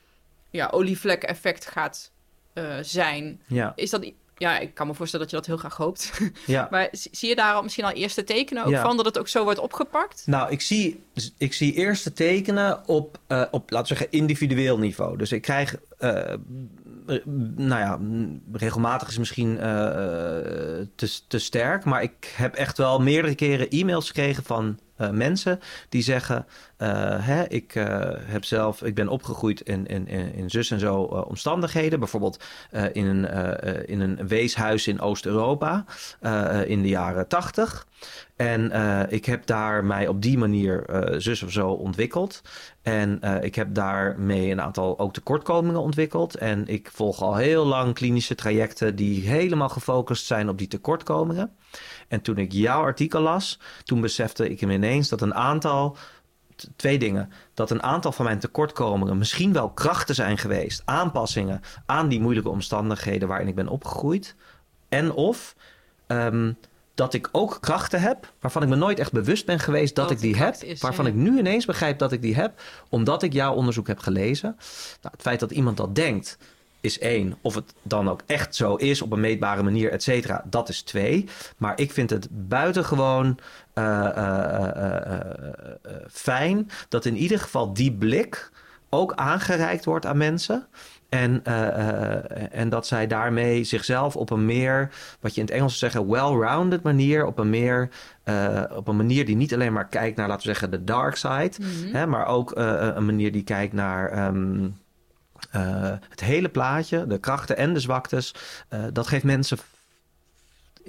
[0.49, 2.11] ja, olievlek-effect gaat
[2.53, 3.41] eh, zijn.
[3.47, 4.11] Ja, Is dat.
[4.37, 6.19] Ja, ik kan me voorstellen dat je dat heel graag hoopt.
[6.45, 6.67] ja.
[6.71, 8.81] maar zie je daar al misschien al eerste tekenen ook Ja.
[8.81, 10.23] van dat het ook zo wordt opgepakt?
[10.25, 11.03] Nou, ik zie,
[11.37, 15.17] ik zie eerste tekenen op, eh, op, laten we zeggen, individueel niveau.
[15.17, 16.33] Dus ik krijg, eh,
[17.55, 17.99] nou ja,
[18.51, 19.55] regelmatig is misschien
[20.95, 25.59] te, te sterk, maar ik heb echt wel meerdere keren e-mails gekregen van uh, mensen
[25.89, 26.45] die zeggen:
[26.77, 27.71] hè, ik
[28.25, 31.99] heb zelf, ik ben opgegroeid in, in, in zus en zo omstandigheden.
[31.99, 32.43] Bijvoorbeeld
[32.93, 33.25] in, een,
[33.87, 35.85] in een weeshuis in Oost-Europa
[36.65, 37.87] in de jaren tachtig.
[38.35, 38.71] En
[39.09, 40.85] ik heb daar mij op die manier
[41.17, 42.41] zus of zo ontwikkeld.
[42.81, 46.35] En ik heb daarmee een aantal ook tekortkomingen ontwikkeld.
[46.35, 51.51] En ik volg al heel lang klinische trajecten die helemaal gefocust zijn op die tekortkomingen.
[52.09, 55.97] En toen ik jouw artikel las, toen besefte ik me ineens dat een aantal
[56.75, 57.31] twee dingen.
[57.53, 62.49] Dat een aantal van mijn tekortkomingen misschien wel krachten zijn geweest, aanpassingen aan die moeilijke
[62.49, 64.35] omstandigheden waarin ik ben opgegroeid.
[64.89, 65.55] En of
[66.07, 66.57] um,
[66.93, 70.19] dat ik ook krachten heb waarvan ik me nooit echt bewust ben geweest dat, ik
[70.19, 70.55] die heb.
[70.79, 74.55] waarvan ik nu ineens begrijp dat ik die heb, omdat ik jouw onderzoek heb gelezen.
[75.01, 76.37] Nou, het feit dat iemand dat denkt,
[76.81, 77.37] is één.
[77.41, 80.81] Of het dan ook echt zo is op een meetbare manier, et cetera, dat is
[80.81, 81.25] twee.
[81.57, 83.37] Maar ik vind het buitengewoon
[83.75, 85.19] uh, uh,
[86.11, 88.51] fijn dat in ieder geval die blik
[88.89, 90.67] ook aangereikt wordt aan mensen.
[91.09, 94.89] En, uh, en dat zij daarmee zichzelf op een meer,
[95.19, 97.89] wat je in het Engels zou zeggen, well-rounded manier, op een meer,
[98.25, 101.15] uh, op een manier die niet alleen maar kijkt naar, laten we zeggen, de dark
[101.15, 101.93] side, mm-hmm.
[101.93, 104.75] hè, maar ook een manier die kijkt naar um,
[106.09, 108.33] het hele plaatje, de krachten en de zwaktes.
[108.93, 109.57] dat geeft mensen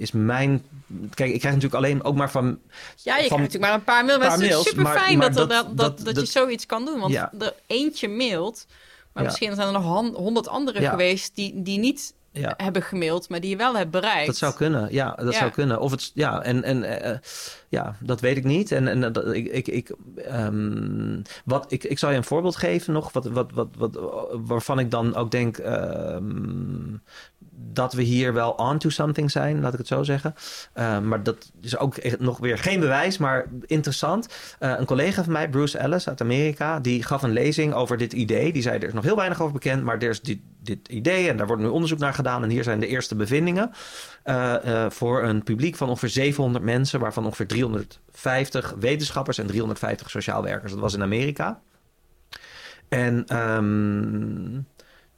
[0.01, 0.65] is mijn.
[1.13, 2.59] Kijk, ik krijg natuurlijk alleen ook maar van.
[2.95, 4.23] Ja, je krijgt natuurlijk maar een paar mails.
[4.23, 6.99] het is super fijn dat, dat, dat, dat, dat, je zoiets kan doen.
[6.99, 7.31] Want ja.
[7.39, 8.65] er eentje mailt.
[9.13, 13.49] Maar misschien zijn er nog honderd anderen geweest die, die niet hebben gemaild, maar die
[13.49, 14.27] je wel hebt bereikt.
[14.27, 15.79] Dat zou kunnen, ja, dat zou kunnen.
[15.79, 17.17] Of het, ja, en, en uh,
[17.69, 18.71] ja, dat weet ik niet.
[18.71, 19.95] En, en dat, ik, ik, ik,
[20.31, 23.97] um, wat, ik, ik zal je een voorbeeld geven nog, wat, wat, wat, wat,
[24.31, 27.01] waarvan ik dan ook denk, um,
[27.73, 30.35] dat we hier wel on to something zijn, laat ik het zo zeggen.
[30.75, 34.27] Uh, maar dat is ook nog weer geen bewijs, maar interessant.
[34.59, 38.13] Uh, een collega van mij, Bruce Ellis uit Amerika, die gaf een lezing over dit
[38.13, 38.53] idee.
[38.53, 41.29] Die zei: Er is nog heel weinig over bekend, maar er is dit, dit idee
[41.29, 42.43] en daar wordt nu onderzoek naar gedaan.
[42.43, 43.71] En hier zijn de eerste bevindingen.
[44.25, 50.43] Uh, voor een publiek van ongeveer 700 mensen, waarvan ongeveer 350 wetenschappers en 350 sociaal
[50.43, 50.71] werkers.
[50.71, 51.61] Dat was in Amerika.
[52.91, 54.65] En um,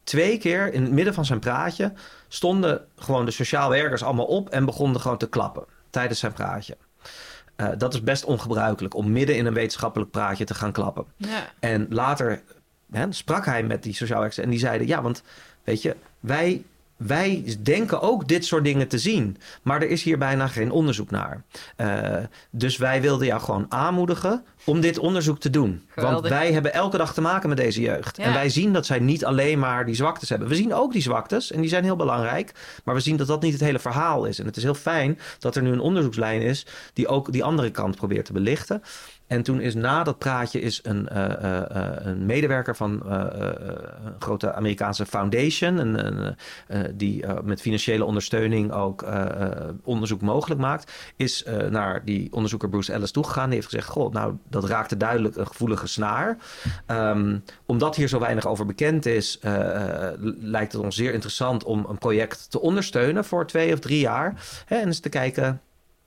[0.04, 1.94] twee keer in het midden van zijn praatje
[2.28, 6.78] stonden gewoon de sociaal werkers allemaal op en begonnen gewoon te klappen tijdens zijn praatje.
[7.58, 11.06] Uh, dat is best ongebruikelijk om midden in een wetenschappelijk praatje te gaan klappen.
[11.16, 11.52] Ja.
[11.60, 12.42] En later
[12.92, 15.24] hè, sprak hij met die sociaal werkers en die zeiden: Ja, want
[15.64, 16.64] weet je, wij
[17.06, 19.38] wij denken ook dit soort dingen te zien.
[19.62, 21.44] Maar er is hier bijna geen onderzoek naar.
[21.78, 22.16] Uh,
[22.50, 25.88] dus wij wilden jou gewoon aanmoedigen om dit onderzoek te doen.
[25.96, 28.18] Want wij hebben elke dag te maken met deze jeugd.
[28.18, 30.48] En wij zien dat zij niet alleen maar die zwaktes hebben.
[30.48, 32.52] We zien ook die zwaktes en die zijn heel belangrijk.
[32.84, 34.40] Maar we zien dat dat niet het hele verhaal is.
[34.40, 37.72] En het is heel fijn dat er nu een onderzoekslijn is die ook die andere
[37.72, 38.84] kant probeert te belichten.
[39.34, 41.62] En toen is na dat praatje is een, uh, uh,
[41.96, 46.36] een medewerker van een grote Amerikaanse foundation, een,
[46.96, 49.06] die met financiële ondersteuning ook
[49.84, 53.46] onderzoek mogelijk maakt, is naar die onderzoeker Bruce Ellis toegegaan.
[53.46, 56.38] Die heeft gezegd: Goh, nou, dat raakte duidelijk een gevoelige snaar.
[56.88, 59.40] Um, omdat hier zo weinig over bekend is,
[60.40, 64.44] lijkt het ons zeer interessant om een project te ondersteunen voor twee of drie jaar.
[64.66, 65.62] Hè, en eens te kijken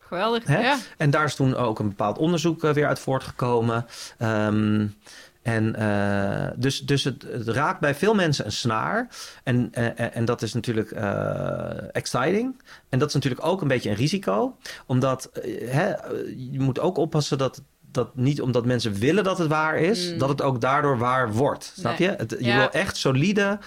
[0.07, 0.79] Geweldig, ja.
[0.97, 3.87] En daar is toen ook een bepaald onderzoek uh, weer uit voortgekomen.
[4.19, 4.95] Um,
[5.43, 9.09] en uh, dus, dus het, het, raakt bij veel mensen een snaar.
[9.43, 10.91] En, uh, en dat is natuurlijk
[11.93, 12.63] exciting.
[12.89, 14.57] En dat is natuurlijk ook een beetje een risico.
[14.87, 15.31] Omdat
[15.65, 15.89] hè,
[16.51, 17.63] je moet ook oppassen dat
[17.97, 20.19] dat niet omdat mensen willen dat het waar is, mm.
[20.19, 21.73] dat het ook daardoor waar wordt.
[21.77, 22.15] Snap je?
[22.17, 23.59] Het, je wil echt solide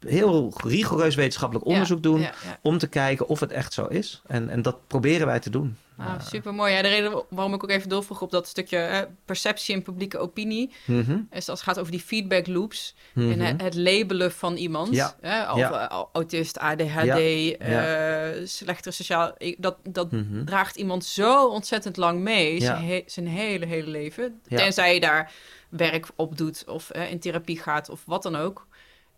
[0.00, 2.26] heel rigoureus wetenschappelijk onderzoek doen
[2.62, 4.22] om te kijken of het echt zo is.
[4.26, 5.76] En, en dat proberen wij te doen.
[5.98, 6.72] Ah, super mooi.
[6.72, 10.72] Ja, de reden waarom ik ook even doorvroeg op dat stukje perceptie en publieke opinie,
[10.84, 13.54] mm is als het gaat over die feedback loops en mhm.
[13.62, 15.16] het, labelen van iemand, ja.
[15.20, 15.72] Hè, over
[16.12, 20.44] autist, ADHD, uh, slechtere sociaal, dat, dat mhm.
[20.44, 25.32] draagt iemand zo ontzettend lang mee, zijn, zijn, hele hele leven, tenzij je daar
[25.68, 28.66] werk op doet of in therapie gaat of wat dan ook.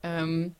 [0.01, 0.55] Um,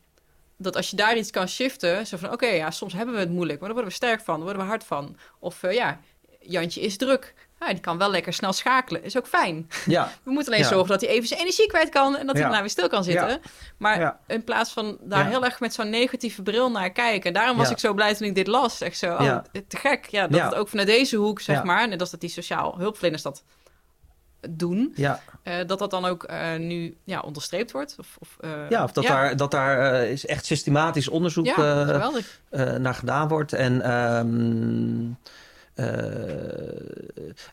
[0.59, 3.31] dat als je daar iets kan shiften, zo van oké, ja, soms hebben we het
[3.31, 5.17] moeilijk, maar daar worden we sterk van, daar worden we hard van.
[5.39, 6.01] Of uh, ja,
[6.41, 7.35] Jantje is druk.
[7.61, 9.05] Ja, die kan wel lekker snel schakelen.
[9.05, 9.69] Is ook fijn.
[9.87, 10.13] Ja.
[10.25, 12.61] We moeten alleen zorgen dat hij even zijn energie kwijt kan en dat hij daarna
[12.61, 13.41] weer stil kan zitten.
[13.77, 17.33] Maar in plaats van daar heel erg met zo'n negatieve bril naar kijken.
[17.33, 18.81] Daarom was ik zo blij toen ik dit las.
[18.81, 20.07] Echt zo, oh, te gek.
[20.07, 21.89] Ja, dat het ook vanuit deze hoek, zeg maar.
[21.89, 23.43] Net als dat die sociaal hulpverleners dat
[24.51, 24.93] doen.
[24.95, 25.21] Ja.
[25.45, 27.97] Uh, dat dat dan ook uh, nu ja, onderstreept wordt.
[27.99, 31.57] Of, of uh, ja, of dat daar, dat daar is echt systematisch onderzoek
[32.79, 33.53] naar gedaan wordt.
[33.53, 35.19] En um,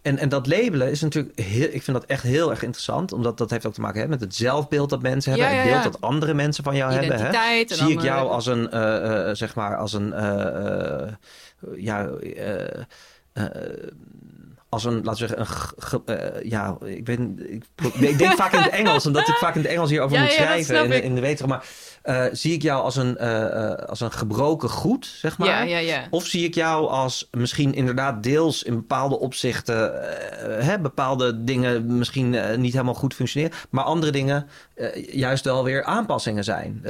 [0.02, 3.38] en, en dat labelen is natuurlijk heel, ik vind dat echt heel erg interessant, omdat
[3.38, 6.02] dat heeft ook te maken hè, met het zelfbeeld dat mensen hebben, het beeld dat
[6.02, 7.20] andere mensen van jou hebben.
[7.20, 7.28] Hè.
[7.28, 11.14] En Zie ik jou eh, als een, eh, eh, zeg maar, als een, eh, eh,
[11.78, 12.80] ja, eh,
[13.34, 13.46] eh,
[14.76, 15.46] als een, laten we zeggen, een,
[15.78, 17.50] ge- eh, ja, ik ben,
[18.00, 20.32] ik, denk vaak in het Engels, omdat ik vaak in het Engels hierover Ja, moet
[20.34, 21.50] ja, schrijven in, in de wetenschap.
[21.50, 21.66] Maar
[22.06, 25.48] eh, zie ik jou als een, eh, eh, als een gebroken goed, zeg maar?
[25.48, 26.08] Ja, ja, ja.
[26.10, 29.94] Of zie ik jou als misschien inderdaad deels in bepaalde opzichten,
[30.64, 34.48] hè, bepaalde dingen misschien niet helemaal goed functioneren, maar andere dingen
[35.12, 36.86] juist wel weer aanpassingen zijn.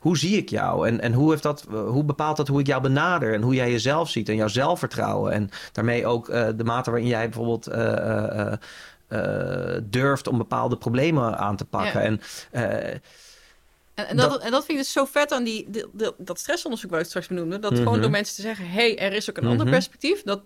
[0.00, 2.82] Hoe zie ik jou en, en hoe, heeft dat, hoe bepaalt dat hoe ik jou
[2.82, 6.26] benader en hoe jij jezelf ziet en jouw zelfvertrouwen en daarmee ook
[6.56, 7.70] de mate waarin jij bijvoorbeeld
[9.90, 12.00] durft om bepaalde problemen aan te pakken.
[12.00, 12.18] Ja.
[12.52, 13.02] En
[14.00, 16.38] En, en, dat, Dat- en dat vind ik dus zo vet aan die, die- dat
[16.38, 17.58] stressonderzoek waar ik straks benoemde.
[17.58, 17.82] Dat Mhm.
[17.82, 19.74] gewoon door mensen te zeggen, hey, er is ook een ander Mhm.
[19.74, 20.22] perspectief.
[20.22, 20.42] Dat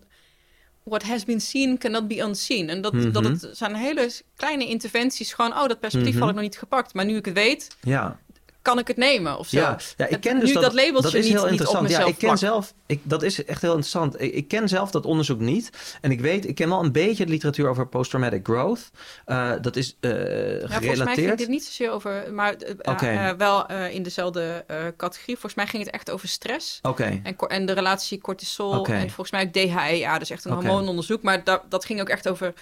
[0.82, 2.68] what has been seen cannot be unseen.
[2.68, 3.12] En dat, Mhm.
[3.12, 5.32] dat het zijn hele kleine interventies.
[5.32, 6.20] Gewoon, oh, dat perspectief Mhm.
[6.20, 6.94] had ik nog niet gepakt.
[6.94, 8.18] Maar nu ik het weet, ja,
[8.64, 9.58] kan ik het nemen of zo.
[9.58, 11.88] Ja, ja ik ken dus nu dat, dat labeltje dat is niet- heel interessant.
[11.88, 12.38] ja, ik ken plak.
[12.38, 14.20] zelf, ik, dat is echt heel interessant.
[14.20, 15.70] Ik, ik ken zelf dat onderzoek niet.
[16.00, 18.90] En ik weet, ik ken wel een beetje de literatuur over post-traumatic growth.
[19.24, 21.38] Eh, dat is eh, Ja, volgens mij ging gerelateerd.
[21.38, 24.64] dit niet zozeer over, maar eh, wel in dezelfde
[24.96, 25.34] categorie.
[25.34, 26.78] Volgens mij ging het echt over stress.
[26.82, 31.22] Oké, En, en de relatie cortisol en volgens mij ook DHEA, dus echt een hormoononderzoek.
[31.22, 32.52] Maar dat, dat ging ook echt over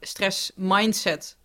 [0.00, 1.36] stress mindset.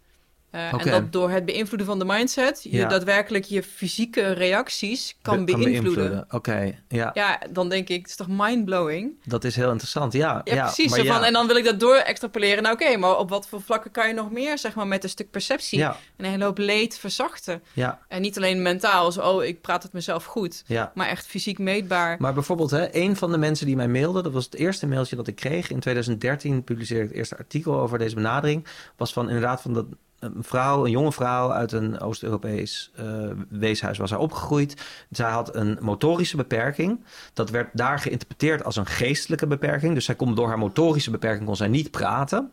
[0.55, 0.73] Eh.
[0.85, 2.87] En dat door het beïnvloeden van de mindset je Ja.
[2.87, 6.25] daadwerkelijk je fysieke reacties kan, Be- beïnvloeden.
[6.29, 9.11] Oké, ja, Ja, dan denk ik, het is toch mindblowing?
[9.25, 10.13] dat is heel interessant.
[10.13, 10.89] Ja, Ja, precies.
[10.91, 12.63] maar ja, En dan wil ik dat door extrapoleren.
[12.63, 15.09] Nou oké, maar op wat voor vlakken kan je nog meer, zeg maar, met een
[15.09, 17.61] stuk perceptie en een hele hoop leed verzachten?
[17.73, 20.63] ja, En niet alleen mentaal, zo, oh, ik praat het mezelf goed,
[20.93, 22.15] maar echt fysiek meetbaar.
[22.19, 25.15] Maar bijvoorbeeld, hè, een van de mensen die mij mailde, dat was het eerste mailtje
[25.15, 25.69] dat ik kreeg.
[25.69, 28.65] In 2013 publiceerde ik het eerste artikel over deze benadering.
[28.97, 29.85] Was van inderdaad van dat
[30.25, 33.05] een vrouw, een jonge vrouw uit een Oost-Europees eh,
[33.49, 34.85] weeshuis was haar opgegroeid.
[35.09, 37.03] Zij had een motorische beperking.
[37.33, 39.93] Dat werd daar geïnterpreteerd als een geestelijke beperking.
[39.93, 42.51] Dus zij kon door haar motorische beperking kon zij niet praten.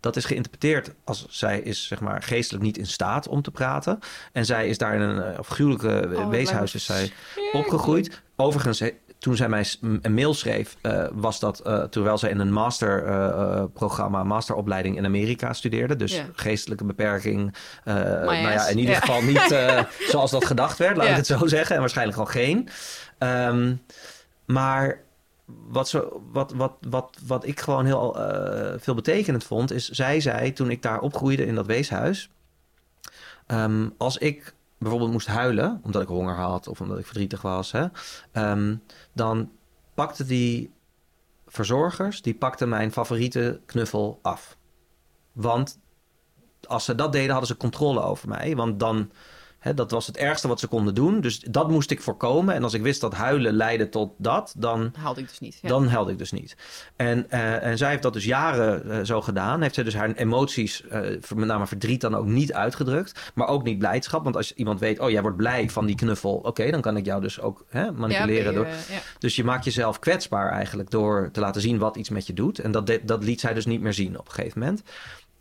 [0.00, 3.98] Dat is geïnterpreteerd als zij is zeg maar geestelijk niet in staat om te praten.
[4.32, 7.12] En zij is daar in een eh, afschuwelijke Oh, weeshuis is zij
[7.52, 8.22] opgegroeid.
[8.36, 8.82] Overigens,
[9.18, 14.24] toen zij mij een mail schreef, eh, was dat eh, terwijl zij in een masterprogramma,
[14.24, 15.96] masteropleiding in Amerika studeerde.
[15.96, 16.24] Dus Ja.
[16.32, 17.54] geestelijke beperking.
[17.84, 19.00] eh, nou ja, in ieder Ja.
[19.00, 21.10] geval niet eh, zoals dat gedacht werd, laat Ja.
[21.10, 21.74] ik het zo zeggen.
[21.74, 22.68] En waarschijnlijk gewoon geen.
[23.18, 23.74] Ehm,
[24.46, 25.00] maar
[25.46, 30.20] wat, zo, wat, wat, wat, wat ik gewoon heel eh, veel betekenend vond, is zij
[30.20, 32.28] zei toen ik daar opgroeide in dat weeshuis.
[33.46, 37.72] ehm, als ik bijvoorbeeld moest huilen, omdat ik honger had of omdat ik verdrietig was,
[37.72, 37.86] hè,
[38.32, 38.76] ehm,
[39.12, 39.50] dan
[39.94, 40.72] pakten die
[41.46, 44.56] verzorgers, die pakten mijn favoriete knuffel af.
[45.32, 45.78] Want
[46.66, 48.56] als ze dat deden, hadden ze controle over mij.
[48.56, 49.10] Want dan,
[49.72, 51.20] dat was het ergste wat ze konden doen.
[51.20, 52.54] Dus dat moest ik voorkomen.
[52.54, 55.58] En als ik wist dat huilen leidde tot dat, dan haalde ik dus niet.
[55.62, 55.68] Ja.
[55.68, 56.56] dan helde ik dus niet.
[56.96, 59.62] En, eh, en zij heeft dat dus jaren eh, zo gedaan.
[59.62, 61.00] Heeft zij dus haar emoties, eh,
[61.34, 63.32] met name verdriet, dan ook niet uitgedrukt.
[63.34, 64.24] Maar ook niet blijdschap.
[64.24, 66.34] Want als iemand weet, oh jij wordt blij van die knuffel.
[66.34, 68.52] Oké, dan kan ik jou dus ook hè, manipuleren.
[68.52, 69.00] Ja, door, ja.
[69.18, 72.58] dus je maakt jezelf kwetsbaar eigenlijk door te laten zien wat iets met je doet.
[72.58, 74.82] En dat, dat liet zij dus niet meer zien op een gegeven moment.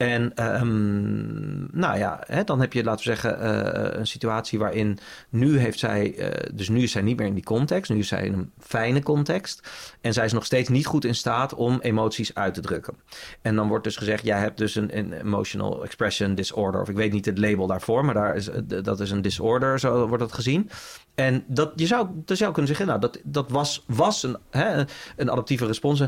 [0.03, 4.97] En ehm, nou ja, hè, dan heb je, laten we zeggen, eh, een situatie waarin
[5.29, 8.07] nu heeft zij, eh, dus nu is zij niet meer in die context, nu is
[8.07, 9.69] zij in een fijne context.
[10.01, 12.93] En zij is nog steeds niet goed in staat om emoties uit te drukken.
[13.41, 17.11] En dan wordt dus gezegd, jij hebt dus een, emotional expression disorder, of ik weet
[17.11, 20.33] niet het label daarvoor, maar daar is, eh, dat is een disorder, zo wordt dat
[20.33, 20.69] gezien.
[21.15, 24.83] En dat, je zou, je zou kunnen zeggen, nou, dat, dat was, was een, hè,
[25.15, 26.03] een adaptieve respons.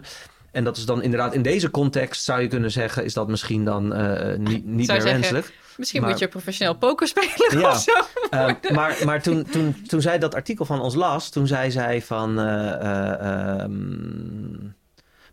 [0.56, 3.65] En dat is dan inderdaad in deze context, zou je kunnen zeggen, is dat misschien
[3.65, 5.53] dan eh, niet, meer wenselijk.
[5.77, 7.69] Misschien Maar- moet je professioneel poker spelen Ja.
[7.69, 7.91] of zo.
[8.30, 12.02] Eh, maar maar toen, toen, toen zij dat artikel van ons las, toen zei zij
[12.02, 12.40] van.
[12.40, 13.73] eh, ehm,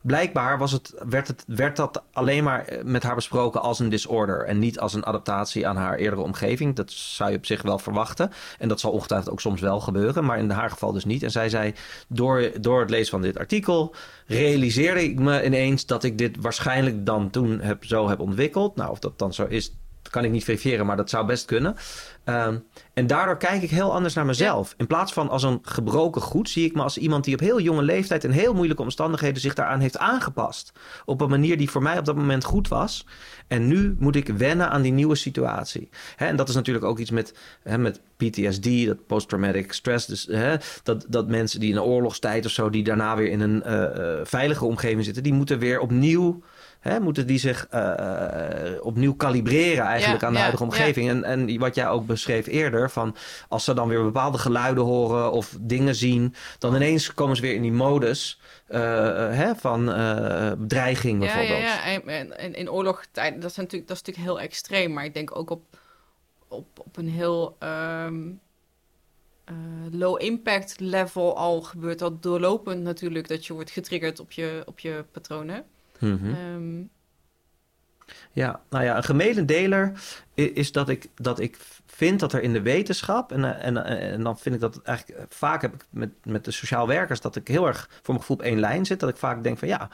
[0.02, 4.44] blijkbaar was het, werd, het, werd dat alleen maar met haar besproken als een disorder.
[4.44, 6.76] En niet als een adaptatie aan haar eerdere omgeving.
[6.76, 8.30] Dat zou je op zich wel verwachten.
[8.58, 10.24] En dat zal ongetwijfeld ook soms wel gebeuren.
[10.24, 11.22] Maar in haar geval dus niet.
[11.22, 11.74] En zij zei:
[12.08, 13.94] door, door het lezen van dit artikel.
[14.26, 18.76] realiseerde ik me ineens dat ik dit waarschijnlijk dan toen heb, zo heb ontwikkeld.
[18.76, 19.72] Nou, of dat dan zo is,
[20.12, 21.76] kan ik niet verifiëren, maar dat zou best kunnen.
[22.24, 22.58] Ehm,
[22.94, 24.74] en daardoor kijk ik heel anders naar mezelf.
[24.76, 27.60] In plaats van als een gebroken goed, zie ik me als iemand die op heel
[27.60, 30.72] jonge leeftijd in heel moeilijke omstandigheden zich daaraan heeft aangepast.
[31.04, 33.06] Op een manier die voor mij op dat moment goed was.
[33.48, 35.88] En nu moet ik wennen aan die nieuwe situatie.
[36.16, 37.34] En dat is natuurlijk ook iets met,
[37.78, 40.06] met PTSD, dat post-traumatic stress.
[40.06, 40.28] Dus
[40.82, 44.20] dat, dat mensen die in de oorlogstijd of zo, die daarna weer in een uh,
[44.24, 46.42] veilige omgeving zitten, die moeten weer opnieuw
[46.82, 51.08] Hè, moeten die zich uh, opnieuw kalibreren eigenlijk aan de huidige omgeving.
[51.08, 53.16] En, en wat jij ook beschreef eerder, van
[53.48, 57.54] als ze dan weer bepaalde geluiden horen of dingen zien, dan ineens komen ze weer
[57.54, 58.78] in die modus uh,
[59.30, 59.84] hè, van
[60.68, 61.60] dreiging bijvoorbeeld.
[61.60, 65.04] Ja, ja, en, en in oorlogstijd, dat is, natuurlijk, dat is natuurlijk heel extreem, maar
[65.04, 65.62] ik denk ook op,
[66.48, 67.56] op, op een heel...
[68.06, 68.40] Um,
[69.90, 74.78] low impact level al gebeurt dat doorlopend natuurlijk dat je wordt getriggerd op je, op
[74.78, 75.64] je patronen.
[76.02, 76.34] Mhm.
[76.34, 76.82] Ehm,
[78.32, 79.92] ja, nou ja, een gemene deler
[80.34, 81.56] is dat ik, dat ik
[81.86, 84.82] vind dat er in de wetenschap, en, eh, en, eh, en dan vind ik dat
[84.82, 88.14] eigenlijk eh, vaak heb ik met, met de sociaal werkers, dat ik heel erg voor
[88.14, 89.00] mijn gevoel op één lijn zit.
[89.00, 89.88] Dat ik vaak denk van ja,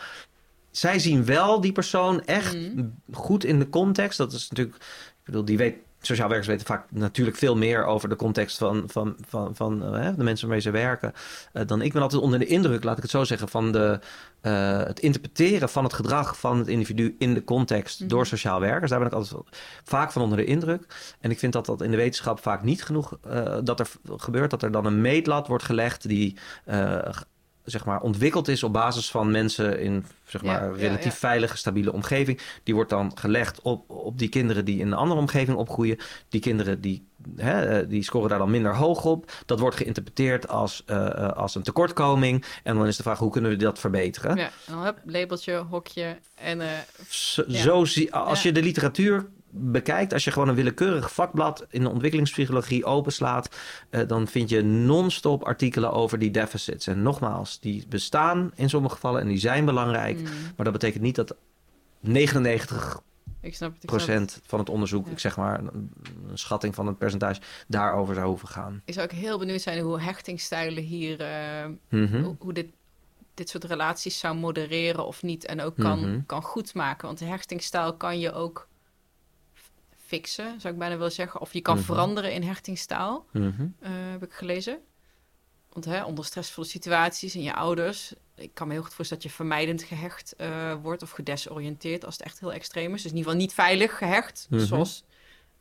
[0.71, 2.87] zij zien wel die persoon echt mhm.
[3.13, 4.19] goed in de context.
[4.19, 8.09] Dat is natuurlijk, ik bedoel, die weet sociaal werkers weten vaak natuurlijk veel meer over
[8.09, 11.13] de context van, van, van, van uh, de mensen waarmee ze werken.
[11.53, 14.01] Uh, dan ik ben altijd onder de indruk, laat ik het zo zeggen, van de,
[14.43, 18.61] uh, het interpreteren van het gedrag van het individu in de context mm door sociaal
[18.61, 18.91] werkers.
[18.91, 19.43] Daar ben ik altijd
[19.85, 21.15] vaak van onder de indruk.
[21.21, 23.19] En ik vind dat dat in de wetenschap vaak niet genoeg
[23.65, 26.37] dat er gebeurt, dat er dan een meetlat wordt gelegd die
[27.71, 32.41] zeg maar, ontwikkeld is op basis van mensen in zeg maar, relatief veilige, stabiele omgeving.
[32.63, 35.99] Die wordt dan gelegd op, op die kinderen die in een andere omgeving opgroeien.
[36.29, 39.33] Die kinderen die, hè, eh, die scoren daar dan minder hoog op.
[39.47, 42.45] Dat wordt geïnterpreteerd als, uh, als een tekortkoming.
[42.63, 44.37] En dan is de vraag, hoe kunnen we dat verbeteren?
[44.37, 46.61] Ja, en dan heb labeltje, hokje en...
[46.61, 46.67] Uh,
[47.09, 49.27] zo, zo zie, als je de literatuur
[49.59, 53.57] bekijkt, als je gewoon een willekeurig vakblad in de ontwikkelingspsychologie openslaat,
[53.91, 56.87] uh, dan vind je non-stop artikelen over die deficits.
[56.87, 60.25] En nogmaals, die bestaan in sommige gevallen en die zijn belangrijk, mm.
[60.25, 61.37] maar dat betekent niet dat
[62.01, 63.03] 99
[63.41, 64.51] ik snap het, ik procent snap het.
[64.51, 65.91] van het onderzoek, ik zeg maar een,
[66.35, 68.83] schatting van het percentage, daarover zou hoeven gaan.
[68.85, 71.21] Ik zou ook heel benieuwd zijn hoe hechtingstijlen hier,
[71.91, 72.07] uh,
[72.39, 72.67] hoe, dit,
[73.35, 77.07] dit soort relaties zou modereren of niet en ook kan, mm kan goedmaken.
[77.07, 78.68] Want de hechtingstijl kan je ook
[80.09, 81.41] fixen, zou ik bijna willen zeggen.
[81.41, 81.85] Of je kan mhm.
[81.85, 83.75] veranderen in hechtingstaal, mm
[84.11, 84.79] heb ik gelezen.
[85.73, 88.13] Want hè, onder stressvolle situaties en je ouders...
[88.35, 91.03] ik kan me heel goed voorstellen dat je vermijdend gehecht uh, wordt...
[91.03, 93.03] of gedesoriënteerd als het echt heel extreem is.
[93.03, 94.65] Dus in ieder geval niet veilig gehecht, mhm.
[94.65, 95.05] zoals...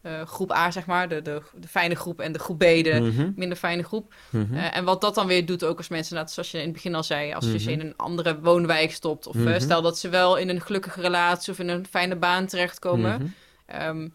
[0.02, 3.00] Uh, groep A, zeg maar, de, de, de, fijne groep en de groep B, de
[3.02, 3.32] mhm.
[3.36, 4.14] minder fijne groep.
[4.52, 6.96] en wat dat dan weer doet, ook als mensen, nou, zoals je in het begin
[6.96, 10.38] al zei, als je ze in een andere woonwijk stopt, of stel dat ze wel
[10.38, 13.36] in een gelukkige relatie of in een fijne baan terechtkomen,
[13.82, 14.14] um,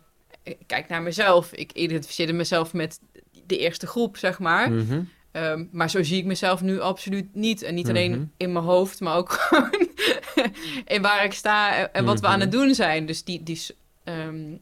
[0.67, 1.53] kijk naar mezelf.
[1.53, 3.01] Ik identificeerde mezelf met
[3.47, 4.71] de eerste groep, zeg maar.
[4.71, 5.03] Mhm.
[5.33, 7.63] Ehm, maar zo zie ik mezelf nu absoluut niet.
[7.63, 8.25] En niet alleen mhm.
[8.37, 9.89] in mijn hoofd, maar ook gewoon
[10.85, 12.59] in waar ik sta en wat we aan het mhm.
[12.59, 13.07] doen zijn.
[13.07, 13.61] Dus die, die
[14.05, 14.61] um,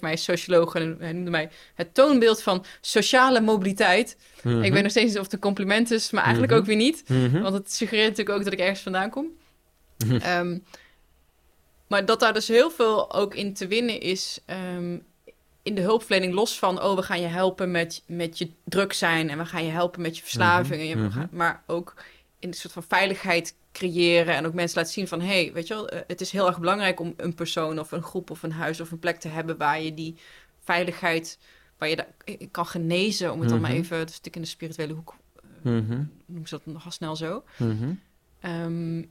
[0.00, 4.16] mij socioloog en hij noemde mij het toonbeeld van sociale mobiliteit.
[4.42, 7.02] Ik weet nog steeds niet of het een compliment is, maar eigenlijk ook weer niet.
[7.32, 9.26] Want het suggereert natuurlijk ook dat ik ergens vandaan kom.
[10.38, 10.64] Um,
[11.90, 14.98] maar dat daar dus heel veel ook in te winnen is ehm,
[15.62, 19.30] in de hulpverlening, los van, oh, we gaan je helpen met, met je druk zijn
[19.30, 20.94] en we gaan je helpen met je verslaving.
[20.94, 21.94] Mm Maar ook
[22.38, 25.74] in een soort van veiligheid creëren en ook mensen laten zien van, hey, weet je
[25.74, 28.52] wel, eh, het is heel erg belangrijk om een persoon of een groep of een
[28.52, 30.16] huis of een plek te hebben waar je die
[30.60, 31.38] veiligheid,
[31.78, 33.80] waar je dat eh, kan genezen, om het dan maar mhm.
[33.80, 35.16] even, een stuk in de spirituele hoek,
[35.64, 35.72] uh,
[36.26, 37.44] noem ze dat nogal snel zo.
[38.42, 39.10] Um,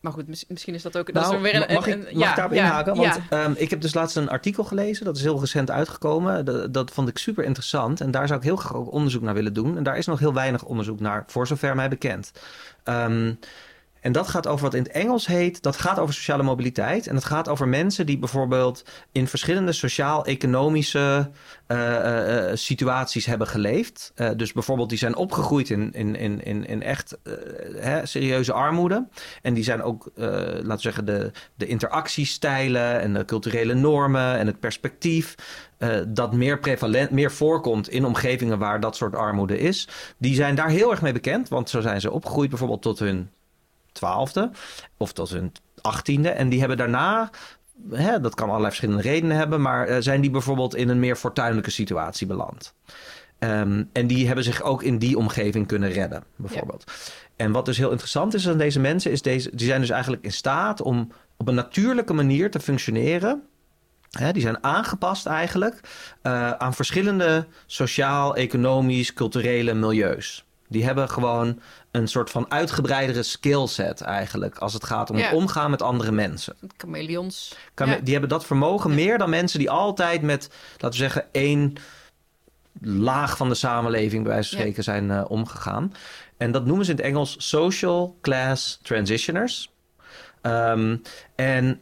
[0.00, 1.12] maar goed, misschien is dat ook.
[1.12, 2.96] Nou, dat weer een, mag, ik, mag ik daarop inhaken?
[2.96, 5.04] Want ehm, ik heb dus laatst een artikel gelezen.
[5.04, 6.44] Dat is heel recent uitgekomen.
[6.44, 8.00] Dat, dat, vond ik super interessant.
[8.00, 9.76] En daar zou ik heel graag ook onderzoek naar willen doen.
[9.76, 12.32] En daar is nog heel weinig onderzoek naar, voor zover mij bekend.
[12.84, 13.38] Um,
[14.08, 17.06] en dat gaat over wat in het Engels heet, dat gaat over sociale mobiliteit.
[17.06, 21.30] En dat gaat over mensen die bijvoorbeeld in verschillende sociaal-economische
[21.68, 24.12] uh, uh, situaties hebben geleefd.
[24.36, 27.18] Dus bijvoorbeeld die zijn opgegroeid in, in, in, in, in echt
[27.76, 29.06] hè, serieuze armoede.
[29.42, 34.46] En die zijn ook, laten we zeggen, de, de interactiestijlen en de culturele normen en
[34.46, 35.34] het perspectief.
[36.08, 39.88] dat meer prevalent, meer voorkomt in omgevingen waar dat soort armoede is.
[40.18, 43.30] Die zijn daar heel erg mee bekend, want zo zijn ze opgegroeid bijvoorbeeld tot hun
[43.98, 44.50] twaalfde
[44.96, 46.28] of tot hun achttiende.
[46.28, 47.30] En die hebben daarna
[47.90, 51.16] Hè, dat kan allerlei verschillende redenen hebben, maar uh, zijn die bijvoorbeeld in een meer
[51.16, 52.74] fortuinlijke situatie beland.
[53.38, 56.92] Um, en die hebben zich ook in die omgeving kunnen redden, bijvoorbeeld.
[57.36, 60.24] En wat dus heel interessant is aan deze mensen, is deze, die zijn dus eigenlijk
[60.24, 63.42] in staat om op een natuurlijke manier te functioneren
[64.10, 65.80] Hè, die zijn aangepast eigenlijk
[66.22, 70.44] uh, aan verschillende sociaal, economisch, culturele milieus.
[70.68, 75.24] Die hebben gewoon een soort van uitgebreidere skillset eigenlijk als het gaat om Ja.
[75.24, 76.56] het omgaan met andere mensen.
[76.76, 77.56] Chameleons.
[77.74, 77.84] Ja.
[78.02, 81.72] Die hebben dat vermogen meer dan mensen die altijd met, laten we zeggen, één
[82.80, 85.92] laag van de samenleving bij wijze van spreken zijn eh, omgegaan.
[86.36, 89.72] En dat noemen ze in het Engels social class transitioners.
[90.42, 90.96] Ehm,
[91.34, 91.80] en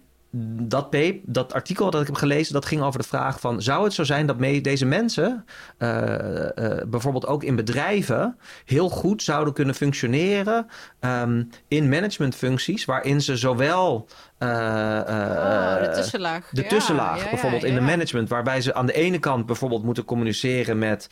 [0.62, 3.62] dat, paper, dat artikel dat ik heb gelezen, dat ging over de vraag van...
[3.62, 5.44] zou het zo zijn dat mee, deze mensen,
[5.78, 8.36] eh, eh, bijvoorbeeld ook in bedrijven...
[8.64, 10.66] heel goed zouden kunnen functioneren
[11.00, 12.84] ehm, in managementfuncties...
[12.84, 14.08] waarin ze zowel...
[14.38, 16.48] eh, Oh, de tussenlaag.
[16.50, 19.46] de Ja, tussenlaag, ja, ja, bijvoorbeeld in de management, waarbij ze aan de ene kant
[19.46, 21.10] bijvoorbeeld moeten communiceren met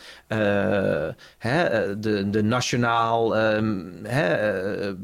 [1.38, 4.94] hè, de, de nationaal ehm, hè,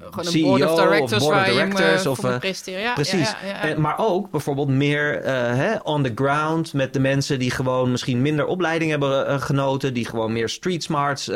[0.00, 2.34] Gewoon een CEO board of directors, of board of waar directors eh, of, voor moet
[2.34, 2.80] eh, presenteren.
[2.80, 3.30] Ja, precies.
[3.30, 3.60] Ja, ja, ja.
[3.60, 7.90] En- maar ook bijvoorbeeld meer eh, hè, on the ground met de mensen die gewoon
[7.90, 11.26] misschien minder opleiding hebben genoten, die gewoon meer street smarts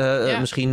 [0.41, 0.73] misschien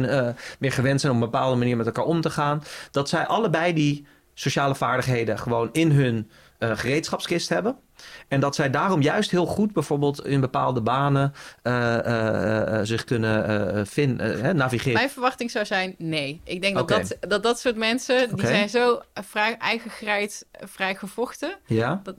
[0.59, 2.63] meer gewend zijn om op een bepaalde manier met elkaar om te gaan.
[2.91, 6.29] Dat zij allebei die sociale vaardigheden gewoon in hun
[6.59, 7.75] gereedschapskist hebben.
[8.27, 13.03] En dat zij daarom juist heel goed bijvoorbeeld in bepaalde banen eh, eh, eh, zich
[13.03, 13.85] kunnen
[14.55, 14.93] navigeren.
[14.93, 16.41] Mijn verwachting zou zijn nee.
[16.43, 19.57] Ik denk dat, dat, dat dat soort mensen, die zijn zo vrij
[20.51, 21.57] vrij gevochten.
[21.65, 22.01] Ja?
[22.03, 22.15] Dat,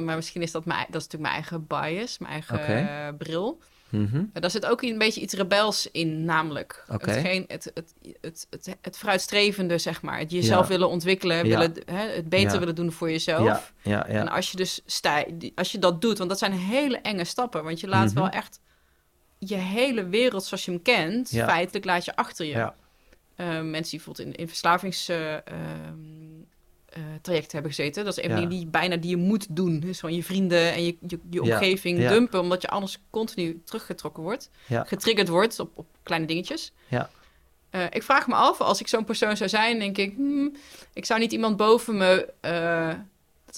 [0.00, 3.60] maar misschien is dat, mijn, dat is natuurlijk mijn eigen bias, mijn eigen bril.
[3.88, 4.16] Mhm.
[4.32, 7.10] Maar Daar zit ook een beetje iets rebels in, namelijk Oké.
[7.10, 10.18] hetgeen, het, het, het, het, het vooruitstrevende, zeg maar.
[10.18, 10.68] Het jezelf Ja.
[10.68, 11.42] willen ontwikkelen, Ja.
[11.58, 12.58] willen, hè, het beter Ja.
[12.58, 13.72] willen doen voor jezelf.
[13.82, 17.64] En als je dus stij, als je dat doet, want dat zijn hele enge stappen,
[17.64, 18.14] want je laat Mhm.
[18.14, 18.60] wel echt
[19.38, 22.52] je hele wereld zoals je hem kent, feitelijk laat je achter je.
[22.52, 22.74] Ja.
[23.36, 24.48] Eh, mensen die bijvoorbeeld in, in
[26.94, 28.46] verslavingstrajecten hebben gezeten, dat is een Ja.
[28.46, 29.80] die bijna die je moet doen.
[29.80, 30.96] Dus gewoon je vrienden en je,
[31.30, 32.08] je, omgeving Ja.
[32.08, 34.84] dumpen, omdat je anders continu teruggetrokken wordt, Ja.
[34.84, 36.72] getriggerd wordt op, op kleine dingetjes.
[36.88, 37.10] Ja.
[37.70, 40.54] Eh, ik vraag me af, als ik zo'n persoon zou zijn, denk ik, hmm,
[40.92, 42.32] ik zou niet iemand boven me.
[42.40, 42.90] eh,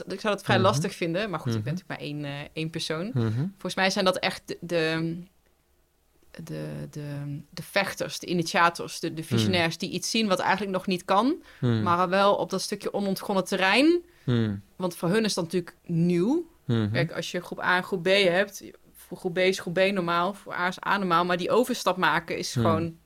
[0.09, 0.65] ik zou dat vrij Mhm.
[0.67, 1.83] lastig vinden, maar goed, ik ben Mhm.
[1.85, 3.11] natuurlijk maar één, eh, één persoon.
[3.15, 3.47] Mhm.
[3.51, 5.19] Volgens mij zijn dat echt de, de,
[6.45, 10.87] de, de, de vechters, de initiators, de, de visionairs die iets zien wat eigenlijk nog
[10.87, 11.83] niet kan, Hmm.
[11.83, 14.03] maar wel op dat stukje onontgonnen terrein.
[14.25, 14.63] Hmm.
[14.77, 16.47] Want voor hun is dat natuurlijk nieuw.
[16.65, 16.91] Mhm.
[16.93, 18.63] Kijk, als je groep A en groep B hebt,
[18.95, 21.97] voor groep B is groep B normaal, voor A is A normaal, maar die overstap
[21.97, 22.63] maken is Hmm.
[22.63, 22.97] gewoon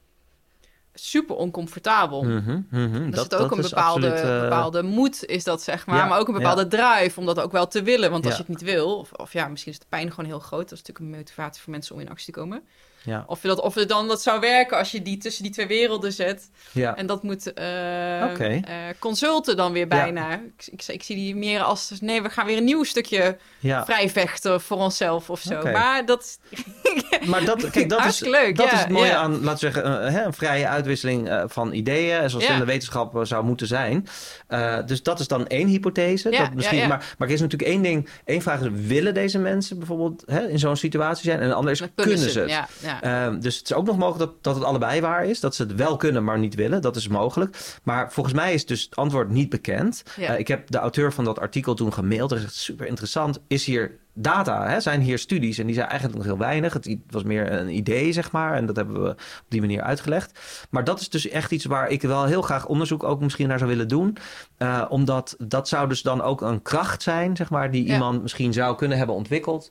[0.94, 2.22] super oncomfortabel.
[2.22, 2.94] Mhm, mhm.
[2.94, 5.86] Er Dat- zit ook dat een is bepaalde, absoluut, eh, bepaalde moed, is dat zeg
[5.86, 5.96] maar.
[5.96, 8.10] Ja, maar ook een bepaalde drive om dat ook wel te willen.
[8.10, 8.40] Want als Ja.
[8.46, 10.68] je het niet wil, of, of ja, misschien is de pijn gewoon heel groot.
[10.68, 12.62] Dat is natuurlijk een motivatie voor mensen om in actie te komen.
[13.02, 15.52] Ja, Of, je dat, of het dan dat zou werken als je die tussen die
[15.52, 16.50] twee werelden zet.
[16.72, 16.96] ja.
[16.96, 18.60] En dat moet eh Oké.
[18.64, 20.32] eh, consulten dan weer bijna.
[20.32, 23.36] Ik, ik, ik zie die meer als, nee, we gaan weer een nieuw stukje
[23.84, 25.62] vrijvechten voor onszelf of zo.
[25.62, 26.38] Maar dat,
[27.26, 30.04] Maar dat, kijk, dat, is, leuk, dat ja, is het mooie aan, laten we zeggen,
[30.06, 33.66] eh, hè, een vrije uitwisseling eh, van ideeën, zoals in de wetenschap eh, zou moeten
[33.66, 34.06] zijn.
[34.46, 36.30] Eh, dus dat is dan één hypothese.
[36.30, 36.88] Ja, dat misschien.
[36.88, 40.48] Maar, maar er is natuurlijk één ding, één vraag is, willen deze mensen bijvoorbeeld hè,
[40.48, 41.40] in zo'n situatie zijn?
[41.40, 42.68] En de andere is, kunnen, ze het?
[43.00, 43.24] Ja.
[43.26, 45.40] Ehm, dus het is ook nog mogelijk dat, dat het allebei waar is.
[45.40, 46.82] Dat ze het wel kunnen, maar niet willen.
[46.82, 47.56] Dat is mogelijk.
[47.82, 50.02] Maar volgens mij is dus het antwoord niet bekend.
[50.16, 50.32] Ja.
[50.32, 52.32] Eh, ik heb de auteur van dat artikel toen gemaild.
[52.32, 53.40] Er is super interessant.
[53.46, 54.68] Is hier data?
[54.68, 54.80] Hè?
[54.80, 55.58] Zijn hier studies?
[55.58, 56.72] En die zijn eigenlijk nog heel weinig.
[56.72, 58.54] Het was meer een idee, zeg maar.
[58.54, 60.38] En dat hebben we op die manier uitgelegd.
[60.70, 63.58] Maar dat is dus echt iets waar ik wel heel graag onderzoek ook misschien naar
[63.58, 64.16] zou willen doen.
[64.56, 67.92] Eh, omdat dat zou dus dan ook een kracht zijn, zeg maar, die Ja.
[67.92, 69.70] iemand misschien zou kunnen hebben ontwikkeld.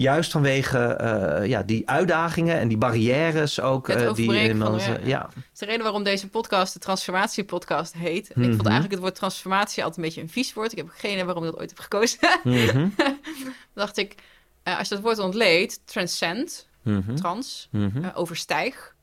[0.00, 3.88] Juist vanwege eh, ja, die uitdagingen en die barrières ook.
[3.88, 4.98] Eh, die van, ja.
[5.04, 5.20] ja.
[5.20, 8.32] Dat is de reden waarom deze podcast de transformatiepodcast heet.
[8.32, 8.50] En Mhm.
[8.50, 10.72] Ik vond eigenlijk het woord transformatie altijd een beetje een vies woord.
[10.72, 12.18] Ik heb geen idee waarom ik dat ooit heb gekozen.
[12.44, 13.16] Mhm, Dan
[13.84, 14.14] dacht ik,
[14.62, 18.08] eh, als je dat woord ontleedt, transcend, mhm, trans, mhm.
[18.14, 18.94] overstijg,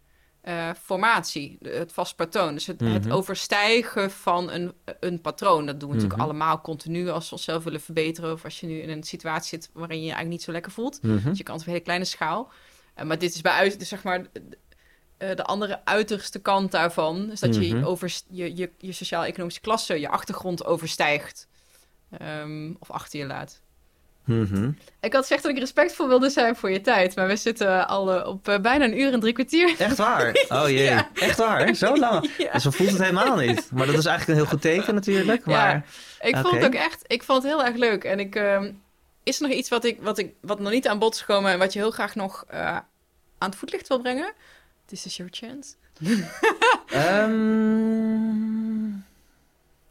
[0.48, 2.53] eh, formatie, het vast patroon.
[2.53, 3.11] Dus het, het Mhm.
[3.14, 5.65] overstijgen van een, een patroon.
[5.65, 6.30] Dat doen we natuurlijk Mhm.
[6.30, 8.32] allemaal continu als we onszelf willen verbeteren.
[8.34, 10.72] Of als je nu in een situatie zit waarin je je eigenlijk niet zo lekker
[10.72, 11.02] voelt.
[11.02, 11.30] Mhm.
[11.30, 12.52] Dus je kan het op een hele kleine schaal.
[12.94, 14.26] Eh, maar dit is bij uit, dus zeg maar
[15.18, 17.32] eh, de andere uiterste kant daarvan.
[17.32, 21.48] Is dat je, over, je, je je sociaal-economische klasse, je achtergrond overstijgt.
[22.18, 23.61] Ehm, of achter je laat.
[24.28, 24.72] Mhm.
[25.02, 27.16] Ik had gezegd dat ik respectvol wilde zijn voor je tijd.
[27.16, 29.76] Maar we zitten al eh, op eh, bijna een uur en drie kwartier.
[29.80, 30.44] Echt waar?
[30.49, 30.84] Oh jee.
[30.84, 31.10] Ja.
[31.14, 31.76] Echt waar?
[31.76, 32.30] Zo lang?
[32.38, 32.52] Ja.
[32.52, 33.70] Dus zo voelt het helemaal niet.
[33.72, 35.45] Maar dat is eigenlijk een heel goed teken natuurlijk.
[35.45, 35.86] Maar
[36.22, 38.04] Ik vond het ook echt, ik vond het heel erg leuk.
[38.04, 38.72] En ik, ehm,
[39.24, 41.52] is er nog iets wat, ik, wat, ik, wat nog niet aan bod is gekomen
[41.52, 42.66] en wat je heel graag nog eh,
[43.38, 44.34] aan het voetlicht wil brengen?
[44.86, 45.74] This is your chance.
[46.88, 48.91] ehm,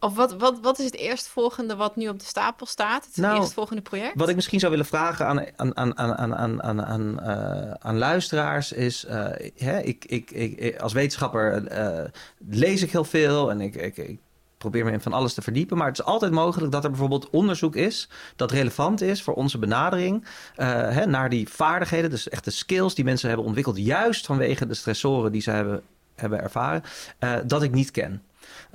[0.07, 3.05] of wat, wat, wat is het eerstvolgende wat nu op de stapel staat?
[3.05, 4.13] Het nou, eerstvolgende project?
[4.15, 7.99] Wat ik misschien zou willen vragen aan, aan, aan, aan, aan, aan, aan, aan eh,
[7.99, 9.05] luisteraars is...
[9.05, 12.05] Eh, hè, ik, ik, ik, als wetenschapper eh,
[12.49, 14.19] lees ik heel veel en ik, ik, ik
[14.59, 15.77] probeer me in van alles te verdiepen.
[15.77, 19.59] Maar het is altijd mogelijk dat er bijvoorbeeld onderzoek is dat relevant is voor onze
[19.59, 20.25] benadering
[20.57, 22.11] uh, hè, naar die vaardigheden.
[22.11, 25.83] Dus echt de skills die mensen hebben ontwikkeld, juist vanwege de stressoren die ze hebben,
[26.15, 26.83] hebben ervaren,
[27.47, 28.23] dat ik niet ken.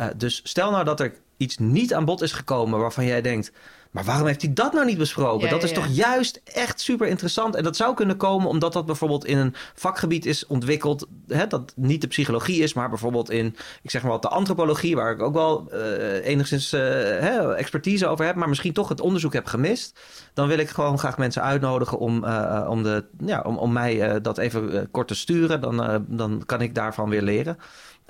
[0.02, 3.52] Eh, dus stel nou dat er iets niet aan bod is gekomen waarvan jij denkt...
[3.92, 5.46] maar waarom heeft hij dat nou niet besproken?
[5.46, 5.76] Ja, dat is ja.
[5.76, 7.56] toch juist echt super interessant.
[7.56, 11.08] En dat zou kunnen komen omdat dat bijvoorbeeld in een vakgebied is ontwikkeld...
[11.28, 13.56] Hè, dat niet de psychologie is, maar bijvoorbeeld in...
[13.82, 14.96] ik zeg maar wat de antropologie...
[14.96, 16.82] waar ik ook wel eh, enigszins eh,
[17.20, 18.36] hè, expertise over heb...
[18.36, 20.00] maar misschien toch het onderzoek heb gemist...
[20.34, 22.26] dan wil ik gewoon graag mensen uitnodigen om,
[22.68, 25.62] om, de, ja, om, om mij dat even kort te sturen.
[25.62, 27.58] Dan, dan kan ik daarvan weer leren.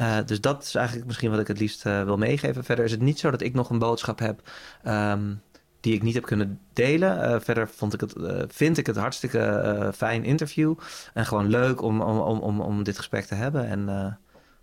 [0.01, 2.63] Eh, dus dat is eigenlijk misschien wat ik het liefst eh, wil meegeven.
[2.63, 4.49] Verder is het niet zo dat ik nog een boodschap heb
[4.83, 5.33] ehm,
[5.79, 7.23] die ik niet heb kunnen delen.
[7.23, 8.13] Eh, verder vond ik het,
[8.47, 10.75] vind ik het hartstikke fijn interview.
[11.13, 13.67] En gewoon leuk om, om, om, om, dit gesprek te hebben.
[13.67, 14.19] En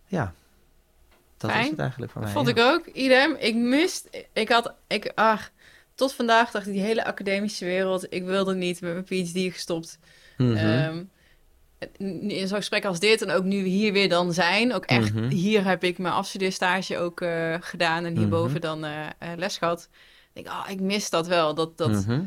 [0.06, 0.32] ja,
[1.36, 1.64] dat Fijn.
[1.64, 2.30] is het eigenlijk voor mij.
[2.30, 2.52] Vond ja.
[2.52, 3.36] ik ook, idem.
[3.38, 5.50] Ik mist, ik had, ik, ach,
[5.94, 9.98] tot vandaag dacht ik, die hele academische wereld, ik wilde niet met mijn PhD gestopt.
[10.36, 10.56] Mhm.
[10.56, 11.02] Ehm,
[11.98, 15.14] in zo'n gesprek als dit en ook nu we hier weer dan zijn, ook echt,
[15.14, 15.28] Mhm.
[15.28, 18.60] hier heb ik mijn afstudeerstage ook eh, gedaan en hierboven Mhm.
[18.60, 19.88] dan eh, eh, les gehad.
[20.32, 22.20] Ik denk, ah, ik mis dat wel, dat, dat Mhm.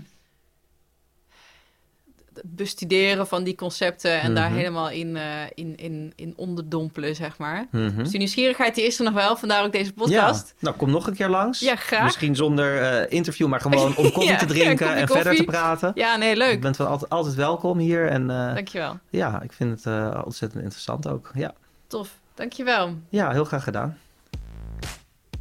[2.43, 4.57] Bestuderen van die concepten en daar Mhm.
[4.57, 5.23] helemaal in, eh,
[5.53, 7.68] in, in, in onderdompelen, zeg maar.
[7.72, 7.97] Mhm.
[7.97, 10.47] Dus die nieuwsgierigheid die is er nog wel, vandaar ook deze podcast.
[10.47, 11.59] Ja, nou kom nog een keer langs.
[11.59, 12.03] Ja, graag.
[12.03, 15.15] Misschien zonder eh, interview, maar gewoon om koffie Ja, te drinken en koffie.
[15.15, 15.91] verder te praten.
[15.95, 16.61] Ja, nee, Je leuk.
[16.61, 18.07] bent wel altijd, altijd welkom hier.
[18.07, 18.99] En eh, Dankjewel.
[19.09, 21.31] ja, ik vind het ontzettend interessant ook.
[21.34, 21.53] Ja.
[21.88, 22.19] Tof.
[22.35, 22.95] Dankjewel.
[23.09, 23.97] ja, heel graag gedaan.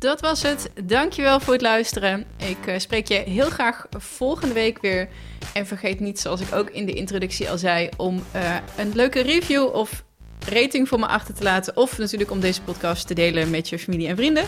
[0.00, 0.70] Dat was het.
[0.84, 2.24] Dankjewel voor het luisteren.
[2.36, 5.08] Ik eh, spreek je heel graag volgende week weer.
[5.54, 9.20] En vergeet niet, zoals ik ook in de introductie al zei, om eh, een leuke
[9.20, 10.04] review of
[10.48, 11.76] rating voor me achter te laten.
[11.76, 14.44] Of natuurlijk om deze podcast te delen met je familie en vrienden.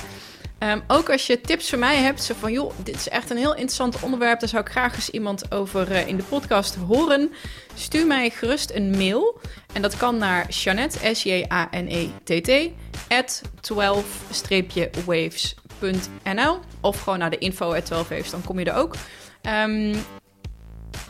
[0.62, 3.36] Ehm, ook als je tips voor mij hebt, zo van joh, dit is echt een
[3.36, 4.40] heel interessant onderwerp.
[4.40, 7.32] Daar zou ik graag eens iemand over eh, in de podcast horen.
[7.74, 9.40] Stuur mij gerust een mail.
[9.72, 12.70] En dat kan naar Jeanette, S-J-A-N-E-T-T,
[13.08, 16.58] at 12-waves.nl.
[16.80, 18.94] Of gewoon naar de info at 12waves, dan kom je er ook.
[19.42, 19.94] Ehm,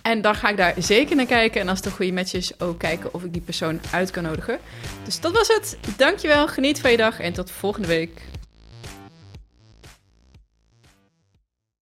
[0.03, 1.61] en dan ga ik daar zeker naar kijken.
[1.61, 4.23] En als het een goede match is, ook kijken of ik die persoon uit kan
[4.23, 4.59] nodigen.
[5.05, 5.79] Dus dat was het.
[5.97, 8.31] Dankjewel, geniet van je dag en tot volgende week.